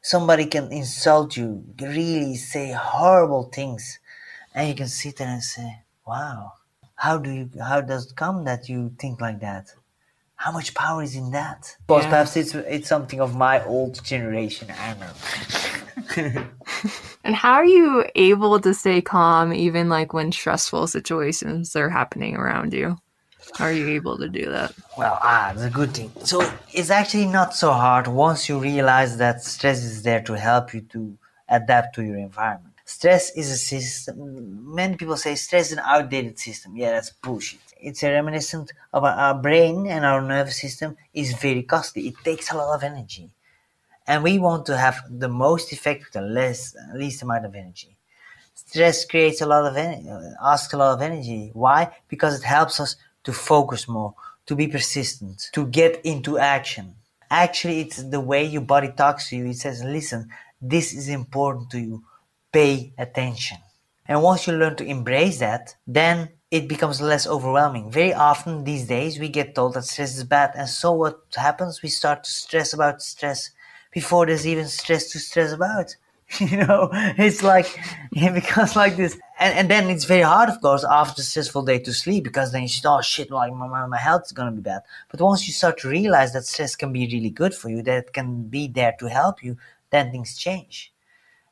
somebody 0.01 0.45
can 0.45 0.71
insult 0.71 1.37
you 1.37 1.63
really 1.79 2.35
say 2.35 2.71
horrible 2.71 3.43
things 3.43 3.99
and 4.53 4.69
you 4.69 4.75
can 4.75 4.87
sit 4.87 5.17
there 5.17 5.29
and 5.29 5.43
say 5.43 5.81
wow 6.05 6.51
how 6.95 7.17
do 7.17 7.31
you 7.31 7.49
how 7.63 7.81
does 7.81 8.11
it 8.11 8.15
come 8.15 8.43
that 8.43 8.69
you 8.69 8.93
think 8.99 9.21
like 9.21 9.39
that 9.39 9.73
how 10.41 10.51
much 10.51 10.73
power 10.73 11.03
is 11.03 11.15
in 11.15 11.29
that? 11.31 11.77
Because 11.87 12.05
Yeah. 12.05 12.09
perhaps 12.09 12.35
it's 12.35 12.55
it's 12.55 12.89
something 12.89 13.21
of 13.21 13.35
my 13.35 13.63
old 13.65 14.03
generation. 14.03 14.67
I 14.71 14.87
don't 14.89 15.01
know. 15.05 16.43
And 17.23 17.35
how 17.35 17.53
are 17.53 17.71
you 17.79 18.03
able 18.15 18.59
to 18.59 18.73
stay 18.73 18.99
calm 19.01 19.53
even 19.53 19.87
like 19.89 20.11
when 20.11 20.31
stressful 20.31 20.87
situations 20.87 21.75
are 21.75 21.89
happening 21.89 22.35
around 22.35 22.73
you? 22.73 22.97
How 23.57 23.65
are 23.65 23.71
you 23.71 23.89
able 23.89 24.17
to 24.17 24.27
do 24.27 24.49
that? 24.49 24.73
Well, 24.97 25.19
ah, 25.21 25.51
it's 25.51 25.61
a 25.61 25.69
good 25.69 25.93
thing. 25.93 26.11
So 26.23 26.41
it's 26.73 26.89
actually 26.89 27.27
not 27.27 27.53
so 27.53 27.71
hard 27.71 28.07
once 28.07 28.49
you 28.49 28.57
realize 28.57 29.17
that 29.17 29.43
stress 29.43 29.83
is 29.83 30.01
there 30.01 30.23
to 30.23 30.33
help 30.33 30.73
you 30.73 30.81
to 30.93 31.15
adapt 31.47 31.93
to 31.95 32.01
your 32.03 32.17
environment. 32.17 32.80
Stress 32.93 33.31
is 33.37 33.49
a 33.49 33.57
system. 33.57 34.15
Many 34.75 34.97
people 34.97 35.15
say 35.15 35.33
stress 35.35 35.67
is 35.67 35.77
an 35.77 35.83
outdated 35.93 36.37
system. 36.37 36.75
Yeah, 36.75 36.91
that's 36.91 37.09
bullshit. 37.09 37.61
It's 37.79 38.03
a 38.03 38.11
reminiscent 38.11 38.73
of 38.91 39.05
our, 39.05 39.33
brain 39.33 39.87
and 39.87 40.03
our 40.05 40.21
nervous 40.21 40.59
system 40.59 40.97
is 41.13 41.33
very 41.33 41.63
costly. 41.63 42.09
It 42.09 42.15
takes 42.21 42.51
a 42.51 42.57
lot 42.57 42.75
of 42.75 42.83
energy, 42.83 43.29
and 44.05 44.23
we 44.23 44.39
want 44.39 44.65
to 44.65 44.75
have 44.77 44.97
the 45.09 45.29
most 45.29 45.71
effect 45.71 46.03
with 46.03 46.13
the 46.13 46.21
less 46.21 46.75
least 46.93 47.23
amount 47.23 47.45
of 47.45 47.55
energy. 47.55 47.95
Stress 48.53 49.05
creates 49.05 49.39
a 49.39 49.45
lot 49.45 49.65
of 49.65 49.77
energy, 49.77 50.09
asks 50.43 50.73
a 50.73 50.77
lot 50.77 50.93
of 50.93 51.01
energy. 51.01 51.49
Why? 51.53 51.95
Because 52.09 52.37
it 52.37 52.43
helps 52.43 52.79
us 52.81 52.97
to 53.23 53.31
focus 53.31 53.87
more, 53.87 54.13
to 54.47 54.53
be 54.53 54.67
persistent, 54.67 55.49
to 55.53 55.65
get 55.65 56.01
into 56.03 56.37
action. 56.37 56.95
Actually, 57.29 57.79
it's 57.79 58.03
the 58.03 58.19
way 58.19 58.43
your 58.43 58.67
body 58.73 58.91
talks 58.91 59.29
to 59.29 59.37
you. 59.37 59.45
It 59.45 59.57
says, 59.65 59.81
listen, 59.81 60.29
this 60.61 60.93
is 60.93 61.07
important 61.07 61.69
to 61.71 61.79
you. 61.79 62.03
Pay 62.51 62.93
attention. 62.97 63.57
And 64.07 64.21
once 64.23 64.45
you 64.47 64.53
learn 64.53 64.75
to 64.77 64.85
embrace 64.85 65.39
that, 65.39 65.75
then 65.87 66.29
it 66.49 66.67
becomes 66.67 66.99
less 67.01 67.25
overwhelming. 67.27 67.89
Very 67.91 68.13
often 68.13 68.63
these 68.63 68.85
days, 68.87 69.19
we 69.19 69.29
get 69.29 69.55
told 69.55 69.73
that 69.75 69.85
stress 69.85 70.17
is 70.17 70.23
bad. 70.25 70.51
And 70.55 70.67
so 70.67 70.91
what 70.91 71.21
happens? 71.35 71.81
We 71.81 71.89
start 71.89 72.25
to 72.25 72.31
stress 72.31 72.73
about 72.73 73.01
stress 73.01 73.51
before 73.91 74.25
there's 74.25 74.45
even 74.45 74.67
stress 74.67 75.11
to 75.11 75.19
stress 75.19 75.53
about. 75.53 75.95
you 76.39 76.55
know 76.55 76.89
it's 77.17 77.43
like 77.43 77.77
it 78.13 78.33
becomes 78.33 78.75
like 78.75 78.95
this 78.95 79.19
and, 79.39 79.57
and 79.57 79.69
then 79.69 79.89
it's 79.89 80.05
very 80.05 80.21
hard 80.21 80.47
of 80.47 80.61
course 80.61 80.85
after 80.89 81.19
a 81.21 81.23
stressful 81.25 81.63
day 81.63 81.77
to 81.77 81.91
sleep 81.91 82.23
because 82.23 82.53
then 82.53 82.61
you 82.61 82.69
say 82.69 82.81
oh 82.85 83.01
shit 83.01 83.29
like 83.29 83.51
my, 83.53 83.67
my, 83.67 83.85
my 83.85 83.97
health 83.97 84.23
is 84.27 84.31
gonna 84.31 84.51
be 84.51 84.61
bad 84.61 84.81
but 85.09 85.19
once 85.19 85.45
you 85.45 85.53
start 85.53 85.77
to 85.77 85.89
realize 85.89 86.31
that 86.31 86.45
stress 86.45 86.75
can 86.75 86.93
be 86.93 87.05
really 87.07 87.29
good 87.29 87.53
for 87.53 87.69
you 87.69 87.81
that 87.81 88.05
it 88.05 88.13
can 88.13 88.43
be 88.43 88.67
there 88.67 88.95
to 88.97 89.07
help 89.07 89.43
you 89.43 89.57
then 89.89 90.09
things 90.09 90.37
change 90.37 90.90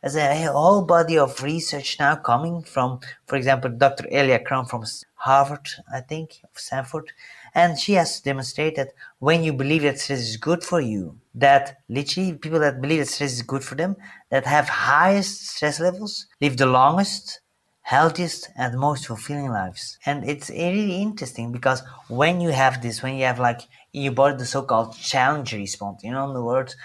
there's 0.01 0.15
a 0.15 0.51
whole 0.51 0.83
body 0.83 1.17
of 1.17 1.41
research 1.43 1.97
now 1.99 2.15
coming 2.15 2.61
from 2.63 2.99
for 3.25 3.35
example 3.35 3.69
dr 3.69 4.05
alia 4.11 4.39
crum 4.39 4.65
from 4.65 4.83
harvard 5.15 5.67
i 5.93 5.99
think 5.99 6.39
of 6.43 6.49
stanford 6.53 7.11
and 7.53 7.79
she 7.79 7.93
has 7.93 8.19
demonstrated 8.19 8.89
when 9.19 9.43
you 9.43 9.53
believe 9.53 9.81
that 9.83 9.99
stress 9.99 10.19
is 10.19 10.37
good 10.37 10.63
for 10.63 10.81
you, 10.81 11.17
that 11.35 11.81
literally 11.89 12.33
people 12.33 12.59
that 12.59 12.81
believe 12.81 12.99
that 12.99 13.07
stress 13.07 13.33
is 13.33 13.41
good 13.41 13.63
for 13.63 13.75
them, 13.75 13.95
that 14.29 14.45
have 14.45 14.69
highest 14.69 15.47
stress 15.47 15.79
levels, 15.79 16.27
live 16.41 16.57
the 16.57 16.65
longest, 16.65 17.41
healthiest, 17.81 18.49
and 18.55 18.77
most 18.79 19.07
fulfilling 19.07 19.49
lives. 19.49 19.97
And 20.05 20.27
it's 20.29 20.49
really 20.49 21.01
interesting 21.01 21.51
because 21.51 21.81
when 22.07 22.39
you 22.39 22.49
have 22.49 22.81
this, 22.81 23.01
when 23.01 23.15
you 23.15 23.25
have 23.25 23.39
like 23.39 23.61
in 23.93 24.03
your 24.03 24.13
body 24.13 24.37
the 24.37 24.45
so-called 24.45 24.95
challenge 24.95 25.53
response, 25.53 26.03
you 26.03 26.11
know, 26.11 26.27
in 26.27 26.33
the 26.33 26.43
words, 26.43 26.75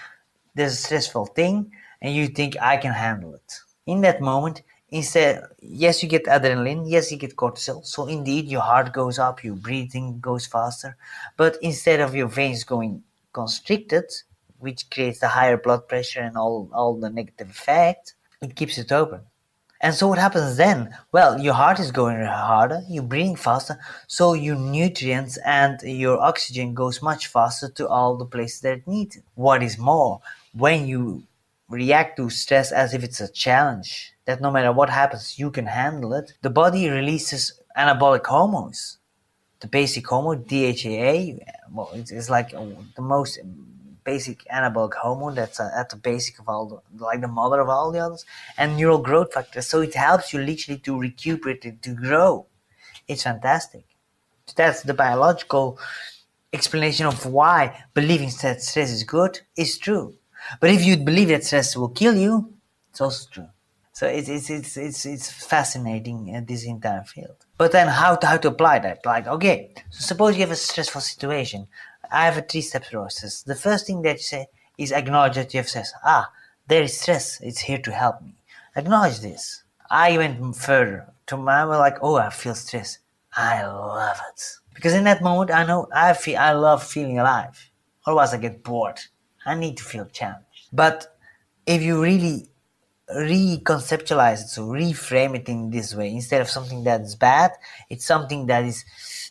there's 0.55 0.73
a 0.73 0.77
stressful 0.77 1.27
thing, 1.27 1.71
and 2.05 2.13
you 2.13 2.27
think 2.27 2.55
I 2.61 2.77
can 2.77 2.93
handle 2.93 3.33
it. 3.33 3.59
In 3.87 4.01
that 4.01 4.21
moment, 4.21 4.61
instead 4.89 5.43
yes 5.59 6.03
you 6.03 6.07
get 6.07 6.25
adrenaline. 6.25 6.83
Yes 6.85 7.11
you 7.11 7.17
get 7.17 7.35
cortisol. 7.35 7.83
So 7.83 8.05
indeed 8.05 8.45
your 8.45 8.61
heart 8.61 8.93
goes 8.93 9.17
up 9.17 9.43
your 9.43 9.55
breathing 9.55 10.19
goes 10.19 10.45
faster. 10.45 10.95
But 11.35 11.57
instead 11.63 12.01
of 12.01 12.13
your 12.13 12.27
veins 12.27 12.63
going 12.63 13.01
constricted 13.33 14.05
which 14.59 14.87
creates 14.91 15.19
the 15.19 15.27
higher 15.27 15.57
blood 15.57 15.87
pressure 15.87 16.21
and 16.21 16.37
all, 16.37 16.69
all 16.73 16.93
the 16.95 17.09
negative 17.09 17.49
effects, 17.49 18.13
it 18.41 18.55
keeps 18.55 18.77
it 18.77 18.91
open. 18.91 19.21
And 19.81 19.93
so 19.93 20.07
what 20.07 20.19
happens 20.19 20.57
then? 20.57 20.95
Well 21.11 21.41
your 21.41 21.55
heart 21.55 21.79
is 21.79 21.91
going 21.91 22.23
harder 22.23 22.83
you're 22.87 23.11
breathing 23.11 23.35
faster 23.35 23.79
so 24.05 24.33
your 24.33 24.57
nutrients 24.57 25.37
and 25.37 25.81
your 25.81 26.19
oxygen 26.19 26.75
goes 26.75 27.01
much 27.01 27.27
faster 27.27 27.67
to 27.69 27.87
all 27.87 28.15
the 28.15 28.25
places 28.25 28.61
that 28.61 28.77
it 28.77 28.87
needs. 28.87 29.17
What 29.33 29.63
is 29.63 29.79
more 29.79 30.21
when 30.53 30.85
you 30.85 31.23
react 31.69 32.17
to 32.17 32.29
stress 32.29 32.71
as 32.71 32.93
if 32.93 33.03
it's 33.03 33.21
a 33.21 33.31
challenge 33.31 34.13
that 34.25 34.41
no 34.41 34.51
matter 34.51 34.71
what 34.71 34.89
happens 34.89 35.39
you 35.39 35.49
can 35.51 35.65
handle 35.65 36.13
it. 36.13 36.33
The 36.41 36.49
body 36.49 36.89
releases 36.89 37.59
anabolic 37.77 38.25
hormones. 38.25 38.97
The 39.59 39.67
basic 39.67 40.07
hormone 40.07 40.43
DHEA 40.43 41.39
well 41.71 41.89
it's, 41.93 42.29
like 42.29 42.53
uh, 42.53 42.65
the 42.95 43.01
most 43.01 43.39
basic 44.03 44.45
anabolic 44.45 44.93
hormone 44.93 45.33
that's 45.33 45.59
uh, 45.59 45.71
at 45.75 45.89
the 45.89 45.95
basic 45.95 46.37
of 46.39 46.47
all 46.47 46.65
the, 46.67 47.03
like 47.03 47.21
the 47.21 47.27
mother 47.27 47.59
of 47.59 47.69
all 47.69 47.91
the 47.91 47.99
others 47.99 48.25
and 48.57 48.77
neural 48.77 48.99
growth 48.99 49.33
factors 49.33 49.65
so 49.65 49.81
it 49.81 49.95
helps 49.95 50.31
you 50.33 50.39
literally 50.39 50.79
to 50.79 50.99
recuperate 50.99 51.81
to 51.81 51.93
grow. 51.93 52.45
It's 53.07 53.23
fantastic. 53.23 53.85
That's 54.55 54.83
the 54.83 54.93
biological 54.93 55.79
explanation 56.53 57.07
of 57.07 57.25
why 57.25 57.83
believing 57.95 58.29
that 58.43 58.61
stress 58.61 58.91
is 58.91 59.03
good 59.03 59.39
is 59.57 59.79
true 59.79 60.15
but 60.59 60.69
if 60.69 60.85
you 60.85 60.97
believe 60.97 61.29
that 61.29 61.43
stress 61.43 61.75
will 61.75 61.89
kill 61.89 62.15
you, 62.15 62.53
it's 62.89 63.01
also 63.01 63.27
true. 63.31 63.49
So 63.95 64.07
it's 64.07 64.27
it's 64.27 64.49
it's 64.49 64.75
it's, 64.75 65.05
it's 65.05 65.31
fascinating 65.31 66.35
uh, 66.35 66.41
this 66.45 66.65
entire 66.65 67.03
field. 67.03 67.45
But 67.57 67.71
then 67.71 67.87
how 67.87 68.15
to 68.15 68.27
how 68.27 68.37
to 68.37 68.49
apply 68.49 68.79
that? 68.79 69.05
Like 69.05 69.25
okay, 69.25 69.71
so 69.89 70.01
suppose 70.01 70.35
you 70.35 70.41
have 70.41 70.51
a 70.51 70.55
stressful 70.57 71.01
situation. 71.01 71.67
I 72.11 72.25
have 72.25 72.37
a 72.37 72.41
three 72.41 72.61
step 72.61 72.89
process. 72.91 73.41
The 73.41 73.55
first 73.55 73.87
thing 73.87 74.01
that 74.01 74.17
you 74.17 74.23
say 74.23 74.47
is 74.77 74.91
acknowledge 74.91 75.35
that 75.35 75.53
you 75.53 75.59
have 75.59 75.69
stress. 75.69 75.93
Ah, 76.03 76.29
there 76.67 76.83
is 76.83 76.99
stress. 76.99 77.39
It's 77.41 77.61
here 77.61 77.77
to 77.79 77.91
help 77.91 78.21
me. 78.21 78.35
Acknowledge 78.75 79.21
this. 79.21 79.63
I 79.89 80.17
went 80.17 80.55
further 80.57 81.13
to 81.27 81.37
my 81.37 81.63
like 81.63 81.97
oh 82.01 82.17
I 82.17 82.31
feel 82.31 82.55
stress. 82.55 82.99
I 83.33 83.65
love 83.65 84.19
it 84.29 84.41
because 84.73 84.93
in 84.93 85.05
that 85.05 85.21
moment 85.21 85.51
I 85.51 85.65
know 85.65 85.87
I 85.95 86.13
feel 86.13 86.37
I 86.37 86.51
love 86.51 86.83
feeling 86.83 87.19
alive. 87.19 87.71
Otherwise 88.05 88.33
I 88.33 88.37
get 88.37 88.61
bored. 88.61 88.99
I 89.45 89.55
need 89.55 89.77
to 89.77 89.83
feel 89.83 90.05
challenged. 90.05 90.69
But 90.73 91.17
if 91.65 91.81
you 91.81 92.01
really 92.01 92.49
reconceptualize 93.13 94.41
it, 94.41 94.49
so 94.49 94.63
reframe 94.63 95.35
it 95.35 95.47
in 95.47 95.69
this 95.69 95.93
way, 95.93 96.11
instead 96.11 96.41
of 96.41 96.49
something 96.49 96.83
that 96.85 97.01
is 97.01 97.15
bad, 97.15 97.51
it's 97.89 98.05
something 98.05 98.47
that 98.47 98.65
is 98.65 98.83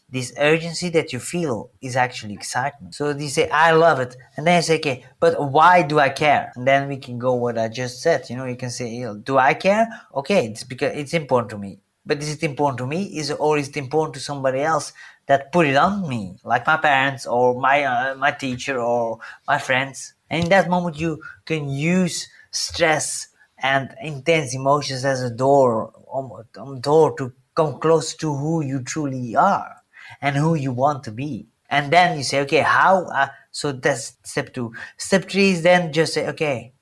this 0.09 0.33
urgency 0.39 0.91
that 0.91 1.13
you 1.13 1.19
feel 1.19 1.71
is 1.81 1.97
actually 1.97 2.35
excitement. 2.35 2.95
So 2.95 3.11
you 3.11 3.29
say, 3.29 3.49
I 3.49 3.73
love 3.73 3.99
it. 3.99 4.17
And 4.37 4.47
then 4.47 4.63
say, 4.63 4.77
okay, 4.77 5.05
but 5.19 5.51
why 5.51 5.83
do 5.83 5.99
I 5.99 6.09
care? 6.09 6.53
And 6.55 6.67
then 6.67 6.89
we 6.89 6.99
can 6.99 7.19
go 7.19 7.35
what 7.35 7.59
I 7.59 7.69
just 7.69 8.01
said. 8.01 8.31
You 8.31 8.37
know, 8.37 8.45
you 8.45 8.55
can 8.55 8.71
say, 8.71 9.05
do 9.25 9.39
I 9.39 9.55
care? 9.55 9.89
Okay, 10.15 10.47
it's 10.47 10.63
because 10.63 10.97
it's 10.97 11.15
important 11.15 11.51
to 11.51 11.59
me. 11.59 11.81
But 12.07 12.19
is 12.19 12.35
it 12.35 12.43
important 12.43 12.79
to 12.79 12.87
me? 12.87 13.19
Is 13.19 13.33
or 13.33 13.59
is 13.59 13.69
it 13.69 13.77
important 13.77 14.15
to 14.15 14.21
somebody 14.21 14.61
else 14.61 14.93
that 15.27 15.53
put 15.53 15.67
it 15.67 15.77
on 15.77 16.09
me, 16.09 16.37
like 16.45 16.67
my 16.67 16.77
parents 16.77 17.27
or 17.27 17.59
my 17.59 17.85
uh, 17.85 18.15
my 18.17 18.31
teacher 18.31 18.79
or 18.79 19.19
my 19.47 19.59
friends? 19.59 20.15
And 20.31 20.45
in 20.45 20.51
that 20.51 20.69
moment, 20.69 20.99
you 20.99 21.23
can 21.45 21.69
use 21.69 22.29
stress 22.51 23.29
and 23.63 23.95
intense 24.03 24.55
emotions 24.55 25.05
as 25.05 25.23
a 25.23 25.31
door, 25.31 25.93
um, 26.13 26.33
um, 26.59 26.81
door 26.81 27.17
to 27.17 27.33
come 27.55 27.79
close 27.79 28.15
to 28.17 28.35
who 28.35 28.63
you 28.63 28.83
truly 28.83 29.37
are 29.37 29.77
and 30.21 30.37
who 30.37 30.55
you 30.55 30.73
want 30.73 31.05
to 31.05 31.11
be. 31.11 31.47
And 31.71 31.93
then 31.93 32.17
you 32.19 32.25
say, 32.25 32.41
okay, 32.41 32.61
how? 32.61 33.05
Uh, 33.05 33.29
so 33.51 33.73
that's 33.73 34.17
step 34.23 34.53
two. 34.53 34.73
Step 34.97 35.29
three 35.31 35.51
is 35.51 35.63
then 35.63 35.93
just 35.93 36.15
say, 36.15 36.29
okay, 36.29 36.73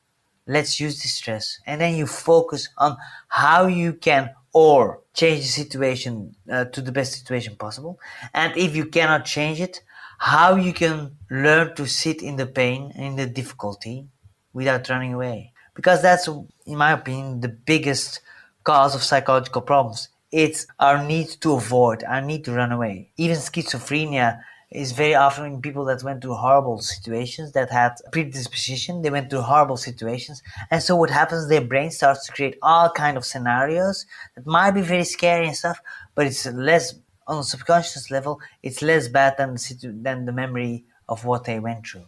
let's 0.47 0.81
use 0.81 1.01
this 1.03 1.15
stress, 1.15 1.61
and 1.67 1.81
then 1.81 1.95
you 1.95 2.07
focus 2.07 2.69
on 2.77 2.97
how 3.29 3.67
you 3.67 3.93
can 3.93 4.31
or 4.53 5.01
change 5.15 5.41
the 5.43 5.49
situation 5.49 6.37
uh, 6.51 6.65
to 6.67 6.81
the 6.81 6.93
best 6.93 7.13
situation 7.13 7.57
possible. 7.57 7.99
And 8.35 8.57
if 8.57 8.77
you 8.77 8.87
cannot 8.87 9.25
change 9.25 9.61
it, 9.61 9.83
how 10.19 10.55
you 10.55 10.73
can 10.73 11.17
learn 11.31 11.75
to 11.75 11.87
sit 11.87 12.23
in 12.23 12.37
the 12.37 12.47
pain 12.47 12.93
and 12.95 13.05
in 13.05 13.17
the 13.17 13.27
difficulty 13.27 14.07
without 14.53 14.89
running 14.89 15.15
away. 15.15 15.53
Because 15.75 16.03
that's, 16.03 16.29
in 16.29 16.77
my 16.77 16.93
opinion, 16.93 17.41
the 17.41 17.49
biggest 17.49 18.21
cause 18.63 18.95
of 18.95 19.03
psychological 19.03 19.63
problems. 19.63 20.09
It's 20.31 20.67
our 20.79 21.05
need 21.05 21.29
to 21.41 21.55
avoid, 21.55 22.05
our 22.05 22.21
need 22.21 22.45
to 22.45 22.53
run 22.53 22.73
away. 22.73 23.11
Even 23.17 23.37
schizophrenia 23.37 24.43
is 24.75 24.93
very 24.93 25.15
often 25.15 25.45
in 25.47 25.61
people 25.61 25.85
that 25.85 26.03
went 26.03 26.23
through 26.23 26.35
horrible 26.35 26.81
situations 26.81 27.53
that 27.53 27.71
had 27.71 27.93
predisposition 28.11 29.03
they 29.03 29.11
went 29.11 29.29
through 29.31 29.41
horrible 29.41 29.77
situations 29.77 30.43
and 30.71 30.83
so 30.83 30.97
what 30.97 31.11
happens 31.11 31.49
their 31.49 31.61
brain 31.61 31.91
starts 31.91 32.27
to 32.27 32.33
create 32.33 32.57
all 32.63 32.91
kind 32.91 33.17
of 33.17 33.25
scenarios 33.25 34.07
that 34.35 34.47
might 34.47 34.73
be 34.73 34.81
very 34.81 35.05
scary 35.05 35.47
and 35.47 35.57
stuff 35.57 35.81
but 36.15 36.27
it's 36.27 36.47
less 36.47 36.95
on 37.27 37.39
a 37.39 37.45
subconscious 37.45 38.11
level 38.11 38.41
it's 38.63 38.83
less 38.83 39.09
bad 39.09 39.35
than 39.39 39.53
the 39.53 39.59
situ- 39.59 40.03
than 40.03 40.25
the 40.25 40.33
memory 40.33 40.85
of 41.09 41.25
what 41.25 41.45
they 41.45 41.59
went 41.59 41.87
through 41.87 42.07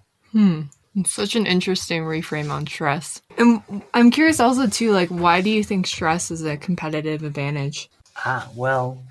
It's 0.96 1.12
such 1.12 1.34
an 1.34 1.46
interesting 1.46 2.02
reframe 2.04 2.50
on 2.50 2.66
stress. 2.66 3.20
And 3.36 3.82
I'm 3.94 4.12
curious 4.12 4.38
also 4.38 4.68
too, 4.68 4.92
like 4.92 5.08
why 5.08 5.40
do 5.40 5.50
you 5.50 5.64
think 5.64 5.86
stress 5.88 6.30
is 6.30 6.44
a 6.44 6.56
competitive 6.56 7.24
advantage? 7.24 7.90
Ah, 8.24 8.48
well, 8.54 9.02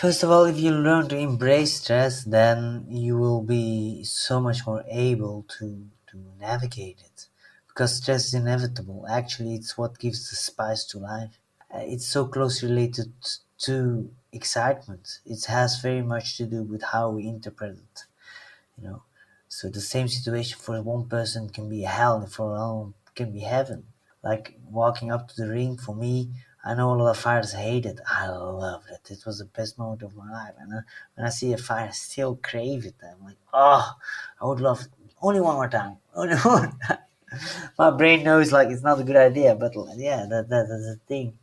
First 0.00 0.22
of 0.22 0.30
all, 0.30 0.44
if 0.46 0.58
you 0.58 0.70
learn 0.70 1.10
to 1.10 1.18
embrace 1.18 1.74
stress, 1.74 2.24
then 2.24 2.86
you 2.88 3.18
will 3.18 3.42
be 3.42 4.02
so 4.02 4.40
much 4.40 4.66
more 4.66 4.82
able 4.88 5.44
to, 5.58 5.88
to 6.06 6.16
navigate 6.38 7.02
it. 7.04 7.26
Because 7.68 7.96
stress 7.96 8.28
is 8.28 8.32
inevitable. 8.32 9.04
Actually, 9.10 9.56
it's 9.56 9.76
what 9.76 9.98
gives 9.98 10.30
the 10.30 10.36
spice 10.36 10.86
to 10.86 10.98
life. 10.98 11.38
Uh, 11.70 11.80
it's 11.82 12.06
so 12.06 12.24
closely 12.26 12.70
related 12.70 13.12
to 13.58 14.10
excitement. 14.32 15.18
It 15.26 15.44
has 15.44 15.82
very 15.82 16.00
much 16.00 16.38
to 16.38 16.46
do 16.46 16.62
with 16.62 16.82
how 16.82 17.10
we 17.10 17.28
interpret 17.28 17.76
it. 17.76 18.04
You 18.78 18.84
know, 18.88 19.02
so 19.48 19.68
the 19.68 19.82
same 19.82 20.08
situation 20.08 20.58
for 20.58 20.80
one 20.80 21.10
person 21.10 21.50
can 21.50 21.68
be 21.68 21.82
hell, 21.82 22.22
and 22.22 22.32
for 22.32 22.54
another 22.54 22.92
can 23.14 23.32
be 23.32 23.40
heaven. 23.40 23.84
Like 24.22 24.58
walking 24.64 25.12
up 25.12 25.28
to 25.28 25.36
the 25.36 25.50
ring 25.50 25.76
for 25.76 25.94
me, 25.94 26.30
I 26.62 26.74
know 26.74 26.92
a 26.92 26.94
lot 26.94 27.10
of 27.10 27.16
fighters 27.16 27.52
hate 27.52 27.86
it. 27.86 28.00
I 28.06 28.28
loved 28.28 28.88
it. 28.90 29.10
It 29.10 29.24
was 29.24 29.38
the 29.38 29.46
best 29.46 29.78
moment 29.78 30.02
of 30.02 30.14
my 30.14 30.30
life. 30.30 30.54
And 30.58 30.74
uh, 30.74 30.80
when 31.14 31.26
I 31.26 31.30
see 31.30 31.52
a 31.52 31.56
fight, 31.56 31.88
I 31.88 31.90
still 31.90 32.38
crave 32.42 32.84
it. 32.84 32.96
I'm 33.02 33.24
like, 33.24 33.38
oh, 33.54 33.94
I 34.40 34.44
would 34.44 34.60
love 34.60 34.86
only 35.22 35.40
one 35.40 35.54
more 35.54 35.68
time. 35.68 35.96
Only 36.14 36.36
one 36.36 36.76
my 37.78 37.90
brain 37.90 38.24
knows 38.24 38.50
like 38.50 38.68
it's 38.70 38.82
not 38.82 38.98
a 39.00 39.04
good 39.04 39.16
idea, 39.16 39.54
but 39.54 39.72
yeah, 39.96 40.26
that, 40.28 40.48
that 40.48 40.68
that's 40.68 40.86
the 40.86 40.98
thing. 41.06 41.38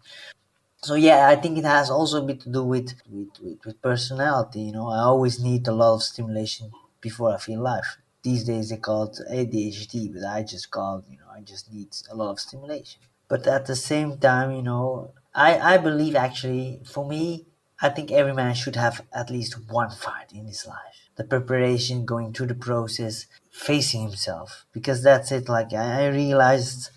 So 0.82 0.96
yeah, 0.96 1.30
I 1.30 1.36
think 1.36 1.58
it 1.58 1.64
has 1.64 1.90
also 1.90 2.24
a 2.24 2.26
bit 2.26 2.42
to 2.42 2.50
do 2.50 2.64
with, 2.64 2.94
with, 3.10 3.30
with, 3.42 3.66
with 3.66 3.82
personality. 3.82 4.62
You 4.62 4.74
know, 4.74 4.90
I 4.90 5.00
always 5.00 5.42
need 5.42 5.68
a 5.68 5.72
lot 5.72 5.96
of 5.96 6.04
stimulation 6.04 6.72
before 7.02 7.34
I 7.34 7.38
feel 7.38 7.62
life. 7.62 7.98
These 8.22 8.44
days 8.44 8.70
they 8.70 8.78
call 8.78 9.04
it 9.04 9.20
ADHD, 9.32 10.14
but 10.14 10.26
I 10.26 10.44
just 10.44 10.70
call 10.70 11.04
you 11.10 11.18
know, 11.18 11.30
I 11.34 11.42
just 11.42 11.72
need 11.72 11.90
a 12.12 12.16
lot 12.16 12.32
of 12.32 12.40
stimulation 12.40 13.02
but 13.28 13.46
at 13.48 13.66
the 13.66 13.76
same 13.76 14.18
time 14.18 14.52
you 14.52 14.62
know 14.62 15.12
i 15.34 15.58
i 15.74 15.78
believe 15.78 16.16
actually 16.16 16.80
for 16.86 17.08
me 17.08 17.46
i 17.82 17.90
think 17.90 18.12
every 18.12 18.34
man 18.34 18.54
should 18.54 18.76
have 18.76 19.06
at 19.14 19.30
least 19.30 19.70
one 19.70 19.90
fight 19.90 20.32
in 20.34 20.46
his 20.46 20.66
life 20.66 21.10
the 21.16 21.24
preparation 21.24 22.06
going 22.06 22.32
through 22.34 22.48
the 22.48 22.56
process 22.70 23.26
facing 23.52 24.04
himself 24.04 24.66
because 24.72 25.04
that's 25.04 25.32
it 25.32 25.50
like 25.50 25.74
i, 25.74 26.04
I 26.04 26.08
realized 26.08 26.90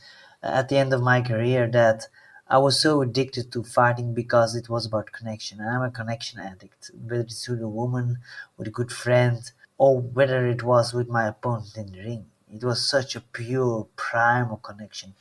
at 0.42 0.68
the 0.68 0.78
end 0.78 0.92
of 0.92 1.02
my 1.02 1.20
career 1.20 1.68
that 1.68 2.06
I 2.48 2.58
was 2.58 2.80
so 2.80 3.00
addicted 3.00 3.52
to 3.52 3.62
fighting 3.62 4.12
because 4.12 4.56
it 4.56 4.68
was 4.68 4.84
about 4.86 5.12
connection. 5.12 5.60
And 5.60 5.70
I'm 5.70 5.82
a 5.82 5.90
connection 5.90 6.40
addict, 6.40 6.90
whether 6.92 7.22
it's 7.22 7.48
with 7.48 7.62
a 7.62 7.68
woman, 7.68 8.18
with 8.56 8.66
a 8.66 8.72
good 8.72 8.90
friend, 8.90 9.38
or 9.78 10.00
whether 10.00 10.46
it 10.48 10.64
was 10.64 10.92
with 10.92 11.08
my 11.08 11.28
opponent 11.28 11.76
in 11.76 11.92
the 11.92 12.00
ring. 12.00 12.26
It 12.52 12.64
was 12.64 12.88
such 12.88 13.14
a 13.14 13.20
pure, 13.20 13.86
primal 13.94 14.56
connection 14.56 15.14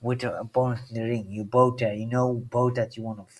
with 0.00 0.22
your 0.22 0.36
opponent 0.36 0.80
in 0.90 0.94
the 0.94 1.08
ring. 1.08 1.26
You 1.30 1.44
both 1.44 1.78
there. 1.78 1.94
You 1.94 2.06
know 2.06 2.34
both 2.34 2.74
that 2.74 2.96
you 2.96 3.02
want 3.02 3.26
to 3.26 3.34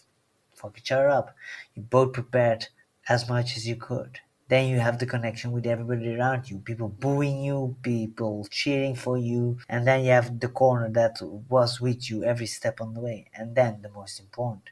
fuck 0.54 0.78
each 0.78 0.92
other 0.92 1.08
up. 1.08 1.34
You 1.74 1.82
both 1.82 2.12
prepared 2.12 2.68
as 3.08 3.28
much 3.28 3.56
as 3.56 3.68
you 3.68 3.76
could. 3.76 4.20
Then 4.48 4.68
you 4.68 4.78
have 4.78 4.98
the 5.00 5.06
connection 5.06 5.50
with 5.50 5.66
everybody 5.66 6.14
around 6.14 6.48
you. 6.48 6.58
People 6.58 6.88
booing 6.88 7.42
you, 7.42 7.76
people 7.82 8.46
cheering 8.48 8.94
for 8.94 9.18
you, 9.18 9.58
and 9.68 9.86
then 9.86 10.04
you 10.04 10.12
have 10.12 10.38
the 10.38 10.48
corner 10.48 10.88
that 10.90 11.20
was 11.48 11.80
with 11.80 12.08
you 12.08 12.22
every 12.22 12.46
step 12.46 12.80
on 12.80 12.94
the 12.94 13.00
way. 13.00 13.26
And 13.34 13.56
then 13.56 13.82
the 13.82 13.88
most 13.88 14.20
important, 14.20 14.70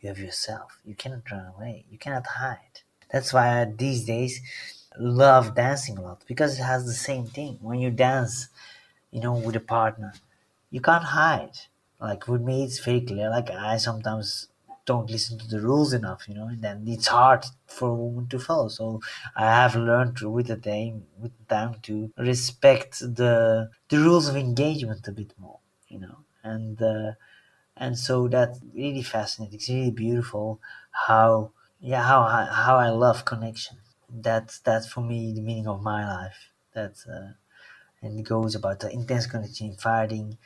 you 0.00 0.08
have 0.08 0.20
yourself. 0.20 0.78
You 0.84 0.94
cannot 0.94 1.28
run 1.32 1.52
away. 1.56 1.84
You 1.90 1.98
cannot 1.98 2.26
hide. 2.26 2.82
That's 3.10 3.32
why 3.32 3.60
I, 3.60 3.64
these 3.64 4.04
days 4.04 4.40
love 4.96 5.54
dancing 5.54 5.98
a 5.98 6.02
lot 6.02 6.22
because 6.26 6.58
it 6.58 6.62
has 6.62 6.86
the 6.86 6.92
same 6.92 7.26
thing. 7.26 7.58
When 7.60 7.80
you 7.80 7.90
dance, 7.90 8.48
you 9.10 9.20
know, 9.20 9.32
with 9.32 9.56
a 9.56 9.60
partner, 9.60 10.12
you 10.70 10.80
can't 10.80 11.04
hide. 11.04 11.56
Like 12.00 12.28
with 12.28 12.42
me, 12.42 12.64
it's 12.64 12.78
very 12.78 13.00
clear. 13.00 13.30
Like 13.30 13.50
I 13.50 13.76
sometimes 13.78 14.48
don't 14.86 15.10
listen 15.10 15.38
to 15.38 15.46
the 15.48 15.60
rules 15.60 15.92
enough, 15.92 16.28
you 16.28 16.34
know, 16.34 16.46
and 16.48 16.62
then 16.62 16.84
it's 16.86 17.08
hard 17.08 17.44
for 17.66 17.90
a 17.90 17.94
woman 17.94 18.28
to 18.28 18.38
follow. 18.38 18.68
So 18.68 19.00
I 19.36 19.46
have 19.46 19.74
learned 19.76 20.20
with 20.20 20.46
the 20.46 20.56
time, 20.56 21.04
with 21.18 21.32
time 21.48 21.76
to 21.82 22.10
respect 22.16 23.00
the 23.00 23.70
the 23.88 23.98
rules 23.98 24.28
of 24.28 24.36
engagement 24.36 25.06
a 25.08 25.12
bit 25.12 25.32
more, 25.38 25.58
you 25.88 25.98
know, 26.00 26.18
and 26.42 26.80
uh, 26.80 27.12
and 27.76 27.98
so 27.98 28.28
that's 28.28 28.60
really 28.74 29.02
fascinating. 29.02 29.54
It's 29.56 29.68
really 29.68 29.90
beautiful 29.90 30.60
how 30.90 31.52
yeah 31.80 32.02
how 32.02 32.22
how 32.26 32.76
I 32.76 32.90
love 32.90 33.24
connection. 33.24 33.78
That's 34.10 34.58
that's 34.60 34.88
for 34.92 35.00
me 35.02 35.32
the 35.34 35.42
meaning 35.42 35.66
of 35.68 35.82
my 35.82 36.06
life. 36.06 36.50
That's 36.74 37.06
uh, 37.06 37.32
and 38.02 38.18
it 38.18 38.22
goes 38.28 38.54
about 38.54 38.80
the 38.80 38.90
intense 38.90 39.26
connection 39.26 39.68
in 39.68 39.76
fighting, 39.76 40.38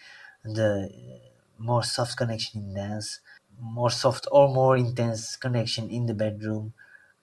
the 0.45 0.91
uh, 0.93 1.29
more 1.59 1.83
soft 1.85 2.17
connection 2.17 2.63
in 2.63 2.75
dance, 2.75 3.21
more 3.61 3.91
soft 3.91 4.27
or 4.33 4.53
more 4.53 4.77
intense 4.77 5.37
connection 5.37 5.91
in 5.91 6.07
the 6.07 6.15
bedroom, 6.15 6.73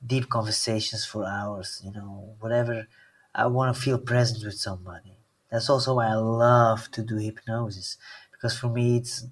deep 0.06 0.30
conversations 0.30 1.06
for 1.06 1.26
hours, 1.26 1.82
you 1.84 1.92
know, 1.92 2.36
whatever. 2.40 2.88
I 3.34 3.48
want 3.48 3.76
to 3.76 3.82
feel 3.82 3.98
present 4.00 4.44
with 4.44 4.56
somebody. 4.56 5.14
That's 5.52 5.70
also 5.70 5.96
why 5.96 6.08
I 6.08 6.16
love 6.16 6.92
to 6.92 7.02
do 7.02 7.18
hypnosis 7.18 7.98
because 8.32 8.58
for 8.58 8.70
me 8.70 8.98
it's 8.98 9.26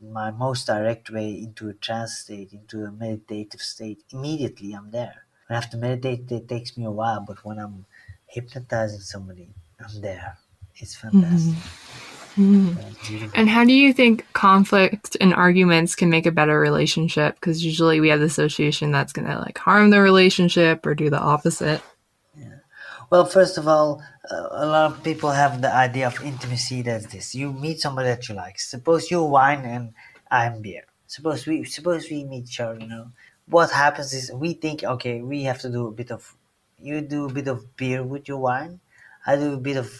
my 0.00 0.30
most 0.30 0.66
direct 0.68 1.10
way 1.10 1.30
into 1.32 1.68
a 1.68 1.74
trance 1.74 2.18
state, 2.18 2.52
into 2.52 2.84
a 2.84 2.92
meditative 2.92 3.60
state. 3.60 4.04
Immediately 4.12 4.72
I'm 4.72 4.90
there. 4.92 5.24
When 5.48 5.56
I 5.56 5.60
have 5.60 5.70
to 5.70 5.76
meditate, 5.76 6.30
it 6.30 6.48
takes 6.48 6.76
me 6.76 6.84
a 6.84 6.90
while, 6.90 7.24
but 7.26 7.44
when 7.44 7.58
I'm 7.58 7.86
hypnotizing 8.26 9.00
somebody, 9.00 9.48
I'm 9.80 10.00
there. 10.00 10.38
It's 10.76 10.94
fantastic. 10.94 11.54
Mm-hmm. 12.36 13.28
And 13.34 13.48
how 13.48 13.64
do 13.64 13.72
you 13.72 13.92
think 13.92 14.26
conflict 14.32 15.16
and 15.20 15.34
arguments 15.34 15.94
can 15.94 16.08
make 16.08 16.24
a 16.24 16.32
better 16.32 16.58
relationship? 16.58 17.34
Because 17.34 17.64
usually 17.64 18.00
we 18.00 18.08
have 18.08 18.20
the 18.20 18.26
association 18.26 18.90
that's 18.90 19.12
going 19.12 19.28
to 19.28 19.38
like 19.38 19.58
harm 19.58 19.90
the 19.90 20.00
relationship 20.00 20.86
or 20.86 20.94
do 20.94 21.10
the 21.10 21.20
opposite. 21.20 21.82
Yeah. 22.34 22.56
Well, 23.10 23.26
first 23.26 23.58
of 23.58 23.68
all, 23.68 24.02
uh, 24.30 24.48
a 24.50 24.66
lot 24.66 24.92
of 24.92 25.04
people 25.04 25.30
have 25.30 25.60
the 25.60 25.74
idea 25.74 26.06
of 26.06 26.22
intimacy 26.24 26.80
that's 26.80 27.06
this. 27.06 27.34
You 27.34 27.52
meet 27.52 27.80
somebody 27.80 28.08
that 28.08 28.28
you 28.28 28.34
like. 28.34 28.58
Suppose 28.58 29.10
you 29.10 29.22
wine 29.24 29.66
and 29.66 29.92
I'm 30.30 30.62
beer. 30.62 30.84
Suppose 31.06 31.44
we 31.44 31.64
suppose 31.64 32.08
we 32.10 32.24
meet 32.24 32.44
each 32.44 32.60
other, 32.60 32.80
you 32.80 32.86
know. 32.86 33.10
What 33.46 33.70
happens 33.70 34.14
is 34.14 34.32
we 34.32 34.54
think, 34.54 34.82
okay, 34.82 35.20
we 35.20 35.42
have 35.42 35.58
to 35.60 35.68
do 35.68 35.88
a 35.88 35.92
bit 35.92 36.10
of 36.10 36.34
you 36.78 37.02
do 37.02 37.26
a 37.26 37.32
bit 37.32 37.48
of 37.48 37.76
beer 37.76 38.02
with 38.02 38.26
your 38.26 38.38
wine. 38.38 38.80
I 39.26 39.36
do 39.36 39.52
a 39.52 39.58
bit 39.58 39.76
of 39.76 39.92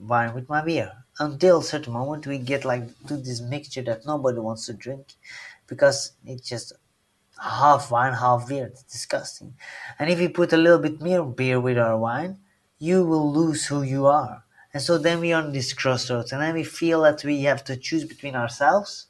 wine 0.00 0.34
with 0.34 0.48
my 0.48 0.62
beer. 0.62 0.92
Until 1.18 1.58
a 1.58 1.64
certain 1.64 1.92
moment 1.92 2.26
we 2.26 2.38
get 2.38 2.64
like 2.64 2.84
to 3.08 3.16
this 3.16 3.40
mixture 3.40 3.82
that 3.82 4.06
nobody 4.06 4.38
wants 4.38 4.66
to 4.66 4.72
drink 4.72 5.14
because 5.66 6.12
it's 6.24 6.48
just 6.48 6.72
half 7.40 7.90
wine 7.90 8.14
half 8.14 8.48
beer. 8.48 8.66
It's 8.66 8.82
disgusting. 8.84 9.54
And 9.98 10.10
if 10.10 10.20
you 10.20 10.30
put 10.30 10.52
a 10.52 10.56
little 10.56 10.78
bit 10.78 11.00
more 11.00 11.26
beer 11.26 11.60
with 11.60 11.78
our 11.78 11.98
wine 11.98 12.38
you 12.80 13.04
will 13.04 13.30
lose 13.30 13.66
who 13.66 13.82
you 13.82 14.06
are. 14.06 14.42
And 14.72 14.82
so 14.82 14.98
then 14.98 15.20
we 15.20 15.32
are 15.32 15.42
on 15.42 15.52
this 15.52 15.72
crossroads. 15.72 16.32
And 16.32 16.40
then 16.40 16.54
we 16.54 16.64
feel 16.64 17.02
that 17.02 17.22
we 17.22 17.42
have 17.42 17.62
to 17.64 17.76
choose 17.76 18.04
between 18.04 18.34
ourselves 18.34 19.06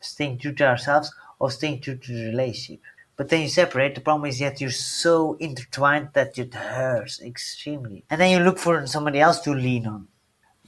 staying 0.00 0.38
true 0.38 0.52
to 0.52 0.66
ourselves 0.66 1.12
or 1.38 1.50
staying 1.50 1.80
true 1.80 1.96
to 1.96 2.12
the 2.12 2.26
relationship. 2.26 2.82
But 3.16 3.30
then 3.30 3.42
you 3.42 3.48
separate. 3.48 3.94
The 3.94 4.02
problem 4.02 4.28
is 4.28 4.40
that 4.40 4.60
you're 4.60 4.70
so 4.70 5.34
intertwined 5.40 6.10
that 6.12 6.38
it 6.38 6.52
hurts 6.52 7.22
extremely. 7.22 8.04
And 8.10 8.20
then 8.20 8.30
you 8.30 8.44
look 8.44 8.58
for 8.58 8.86
somebody 8.86 9.20
else 9.20 9.40
to 9.40 9.54
lean 9.54 9.86
on 9.86 10.08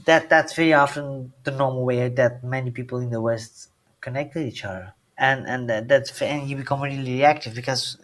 that 0.06 0.28
that's 0.28 0.54
very 0.54 0.72
often 0.72 1.32
the 1.44 1.50
normal 1.50 1.84
way 1.84 2.08
that 2.08 2.42
many 2.42 2.70
people 2.70 2.98
in 2.98 3.10
the 3.10 3.20
West 3.20 3.70
connect 4.00 4.34
with 4.34 4.46
each 4.46 4.64
other, 4.64 4.94
and 5.18 5.46
and 5.46 5.68
that, 5.68 5.88
that's 5.88 6.22
and 6.22 6.48
you 6.48 6.56
become 6.56 6.80
really 6.80 7.12
reactive 7.18 7.54
because 7.54 7.98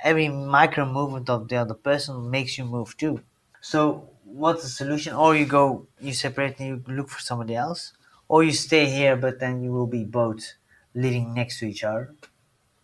every 0.00 0.28
micro 0.28 0.84
movement 0.86 1.28
of 1.28 1.48
the 1.48 1.56
other 1.56 1.74
person 1.74 2.30
makes 2.30 2.58
you 2.58 2.64
move 2.64 2.96
too. 2.96 3.20
So 3.60 4.08
what's 4.24 4.62
the 4.62 4.68
solution? 4.68 5.14
Or 5.14 5.36
you 5.36 5.46
go, 5.46 5.86
you 6.00 6.12
separate 6.12 6.58
and 6.58 6.68
you 6.68 6.84
look 6.86 7.08
for 7.08 7.20
somebody 7.20 7.54
else, 7.56 7.92
or 8.28 8.42
you 8.44 8.52
stay 8.52 8.86
here, 8.86 9.16
but 9.16 9.40
then 9.40 9.62
you 9.62 9.72
will 9.72 9.86
be 9.86 10.04
both 10.04 10.54
living 10.94 11.34
next 11.34 11.58
to 11.58 11.66
each 11.66 11.84
other, 11.84 12.14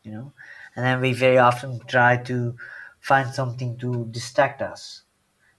you 0.03 0.13
know. 0.13 0.33
And 0.75 0.85
then 0.85 1.01
we 1.01 1.13
very 1.13 1.39
often 1.39 1.81
try 1.87 2.17
to 2.25 2.57
find 3.01 3.35
something 3.35 3.79
to 3.79 4.07
distract 4.11 4.63
us. 4.63 5.03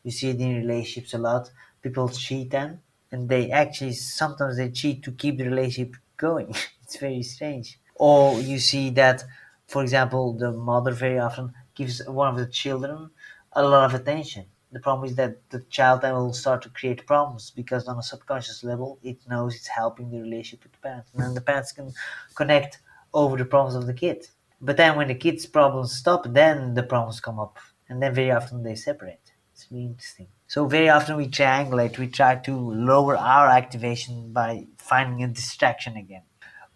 You 0.03 0.11
see 0.11 0.29
it 0.29 0.39
in 0.39 0.55
relationships 0.57 1.13
a 1.13 1.17
lot. 1.17 1.51
People 1.81 2.09
cheat 2.09 2.51
then 2.51 2.81
and 3.11 3.29
they 3.29 3.51
actually 3.51 3.93
sometimes 3.93 4.57
they 4.57 4.69
cheat 4.69 5.03
to 5.03 5.11
keep 5.11 5.37
the 5.37 5.45
relationship 5.45 5.95
going. 6.17 6.53
it's 6.83 6.97
very 6.97 7.23
strange. 7.23 7.79
Or 7.95 8.39
you 8.39 8.59
see 8.59 8.89
that, 8.91 9.23
for 9.67 9.81
example, 9.81 10.33
the 10.33 10.51
mother 10.51 10.91
very 10.91 11.19
often 11.19 11.53
gives 11.75 12.05
one 12.07 12.29
of 12.29 12.37
the 12.37 12.47
children 12.47 13.09
a 13.53 13.63
lot 13.63 13.85
of 13.85 13.99
attention. 13.99 14.45
The 14.71 14.79
problem 14.79 15.09
is 15.09 15.15
that 15.15 15.49
the 15.49 15.61
child 15.69 16.01
then 16.01 16.13
will 16.13 16.33
start 16.33 16.61
to 16.61 16.69
create 16.69 17.07
problems 17.07 17.51
because 17.51 17.87
on 17.87 17.97
a 17.97 18.03
subconscious 18.03 18.63
level 18.63 18.99
it 19.01 19.17
knows 19.27 19.55
it's 19.55 19.67
helping 19.67 20.11
the 20.11 20.21
relationship 20.21 20.63
with 20.63 20.73
the 20.73 20.79
parents. 20.79 21.09
And 21.13 21.23
then 21.23 21.33
the 21.33 21.41
parents 21.41 21.71
can 21.71 21.91
connect 22.35 22.79
over 23.13 23.35
the 23.35 23.45
problems 23.45 23.75
of 23.75 23.87
the 23.87 23.93
kid. 23.93 24.27
But 24.61 24.77
then 24.77 24.95
when 24.95 25.07
the 25.07 25.15
kid's 25.15 25.45
problems 25.47 25.93
stop, 25.93 26.25
then 26.27 26.75
the 26.75 26.83
problems 26.83 27.19
come 27.19 27.39
up. 27.39 27.57
And 27.87 28.01
then 28.01 28.13
very 28.13 28.31
often 28.31 28.61
they 28.61 28.75
separate. 28.75 29.31
It's 29.53 29.67
really 29.71 29.85
interesting. 29.85 30.27
So 30.49 30.65
very 30.65 30.89
often 30.89 31.15
we 31.15 31.27
triangulate, 31.27 31.99
we 31.99 32.07
try 32.07 32.33
to 32.37 32.55
lower 32.57 33.15
our 33.15 33.49
activation 33.49 34.33
by 34.33 34.65
finding 34.79 35.23
a 35.23 35.27
distraction 35.27 35.95
again. 35.95 36.23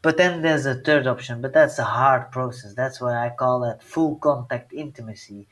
But 0.04 0.16
then 0.18 0.44
there's 0.44 0.68
a 0.68 0.76
third 0.76 1.08
option, 1.08 1.42
but 1.42 1.54
that's 1.54 1.80
a 1.80 1.84
hard 1.84 2.32
process. 2.32 2.76
That's 2.76 3.02
why 3.02 3.26
I 3.26 3.32
call 3.32 3.62
that 3.62 3.82
full 3.82 4.18
contact 4.18 4.74
intimacy, 4.74 5.48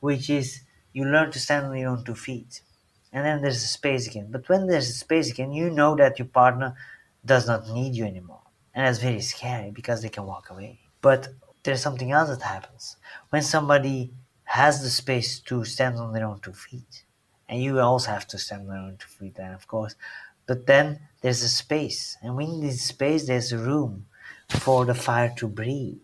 which 0.00 0.30
is 0.30 0.62
you 0.94 1.04
learn 1.04 1.30
to 1.32 1.38
stand 1.38 1.66
on 1.66 1.76
your 1.76 1.90
own 1.90 2.02
two 2.02 2.14
feet. 2.14 2.62
And 3.12 3.26
then 3.26 3.42
there's 3.42 3.62
a 3.62 3.66
space 3.66 4.06
again. 4.06 4.28
But 4.30 4.48
when 4.48 4.68
there's 4.68 4.88
a 4.88 4.94
space 4.94 5.30
again, 5.30 5.52
you 5.52 5.68
know 5.68 5.94
that 5.96 6.18
your 6.18 6.28
partner 6.28 6.74
does 7.26 7.46
not 7.46 7.68
need 7.68 7.94
you 7.94 8.06
anymore. 8.06 8.40
And 8.74 8.86
that's 8.86 9.00
very 9.00 9.20
scary 9.20 9.70
because 9.70 10.00
they 10.00 10.08
can 10.08 10.24
walk 10.24 10.48
away. 10.48 10.80
But 11.02 11.28
there's 11.62 11.82
something 11.82 12.10
else 12.10 12.30
that 12.30 12.40
happens. 12.40 12.96
When 13.28 13.42
somebody 13.42 14.14
has 14.44 14.80
the 14.80 14.88
space 14.88 15.40
to 15.40 15.62
stand 15.66 15.96
on 15.96 16.14
their 16.14 16.26
own 16.26 16.40
two 16.40 16.54
feet, 16.54 17.02
and 17.48 17.62
you 17.62 17.78
also 17.80 18.10
have 18.10 18.26
to 18.28 18.38
stand 18.38 18.68
own 18.70 18.96
two 18.98 19.08
feet 19.08 19.36
then, 19.36 19.52
of 19.52 19.66
course, 19.66 19.94
but 20.46 20.66
then 20.66 21.00
there's 21.20 21.42
a 21.42 21.48
space, 21.48 22.16
and 22.22 22.36
within 22.36 22.60
this 22.60 22.82
space, 22.82 23.26
there's 23.26 23.52
a 23.52 23.58
room 23.58 24.06
for 24.48 24.84
the 24.84 24.94
fire 24.94 25.32
to 25.36 25.48
breathe, 25.48 25.98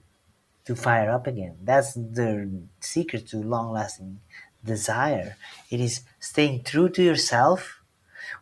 to 0.64 0.74
fire 0.74 1.10
up 1.10 1.26
again. 1.26 1.56
That's 1.62 1.94
the 1.94 2.50
secret 2.80 3.28
to 3.28 3.36
long 3.38 3.72
lasting 3.72 4.20
desire. 4.64 5.36
It 5.70 5.80
is 5.80 6.02
staying 6.18 6.64
true 6.64 6.88
to 6.90 7.02
yourself 7.02 7.82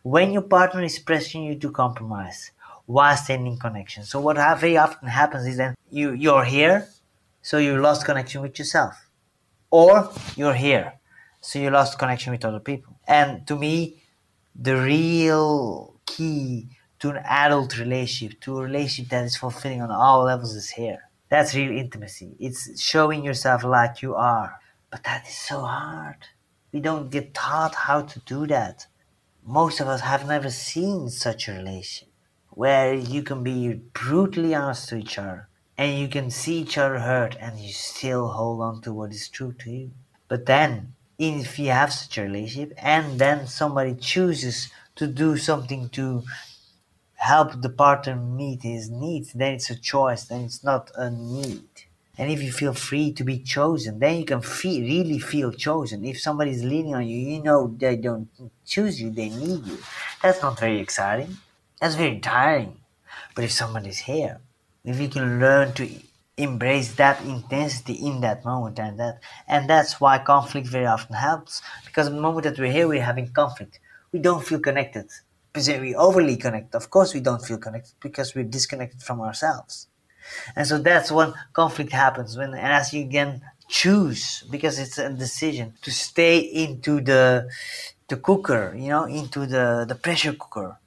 when 0.03 0.31
your 0.31 0.43
partner 0.43 0.83
is 0.83 0.99
pressing 0.99 1.43
you 1.43 1.55
to 1.55 1.71
compromise 1.71 2.51
while 2.85 3.15
staying 3.15 3.47
in 3.47 3.57
connection. 3.57 4.03
So, 4.03 4.19
what 4.19 4.37
very 4.59 4.77
often 4.77 5.07
happens 5.07 5.47
is 5.47 5.57
that 5.57 5.77
you, 5.89 6.13
you're 6.13 6.43
here, 6.43 6.87
so 7.41 7.57
you 7.57 7.79
lost 7.79 8.05
connection 8.05 8.41
with 8.41 8.57
yourself, 8.57 9.09
or 9.69 10.11
you're 10.35 10.53
here, 10.53 10.93
so 11.41 11.59
you 11.59 11.69
lost 11.69 11.99
connection 11.99 12.31
with 12.31 12.45
other 12.45 12.59
people. 12.59 12.95
And 13.07 13.45
to 13.47 13.55
me, 13.55 14.03
the 14.55 14.77
real 14.77 15.95
key 16.05 16.69
to 16.99 17.09
an 17.09 17.17
adult 17.25 17.77
relationship, 17.79 18.39
to 18.41 18.59
a 18.59 18.63
relationship 18.63 19.09
that 19.09 19.25
is 19.25 19.35
fulfilling 19.35 19.81
on 19.81 19.89
all 19.91 20.23
levels 20.23 20.55
is 20.55 20.69
here. 20.69 21.09
That's 21.29 21.55
real 21.55 21.71
intimacy. 21.71 22.35
It's 22.39 22.79
showing 22.79 23.23
yourself 23.23 23.63
like 23.63 24.01
you 24.01 24.13
are. 24.15 24.59
But 24.91 25.03
that 25.05 25.27
is 25.27 25.35
so 25.35 25.61
hard. 25.61 26.27
We 26.71 26.79
don't 26.79 27.09
get 27.09 27.33
taught 27.33 27.73
how 27.73 28.03
to 28.03 28.19
do 28.19 28.45
that. 28.47 28.85
Most 29.43 29.79
of 29.79 29.87
us 29.87 30.01
have 30.01 30.27
never 30.27 30.51
seen 30.51 31.09
such 31.09 31.47
a 31.47 31.53
relationship 31.53 32.09
where 32.51 32.93
you 32.93 33.23
can 33.23 33.43
be 33.43 33.73
brutally 33.73 34.53
honest 34.53 34.89
to 34.89 34.97
each 34.97 35.17
other 35.17 35.47
and 35.77 35.97
you 35.97 36.07
can 36.07 36.29
see 36.29 36.59
each 36.59 36.77
other 36.77 36.99
hurt 36.99 37.35
and 37.39 37.57
you 37.57 37.71
still 37.71 38.27
hold 38.27 38.61
on 38.61 38.81
to 38.81 38.93
what 38.93 39.11
is 39.11 39.29
true 39.29 39.53
to 39.53 39.71
you. 39.71 39.91
But 40.27 40.45
then, 40.45 40.93
if 41.17 41.59
you 41.59 41.69
have 41.69 41.93
such 41.93 42.17
a 42.17 42.23
relationship 42.23 42.73
and 42.77 43.19
then 43.19 43.47
somebody 43.47 43.95
chooses 43.95 44.71
to 44.95 45.07
do 45.07 45.37
something 45.37 45.89
to 45.89 46.23
help 47.15 47.61
the 47.61 47.69
partner 47.69 48.15
meet 48.15 48.63
his 48.63 48.89
needs, 48.89 49.33
then 49.33 49.53
it's 49.53 49.69
a 49.69 49.75
choice, 49.75 50.23
then 50.25 50.41
it's 50.41 50.63
not 50.63 50.91
a 50.95 51.09
need. 51.09 51.63
And 52.17 52.29
if 52.31 52.43
you 52.43 52.51
feel 52.51 52.73
free 52.73 53.13
to 53.13 53.23
be 53.23 53.39
chosen, 53.39 53.99
then 53.99 54.17
you 54.17 54.25
can 54.25 54.41
feel, 54.41 54.81
really 54.81 55.19
feel 55.19 55.51
chosen. 55.51 56.03
If 56.03 56.19
somebody's 56.19 56.63
leaning 56.63 56.93
on 56.93 57.07
you, 57.07 57.17
you 57.17 57.41
know 57.41 57.73
they 57.77 57.95
don't 57.95 58.27
choose 58.65 59.01
you, 59.01 59.11
they 59.11 59.29
need 59.29 59.65
you. 59.65 59.77
That's 60.21 60.41
not 60.41 60.59
very 60.59 60.79
exciting. 60.79 61.37
That's 61.79 61.95
very 61.95 62.19
tiring. 62.19 62.79
But 63.33 63.45
if 63.45 63.51
somebody's 63.51 63.99
here, 63.99 64.39
if 64.83 64.99
you 64.99 65.07
can 65.07 65.39
learn 65.39 65.73
to 65.73 65.89
embrace 66.41 66.93
that 66.95 67.21
intensity 67.25 67.93
in 67.93 68.21
that 68.21 68.43
moment 68.45 68.79
and 68.79 68.99
that 68.99 69.19
and 69.47 69.69
that's 69.69 69.99
why 70.01 70.17
conflict 70.17 70.67
very 70.67 70.85
often 70.85 71.15
helps 71.15 71.61
because 71.85 72.07
the 72.09 72.21
moment 72.27 72.43
that 72.45 72.59
we're 72.59 72.71
here 72.71 72.87
we're 72.87 73.09
having 73.11 73.27
conflict 73.31 73.79
we 74.11 74.19
don't 74.19 74.45
feel 74.45 74.59
connected. 74.59 75.09
Because 75.53 75.67
we 75.67 75.95
overly 75.95 76.37
connect. 76.37 76.75
Of 76.75 76.89
course, 76.89 77.13
we 77.13 77.19
don't 77.19 77.43
feel 77.43 77.57
connected 77.57 77.93
because 78.01 78.33
we're 78.35 78.45
disconnected 78.45 79.01
from 79.01 79.19
ourselves. 79.19 79.87
And 80.55 80.65
so 80.65 80.77
that's 80.77 81.11
when 81.11 81.33
conflict 81.51 81.91
happens. 81.91 82.37
When 82.37 82.53
and 82.53 82.71
as 82.73 82.93
you 82.93 83.01
again 83.01 83.41
choose, 83.67 84.43
because 84.49 84.79
it's 84.79 84.97
a 84.97 85.09
decision 85.09 85.73
to 85.81 85.91
stay 85.91 86.37
into 86.39 87.01
the 87.01 87.49
the 88.07 88.15
cooker, 88.17 88.73
you 88.77 88.89
know, 88.89 89.05
into 89.05 89.45
the 89.45 89.85
the 89.87 89.95
pressure 89.95 90.33
cooker 90.33 90.77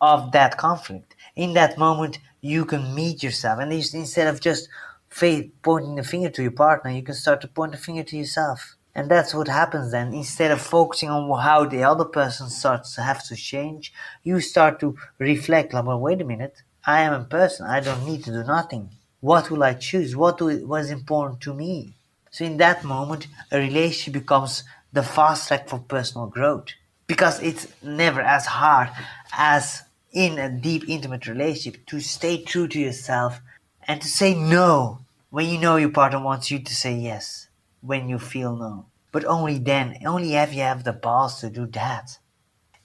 of 0.00 0.32
that 0.32 0.56
conflict. 0.56 1.14
In 1.36 1.52
that 1.54 1.78
moment, 1.78 2.18
you 2.40 2.64
can 2.64 2.94
meet 2.94 3.22
yourself, 3.22 3.60
and 3.60 3.72
instead 3.72 4.26
of 4.26 4.40
just 4.40 4.68
pointing 5.10 5.96
the 5.96 6.04
finger 6.04 6.30
to 6.30 6.42
your 6.42 6.52
partner, 6.52 6.90
you 6.90 7.02
can 7.02 7.14
start 7.14 7.40
to 7.42 7.48
point 7.48 7.72
the 7.72 7.78
finger 7.78 8.02
to 8.04 8.16
yourself 8.16 8.76
and 8.94 9.08
that's 9.08 9.34
what 9.34 9.48
happens 9.48 9.92
then. 9.92 10.12
Instead 10.12 10.50
of 10.50 10.60
focusing 10.60 11.10
on 11.10 11.40
how 11.40 11.64
the 11.64 11.84
other 11.84 12.04
person 12.04 12.48
starts 12.48 12.94
to 12.94 13.02
have 13.02 13.24
to 13.28 13.36
change, 13.36 13.92
you 14.24 14.40
start 14.40 14.80
to 14.80 14.96
reflect 15.18 15.72
like, 15.72 15.84
well, 15.84 16.00
wait 16.00 16.20
a 16.20 16.24
minute. 16.24 16.62
I 16.84 17.02
am 17.02 17.12
a 17.12 17.24
person. 17.24 17.66
I 17.66 17.80
don't 17.80 18.04
need 18.04 18.24
to 18.24 18.32
do 18.32 18.42
nothing. 18.42 18.90
What 19.20 19.50
will 19.50 19.62
I 19.62 19.74
choose? 19.74 20.16
What 20.16 20.40
was 20.40 20.90
important 20.90 21.40
to 21.42 21.54
me? 21.54 21.94
So 22.30 22.44
in 22.44 22.56
that 22.56 22.84
moment, 22.84 23.26
a 23.52 23.58
relationship 23.58 24.14
becomes 24.14 24.64
the 24.92 25.02
fast 25.02 25.48
track 25.48 25.68
for 25.68 25.78
personal 25.78 26.26
growth 26.26 26.68
because 27.06 27.40
it's 27.42 27.68
never 27.82 28.20
as 28.20 28.46
hard 28.46 28.88
as 29.32 29.82
in 30.12 30.38
a 30.38 30.48
deep, 30.48 30.88
intimate 30.88 31.28
relationship 31.28 31.86
to 31.86 32.00
stay 32.00 32.42
true 32.42 32.66
to 32.68 32.80
yourself 32.80 33.40
and 33.86 34.00
to 34.00 34.08
say 34.08 34.34
no 34.34 35.00
when 35.30 35.48
you 35.48 35.58
know 35.58 35.76
your 35.76 35.90
partner 35.90 36.22
wants 36.22 36.50
you 36.50 36.58
to 36.58 36.74
say 36.74 36.94
yes 36.94 37.48
when 37.80 38.08
you 38.08 38.18
feel 38.18 38.56
no. 38.56 38.86
But 39.12 39.24
only 39.24 39.58
then, 39.58 39.98
only 40.06 40.34
if 40.36 40.54
you 40.54 40.60
have 40.60 40.84
the 40.84 40.92
balls 40.92 41.40
to 41.40 41.50
do 41.50 41.66
that. 41.66 42.18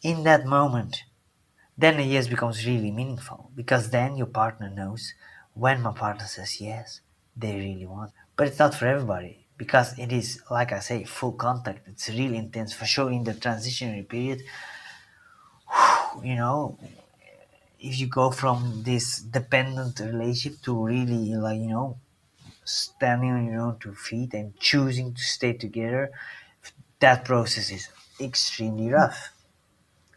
In 0.01 0.23
that 0.23 0.45
moment, 0.45 1.03
then 1.77 1.97
the 1.97 2.03
yes 2.03 2.27
becomes 2.27 2.65
really 2.65 2.91
meaningful 2.91 3.51
because 3.55 3.89
then 3.89 4.15
your 4.17 4.27
partner 4.27 4.69
knows 4.69 5.13
when 5.53 5.81
my 5.81 5.91
partner 5.91 6.25
says 6.25 6.61
yes, 6.61 7.01
they 7.35 7.55
really 7.55 7.85
want. 7.85 8.11
But 8.35 8.47
it's 8.47 8.59
not 8.59 8.75
for 8.75 8.87
everybody 8.87 9.45
because 9.57 9.97
it 9.97 10.11
is, 10.11 10.41
like 10.49 10.71
I 10.71 10.79
say, 10.79 11.03
full 11.03 11.33
contact. 11.33 11.87
It's 11.87 12.09
really 12.09 12.37
intense 12.37 12.73
for 12.73 12.85
sure 12.85 13.11
in 13.11 13.23
the 13.23 13.33
transitionary 13.33 14.07
period. 14.07 14.41
You 16.23 16.35
know, 16.37 16.77
if 17.89 17.99
you 17.99 18.07
go 18.07 18.31
from 18.31 18.81
this 18.83 19.19
dependent 19.19 19.99
relationship 19.99 20.61
to 20.63 20.85
really, 20.85 21.35
like, 21.35 21.59
you 21.59 21.69
know, 21.69 21.97
standing 22.63 23.31
on 23.31 23.45
your 23.45 23.61
own 23.61 23.77
two 23.79 23.93
feet 23.93 24.33
and 24.33 24.57
choosing 24.59 25.13
to 25.13 25.21
stay 25.21 25.53
together, 25.53 26.11
that 26.99 27.23
process 27.25 27.71
is 27.71 27.89
extremely 28.19 28.89
rough. 28.91 29.31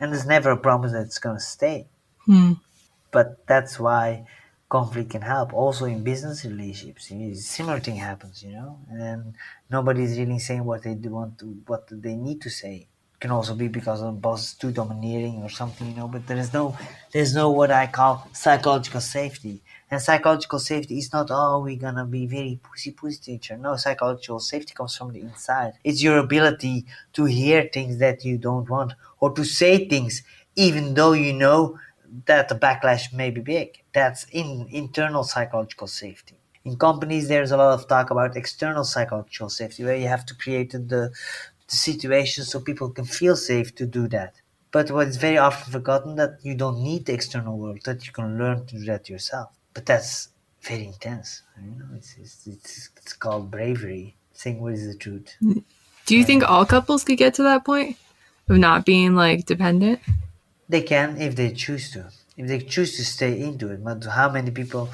And 0.00 0.12
there's 0.12 0.26
never 0.26 0.50
a 0.52 0.56
promise 0.56 0.92
that 0.92 1.02
it's 1.02 1.18
going 1.18 1.36
to 1.36 1.42
stay. 1.42 1.86
Hmm. 2.24 2.52
But 3.10 3.46
that's 3.46 3.78
why 3.78 4.26
conflict 4.68 5.10
can 5.10 5.22
help. 5.22 5.52
Also 5.52 5.84
in 5.84 6.02
business 6.02 6.44
relationships, 6.44 7.12
similar 7.46 7.80
thing 7.80 7.96
happens, 7.96 8.42
you 8.42 8.52
know, 8.52 8.78
and 8.90 9.34
nobody's 9.70 10.18
really 10.18 10.38
saying 10.38 10.64
what 10.64 10.82
they 10.82 10.94
do 10.94 11.10
want 11.10 11.38
to, 11.40 11.46
what 11.66 11.88
they 11.90 12.14
need 12.14 12.40
to 12.42 12.50
say. 12.50 12.86
Can 13.20 13.32
also 13.32 13.54
be 13.54 13.66
because 13.66 14.00
the 14.00 14.12
boss 14.12 14.44
is 14.44 14.54
too 14.54 14.70
domineering 14.70 15.42
or 15.42 15.48
something, 15.48 15.88
you 15.88 15.96
know. 15.96 16.06
But 16.06 16.26
there 16.28 16.36
is 16.36 16.52
no, 16.52 16.76
there's 17.12 17.34
no 17.34 17.50
what 17.50 17.72
I 17.72 17.88
call 17.88 18.28
psychological 18.32 19.00
safety. 19.00 19.62
And 19.90 20.00
psychological 20.00 20.60
safety 20.60 20.98
is 20.98 21.12
not, 21.12 21.28
oh, 21.30 21.60
we're 21.60 21.78
gonna 21.78 22.04
be 22.04 22.26
very 22.26 22.60
pussy 22.62 22.92
pussy 22.92 23.18
teacher. 23.20 23.56
No, 23.56 23.74
psychological 23.74 24.38
safety 24.38 24.72
comes 24.72 24.96
from 24.96 25.12
the 25.12 25.20
inside. 25.20 25.72
It's 25.82 26.00
your 26.02 26.18
ability 26.18 26.86
to 27.14 27.24
hear 27.24 27.68
things 27.72 27.98
that 27.98 28.24
you 28.24 28.38
don't 28.38 28.68
want 28.70 28.92
or 29.18 29.32
to 29.32 29.44
say 29.44 29.88
things 29.88 30.22
even 30.54 30.94
though 30.94 31.12
you 31.12 31.32
know 31.32 31.78
that 32.26 32.48
the 32.48 32.54
backlash 32.54 33.12
may 33.12 33.30
be 33.30 33.40
big. 33.40 33.82
That's 33.92 34.24
in 34.32 34.66
internal 34.70 35.24
psychological 35.24 35.86
safety. 35.86 36.34
In 36.64 36.76
companies, 36.76 37.28
there's 37.28 37.52
a 37.52 37.56
lot 37.56 37.74
of 37.74 37.88
talk 37.88 38.10
about 38.10 38.36
external 38.36 38.84
psychological 38.84 39.48
safety, 39.48 39.84
where 39.84 39.96
you 39.96 40.08
have 40.08 40.26
to 40.26 40.34
create 40.34 40.72
the, 40.72 41.12
the 41.68 41.76
situation 41.76 42.44
so 42.44 42.60
people 42.60 42.90
can 42.90 43.04
feel 43.04 43.36
safe 43.36 43.74
to 43.76 43.86
do 43.86 44.08
that. 44.08 44.34
But 44.70 44.90
what 44.90 45.08
is 45.08 45.16
very 45.16 45.38
often 45.38 45.72
forgotten 45.72 46.16
that 46.16 46.38
you 46.42 46.54
don't 46.54 46.82
need 46.82 47.06
the 47.06 47.14
external 47.14 47.58
world; 47.58 47.80
that 47.84 48.06
you 48.06 48.12
can 48.12 48.38
learn 48.38 48.66
to 48.66 48.78
do 48.78 48.84
that 48.84 49.08
yourself 49.08 49.50
but 49.78 49.86
that's 49.86 50.30
very 50.62 50.86
intense. 50.86 51.42
You 51.62 51.78
know, 51.78 51.86
it's, 51.94 52.16
it's, 52.20 52.46
it's, 52.48 52.90
it's 52.96 53.12
called 53.12 53.48
bravery, 53.48 54.16
saying 54.32 54.60
what 54.60 54.72
is 54.72 54.88
the 54.88 54.98
truth. 54.98 55.36
Mm. 55.40 55.62
Do 56.06 56.16
you 56.16 56.24
think 56.24 56.42
all 56.42 56.66
couples 56.66 57.04
could 57.04 57.16
get 57.16 57.34
to 57.34 57.44
that 57.44 57.64
point 57.64 57.96
of 58.48 58.56
not 58.56 58.84
being 58.84 59.14
like 59.14 59.46
dependent? 59.46 60.00
They 60.68 60.82
can 60.82 61.20
if 61.20 61.36
they 61.36 61.52
choose 61.52 61.92
to. 61.92 62.10
If 62.36 62.48
they 62.48 62.58
choose 62.58 62.96
to 62.96 63.04
stay 63.04 63.40
into 63.40 63.70
it. 63.70 63.84
But 63.84 64.04
how 64.04 64.28
many 64.30 64.50
people 64.50 64.88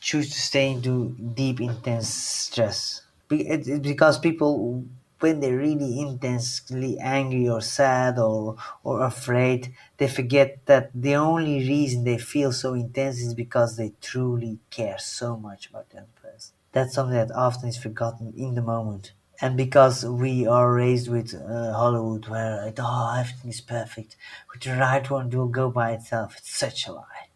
choose 0.00 0.30
to 0.30 0.40
stay 0.40 0.72
into 0.72 1.14
deep, 1.34 1.60
intense 1.60 2.08
stress? 2.08 3.02
Because 3.28 4.18
people 4.18 4.84
when 5.24 5.40
they're 5.40 5.56
really 5.68 5.92
intensely 6.00 6.92
angry 6.98 7.48
or 7.48 7.60
sad 7.60 8.18
or, 8.18 8.56
or 8.82 9.02
afraid, 9.12 9.62
they 9.98 10.08
forget 10.08 10.48
that 10.66 10.90
the 10.94 11.14
only 11.14 11.58
reason 11.74 12.04
they 12.04 12.18
feel 12.18 12.52
so 12.52 12.74
intense 12.74 13.18
is 13.20 13.34
because 13.34 13.70
they 13.76 13.92
truly 14.00 14.58
care 14.70 14.98
so 14.98 15.36
much 15.36 15.62
about 15.70 15.88
their 15.90 16.06
person. 16.22 16.54
That's 16.72 16.94
something 16.94 17.16
that 17.16 17.32
often 17.34 17.68
is 17.68 17.76
forgotten 17.86 18.32
in 18.36 18.54
the 18.54 18.62
moment. 18.74 19.12
And 19.40 19.56
because 19.56 20.04
we 20.04 20.46
are 20.46 20.72
raised 20.72 21.08
with 21.08 21.34
uh, 21.34 21.72
Hollywood, 21.80 22.26
where 22.28 22.66
it, 22.68 22.78
oh 22.80 23.16
everything 23.18 23.50
is 23.50 23.60
perfect, 23.60 24.16
with 24.52 24.62
the 24.62 24.72
right 24.76 25.08
one, 25.10 25.28
it 25.28 25.34
will 25.34 25.48
go 25.48 25.70
by 25.70 25.92
itself. 25.92 26.36
It's 26.38 26.54
such 26.56 26.86
a 26.86 26.92
lie. 26.92 27.28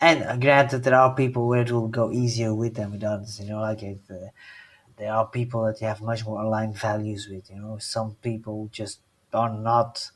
And 0.00 0.24
uh, 0.24 0.36
granted, 0.36 0.84
there 0.84 0.94
are 0.94 1.14
people 1.14 1.48
where 1.48 1.62
it 1.62 1.72
will 1.72 1.88
go 1.88 2.12
easier 2.12 2.54
with 2.54 2.74
them 2.76 2.92
with 2.92 3.04
others. 3.04 3.40
You 3.40 3.50
know, 3.50 3.60
like 3.60 3.82
if, 3.82 3.98
uh, 4.10 4.28
there 4.98 5.12
are 5.12 5.26
people 5.26 5.64
that 5.66 5.80
you 5.80 5.86
have 5.86 6.00
much 6.02 6.24
more 6.26 6.42
aligned 6.42 6.76
values 6.76 7.28
with. 7.30 7.50
You 7.50 7.60
know, 7.60 7.78
some 7.78 8.16
people 8.22 8.68
just 8.72 9.00
are 9.32 9.50
not 9.52 10.10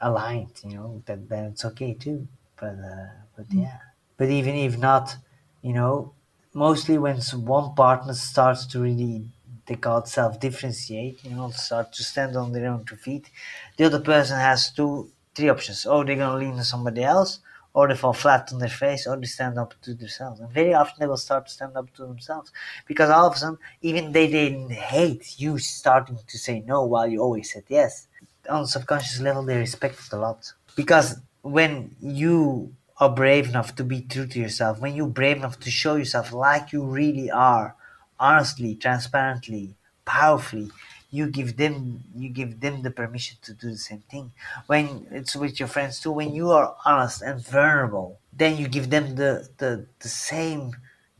aligned. 0.00 0.60
You 0.64 0.76
know, 0.76 1.02
that 1.06 1.28
then 1.28 1.44
it's 1.46 1.64
okay 1.64 1.94
too. 1.94 2.26
But 2.56 2.76
uh, 2.92 3.08
but 3.36 3.46
yeah. 3.50 3.78
But 4.16 4.28
even 4.30 4.54
if 4.54 4.78
not, 4.78 5.16
you 5.62 5.72
know, 5.72 6.12
mostly 6.52 6.98
when 6.98 7.18
one 7.56 7.74
partner 7.74 8.14
starts 8.14 8.66
to 8.66 8.80
really 8.80 9.28
they 9.66 9.76
call 9.76 9.98
it 9.98 10.08
self-differentiate, 10.08 11.24
you 11.24 11.30
know, 11.30 11.50
start 11.50 11.90
to 11.94 12.02
stand 12.04 12.36
on 12.36 12.52
their 12.52 12.66
own 12.70 12.84
two 12.84 12.96
feet, 12.96 13.30
the 13.78 13.84
other 13.84 14.00
person 14.00 14.36
has 14.38 14.70
two, 14.70 15.10
three 15.34 15.48
options. 15.48 15.86
Oh, 15.86 16.04
they're 16.04 16.16
gonna 16.16 16.38
lean 16.38 16.52
on 16.52 16.64
somebody 16.64 17.02
else, 17.02 17.40
or 17.74 17.88
they 17.88 17.96
fall 17.96 18.12
flat 18.12 18.52
on 18.52 18.60
their 18.60 18.68
face, 18.68 19.06
or 19.06 19.16
they 19.16 19.26
stand 19.26 19.58
up 19.58 19.74
to 19.82 19.94
themselves. 19.94 20.40
And 20.40 20.50
very 20.50 20.72
often 20.72 20.96
they 21.00 21.06
will 21.06 21.16
start 21.16 21.46
to 21.46 21.52
stand 21.52 21.76
up 21.76 21.92
to 21.94 22.02
themselves 22.06 22.52
because 22.86 23.10
all 23.10 23.26
of 23.26 23.34
a 23.34 23.36
sudden, 23.36 23.58
even 23.82 24.12
they 24.12 24.28
didn't 24.28 24.70
hate 24.70 25.38
you 25.38 25.58
starting 25.58 26.18
to 26.26 26.38
say 26.38 26.60
no 26.60 26.84
while 26.84 27.08
you 27.08 27.20
always 27.20 27.52
said 27.52 27.64
yes. 27.68 28.06
On 28.48 28.66
subconscious 28.66 29.20
level, 29.20 29.42
they 29.42 29.58
respect 29.58 29.98
it 30.06 30.12
a 30.12 30.18
lot 30.18 30.52
because 30.76 31.18
when 31.42 31.94
you 32.00 32.74
are 32.98 33.10
brave 33.10 33.48
enough 33.48 33.74
to 33.76 33.84
be 33.84 34.02
true 34.02 34.26
to 34.26 34.38
yourself, 34.38 34.80
when 34.80 34.94
you're 34.94 35.06
brave 35.08 35.38
enough 35.38 35.58
to 35.60 35.70
show 35.70 35.96
yourself 35.96 36.32
like 36.32 36.72
you 36.72 36.84
really 36.84 37.30
are, 37.30 37.74
honestly, 38.20 38.76
transparently, 38.76 39.74
powerfully, 40.04 40.70
you 41.16 41.24
give 41.38 41.50
them 41.62 41.76
you 42.22 42.28
give 42.40 42.52
them 42.64 42.82
the 42.82 42.90
permission 43.00 43.36
to 43.46 43.52
do 43.62 43.70
the 43.70 43.84
same 43.90 44.02
thing. 44.12 44.26
When 44.66 44.86
it's 45.18 45.36
with 45.36 45.54
your 45.60 45.68
friends 45.74 46.00
too, 46.00 46.12
when 46.12 46.34
you 46.38 46.50
are 46.58 46.68
honest 46.84 47.22
and 47.22 47.38
vulnerable, 47.40 48.18
then 48.40 48.52
you 48.60 48.66
give 48.76 48.90
them 48.90 49.06
the 49.20 49.32
the, 49.60 49.86
the 50.04 50.08
same 50.30 50.62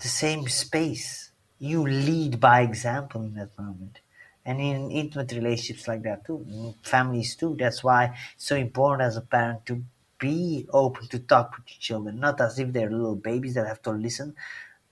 the 0.05 0.09
same 0.23 0.43
space. 0.49 1.31
You 1.59 1.87
lead 1.87 2.41
by 2.41 2.59
example 2.63 3.21
in 3.23 3.35
that 3.35 3.53
moment. 3.59 4.01
And 4.47 4.61
in 4.61 4.91
intimate 4.91 5.33
relationships 5.33 5.89
like 5.89 6.03
that 6.03 6.27
too, 6.27 6.45
in 6.49 6.75
families 6.83 7.35
too. 7.37 7.57
That's 7.59 7.83
why 7.83 8.03
it's 8.35 8.47
so 8.51 8.57
important 8.57 9.07
as 9.09 9.17
a 9.17 9.23
parent 9.23 9.65
to 9.67 9.83
be 10.19 10.67
open 10.73 11.07
to 11.09 11.19
talk 11.19 11.57
with 11.57 11.67
your 11.73 11.81
children, 11.89 12.21
not 12.21 12.41
as 12.41 12.59
if 12.59 12.73
they're 12.73 12.91
little 12.91 13.17
babies 13.17 13.55
that 13.55 13.67
have 13.67 13.83
to 13.83 13.91
listen, 13.91 14.35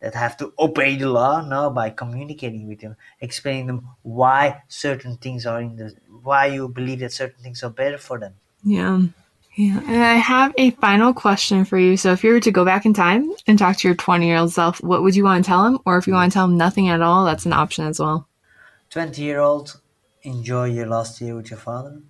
that 0.02 0.14
have 0.14 0.36
to 0.36 0.52
obey 0.58 0.96
the 0.96 1.08
law. 1.08 1.40
No, 1.40 1.70
by 1.70 1.90
communicating 1.90 2.66
with 2.68 2.80
them, 2.80 2.96
explaining 3.20 3.68
them 3.68 3.88
why 4.02 4.62
certain 4.68 5.16
things 5.16 5.46
are 5.46 5.60
in 5.60 5.76
the, 5.76 5.94
why 6.22 6.46
you 6.46 6.68
believe 6.68 6.98
that 7.00 7.12
certain 7.12 7.42
things 7.42 7.62
are 7.62 7.70
better 7.70 7.98
for 7.98 8.18
them. 8.18 8.34
Yeah. 8.64 9.02
Yeah. 9.54 9.80
And 9.86 10.02
I 10.02 10.14
have 10.14 10.54
a 10.56 10.70
final 10.70 11.12
question 11.12 11.64
for 11.64 11.78
you. 11.78 11.96
So 11.96 12.12
if 12.12 12.24
you 12.24 12.32
were 12.32 12.40
to 12.40 12.50
go 12.50 12.64
back 12.64 12.84
in 12.84 12.94
time 12.94 13.30
and 13.46 13.58
talk 13.58 13.76
to 13.78 13.88
your 13.88 13.94
20 13.94 14.26
year 14.26 14.38
old 14.38 14.52
self, 14.52 14.82
what 14.82 15.02
would 15.02 15.14
you 15.14 15.24
want 15.24 15.44
to 15.44 15.48
tell 15.48 15.66
him? 15.66 15.78
Or 15.84 15.98
if 15.98 16.06
you 16.06 16.14
want 16.14 16.32
to 16.32 16.34
tell 16.34 16.46
him 16.46 16.56
nothing 16.56 16.88
at 16.88 17.02
all, 17.02 17.24
that's 17.24 17.46
an 17.46 17.52
option 17.52 17.86
as 17.86 18.00
well. 18.00 18.26
20 18.90 19.22
year 19.22 19.40
old, 19.40 19.80
enjoy 20.22 20.70
your 20.70 20.86
last 20.86 21.20
year 21.20 21.36
with 21.36 21.50
your 21.50 21.60
father. 21.60 22.00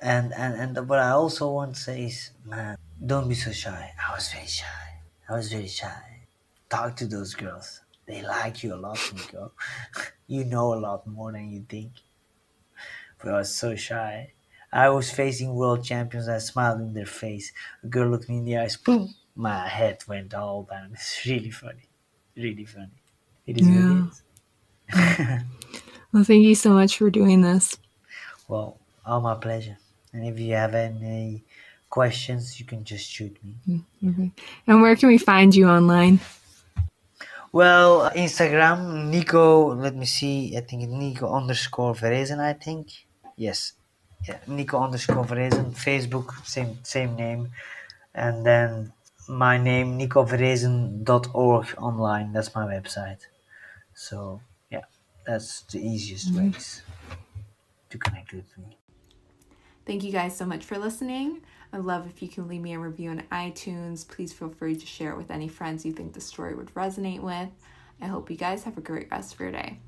And, 0.00 0.32
and, 0.34 0.76
and 0.76 0.88
what 0.88 1.00
I 1.00 1.10
also 1.10 1.50
want 1.50 1.74
to 1.74 1.80
say 1.80 2.04
is, 2.06 2.30
man, 2.44 2.78
don't 3.04 3.28
be 3.28 3.34
so 3.34 3.50
shy. 3.50 3.92
I 4.08 4.14
was 4.14 4.32
very 4.32 4.46
shy. 4.46 4.66
I 5.28 5.34
was 5.34 5.52
very 5.52 5.66
shy. 5.66 6.17
Talk 6.70 6.96
to 6.96 7.06
those 7.06 7.34
girls. 7.34 7.80
They 8.06 8.22
like 8.22 8.62
you 8.62 8.74
a 8.74 8.76
lot, 8.76 8.98
Nico. 9.14 9.52
you 10.26 10.44
know 10.44 10.74
a 10.74 10.80
lot 10.80 11.06
more 11.06 11.32
than 11.32 11.50
you 11.50 11.64
think. 11.68 11.92
But 13.18 13.34
I 13.34 13.38
was 13.38 13.54
so 13.54 13.74
shy. 13.76 14.32
I 14.72 14.88
was 14.90 15.10
facing 15.10 15.54
world 15.54 15.84
champions. 15.84 16.28
I 16.28 16.38
smiled 16.38 16.80
in 16.80 16.92
their 16.94 17.06
face. 17.06 17.52
A 17.82 17.86
girl 17.86 18.08
looked 18.10 18.28
me 18.28 18.38
in 18.38 18.44
the 18.44 18.58
eyes. 18.58 18.76
Boom! 18.76 19.14
My 19.34 19.66
head 19.68 19.98
went 20.08 20.34
all 20.34 20.64
down. 20.64 20.90
It's 20.92 21.24
really 21.26 21.50
funny. 21.50 21.88
Really 22.36 22.64
funny. 22.64 23.00
It 23.46 23.58
is 23.58 23.66
what 23.66 23.74
Yeah. 23.74 24.04
it 24.04 24.08
is. 24.08 25.42
Well, 26.12 26.24
thank 26.24 26.44
you 26.44 26.54
so 26.54 26.72
much 26.72 26.96
for 26.96 27.10
doing 27.10 27.42
this. 27.42 27.76
Well, 28.48 28.78
all 29.04 29.20
my 29.20 29.34
pleasure. 29.34 29.76
And 30.12 30.24
if 30.26 30.38
you 30.38 30.54
have 30.54 30.74
any 30.74 31.44
questions, 31.90 32.58
you 32.58 32.64
can 32.64 32.82
just 32.84 33.06
shoot 33.10 33.36
me. 33.44 33.84
Mm, 34.02 34.32
and 34.66 34.80
where 34.80 34.96
can 34.96 35.08
we 35.08 35.18
find 35.18 35.54
you 35.54 35.68
online? 35.68 36.20
Well, 37.52 38.02
uh, 38.02 38.10
Instagram, 38.12 39.08
Nico, 39.08 39.74
let 39.74 39.96
me 39.96 40.04
see, 40.04 40.56
I 40.56 40.60
think 40.60 40.88
Nico 40.88 41.32
underscore 41.32 41.94
Verresen, 41.94 42.40
I 42.40 42.52
think. 42.52 43.06
Yes. 43.36 43.72
Yeah, 44.26 44.38
Nico 44.46 44.78
underscore 44.78 45.24
Verresen. 45.24 45.72
Facebook, 45.74 46.44
same 46.46 46.78
same 46.82 47.16
name. 47.16 47.50
And 48.14 48.44
then 48.44 48.92
my 49.28 49.56
name, 49.56 49.98
nicoverresen.org 49.98 51.74
online. 51.78 52.32
That's 52.32 52.54
my 52.54 52.66
website. 52.66 53.20
So, 53.94 54.40
yeah, 54.70 54.84
that's 55.24 55.62
the 55.62 55.78
easiest 55.78 56.32
mm-hmm. 56.32 56.52
ways 56.52 56.82
to 57.90 57.98
connect 57.98 58.32
with 58.32 58.58
me. 58.58 58.76
Thank 59.86 60.04
you 60.04 60.12
guys 60.12 60.36
so 60.36 60.44
much 60.44 60.64
for 60.64 60.76
listening. 60.76 61.40
I'd 61.72 61.80
love 61.80 62.06
if 62.06 62.22
you 62.22 62.28
can 62.28 62.48
leave 62.48 62.62
me 62.62 62.74
a 62.74 62.78
review 62.78 63.10
on 63.10 63.22
iTunes. 63.30 64.08
Please 64.08 64.32
feel 64.32 64.48
free 64.48 64.74
to 64.74 64.86
share 64.86 65.12
it 65.12 65.18
with 65.18 65.30
any 65.30 65.48
friends 65.48 65.84
you 65.84 65.92
think 65.92 66.14
the 66.14 66.20
story 66.20 66.54
would 66.54 66.72
resonate 66.74 67.20
with. 67.20 67.50
I 68.00 68.06
hope 68.06 68.30
you 68.30 68.36
guys 68.36 68.64
have 68.64 68.78
a 68.78 68.82
great 68.82 69.10
rest 69.10 69.34
of 69.34 69.40
your 69.40 69.50
day. 69.50 69.78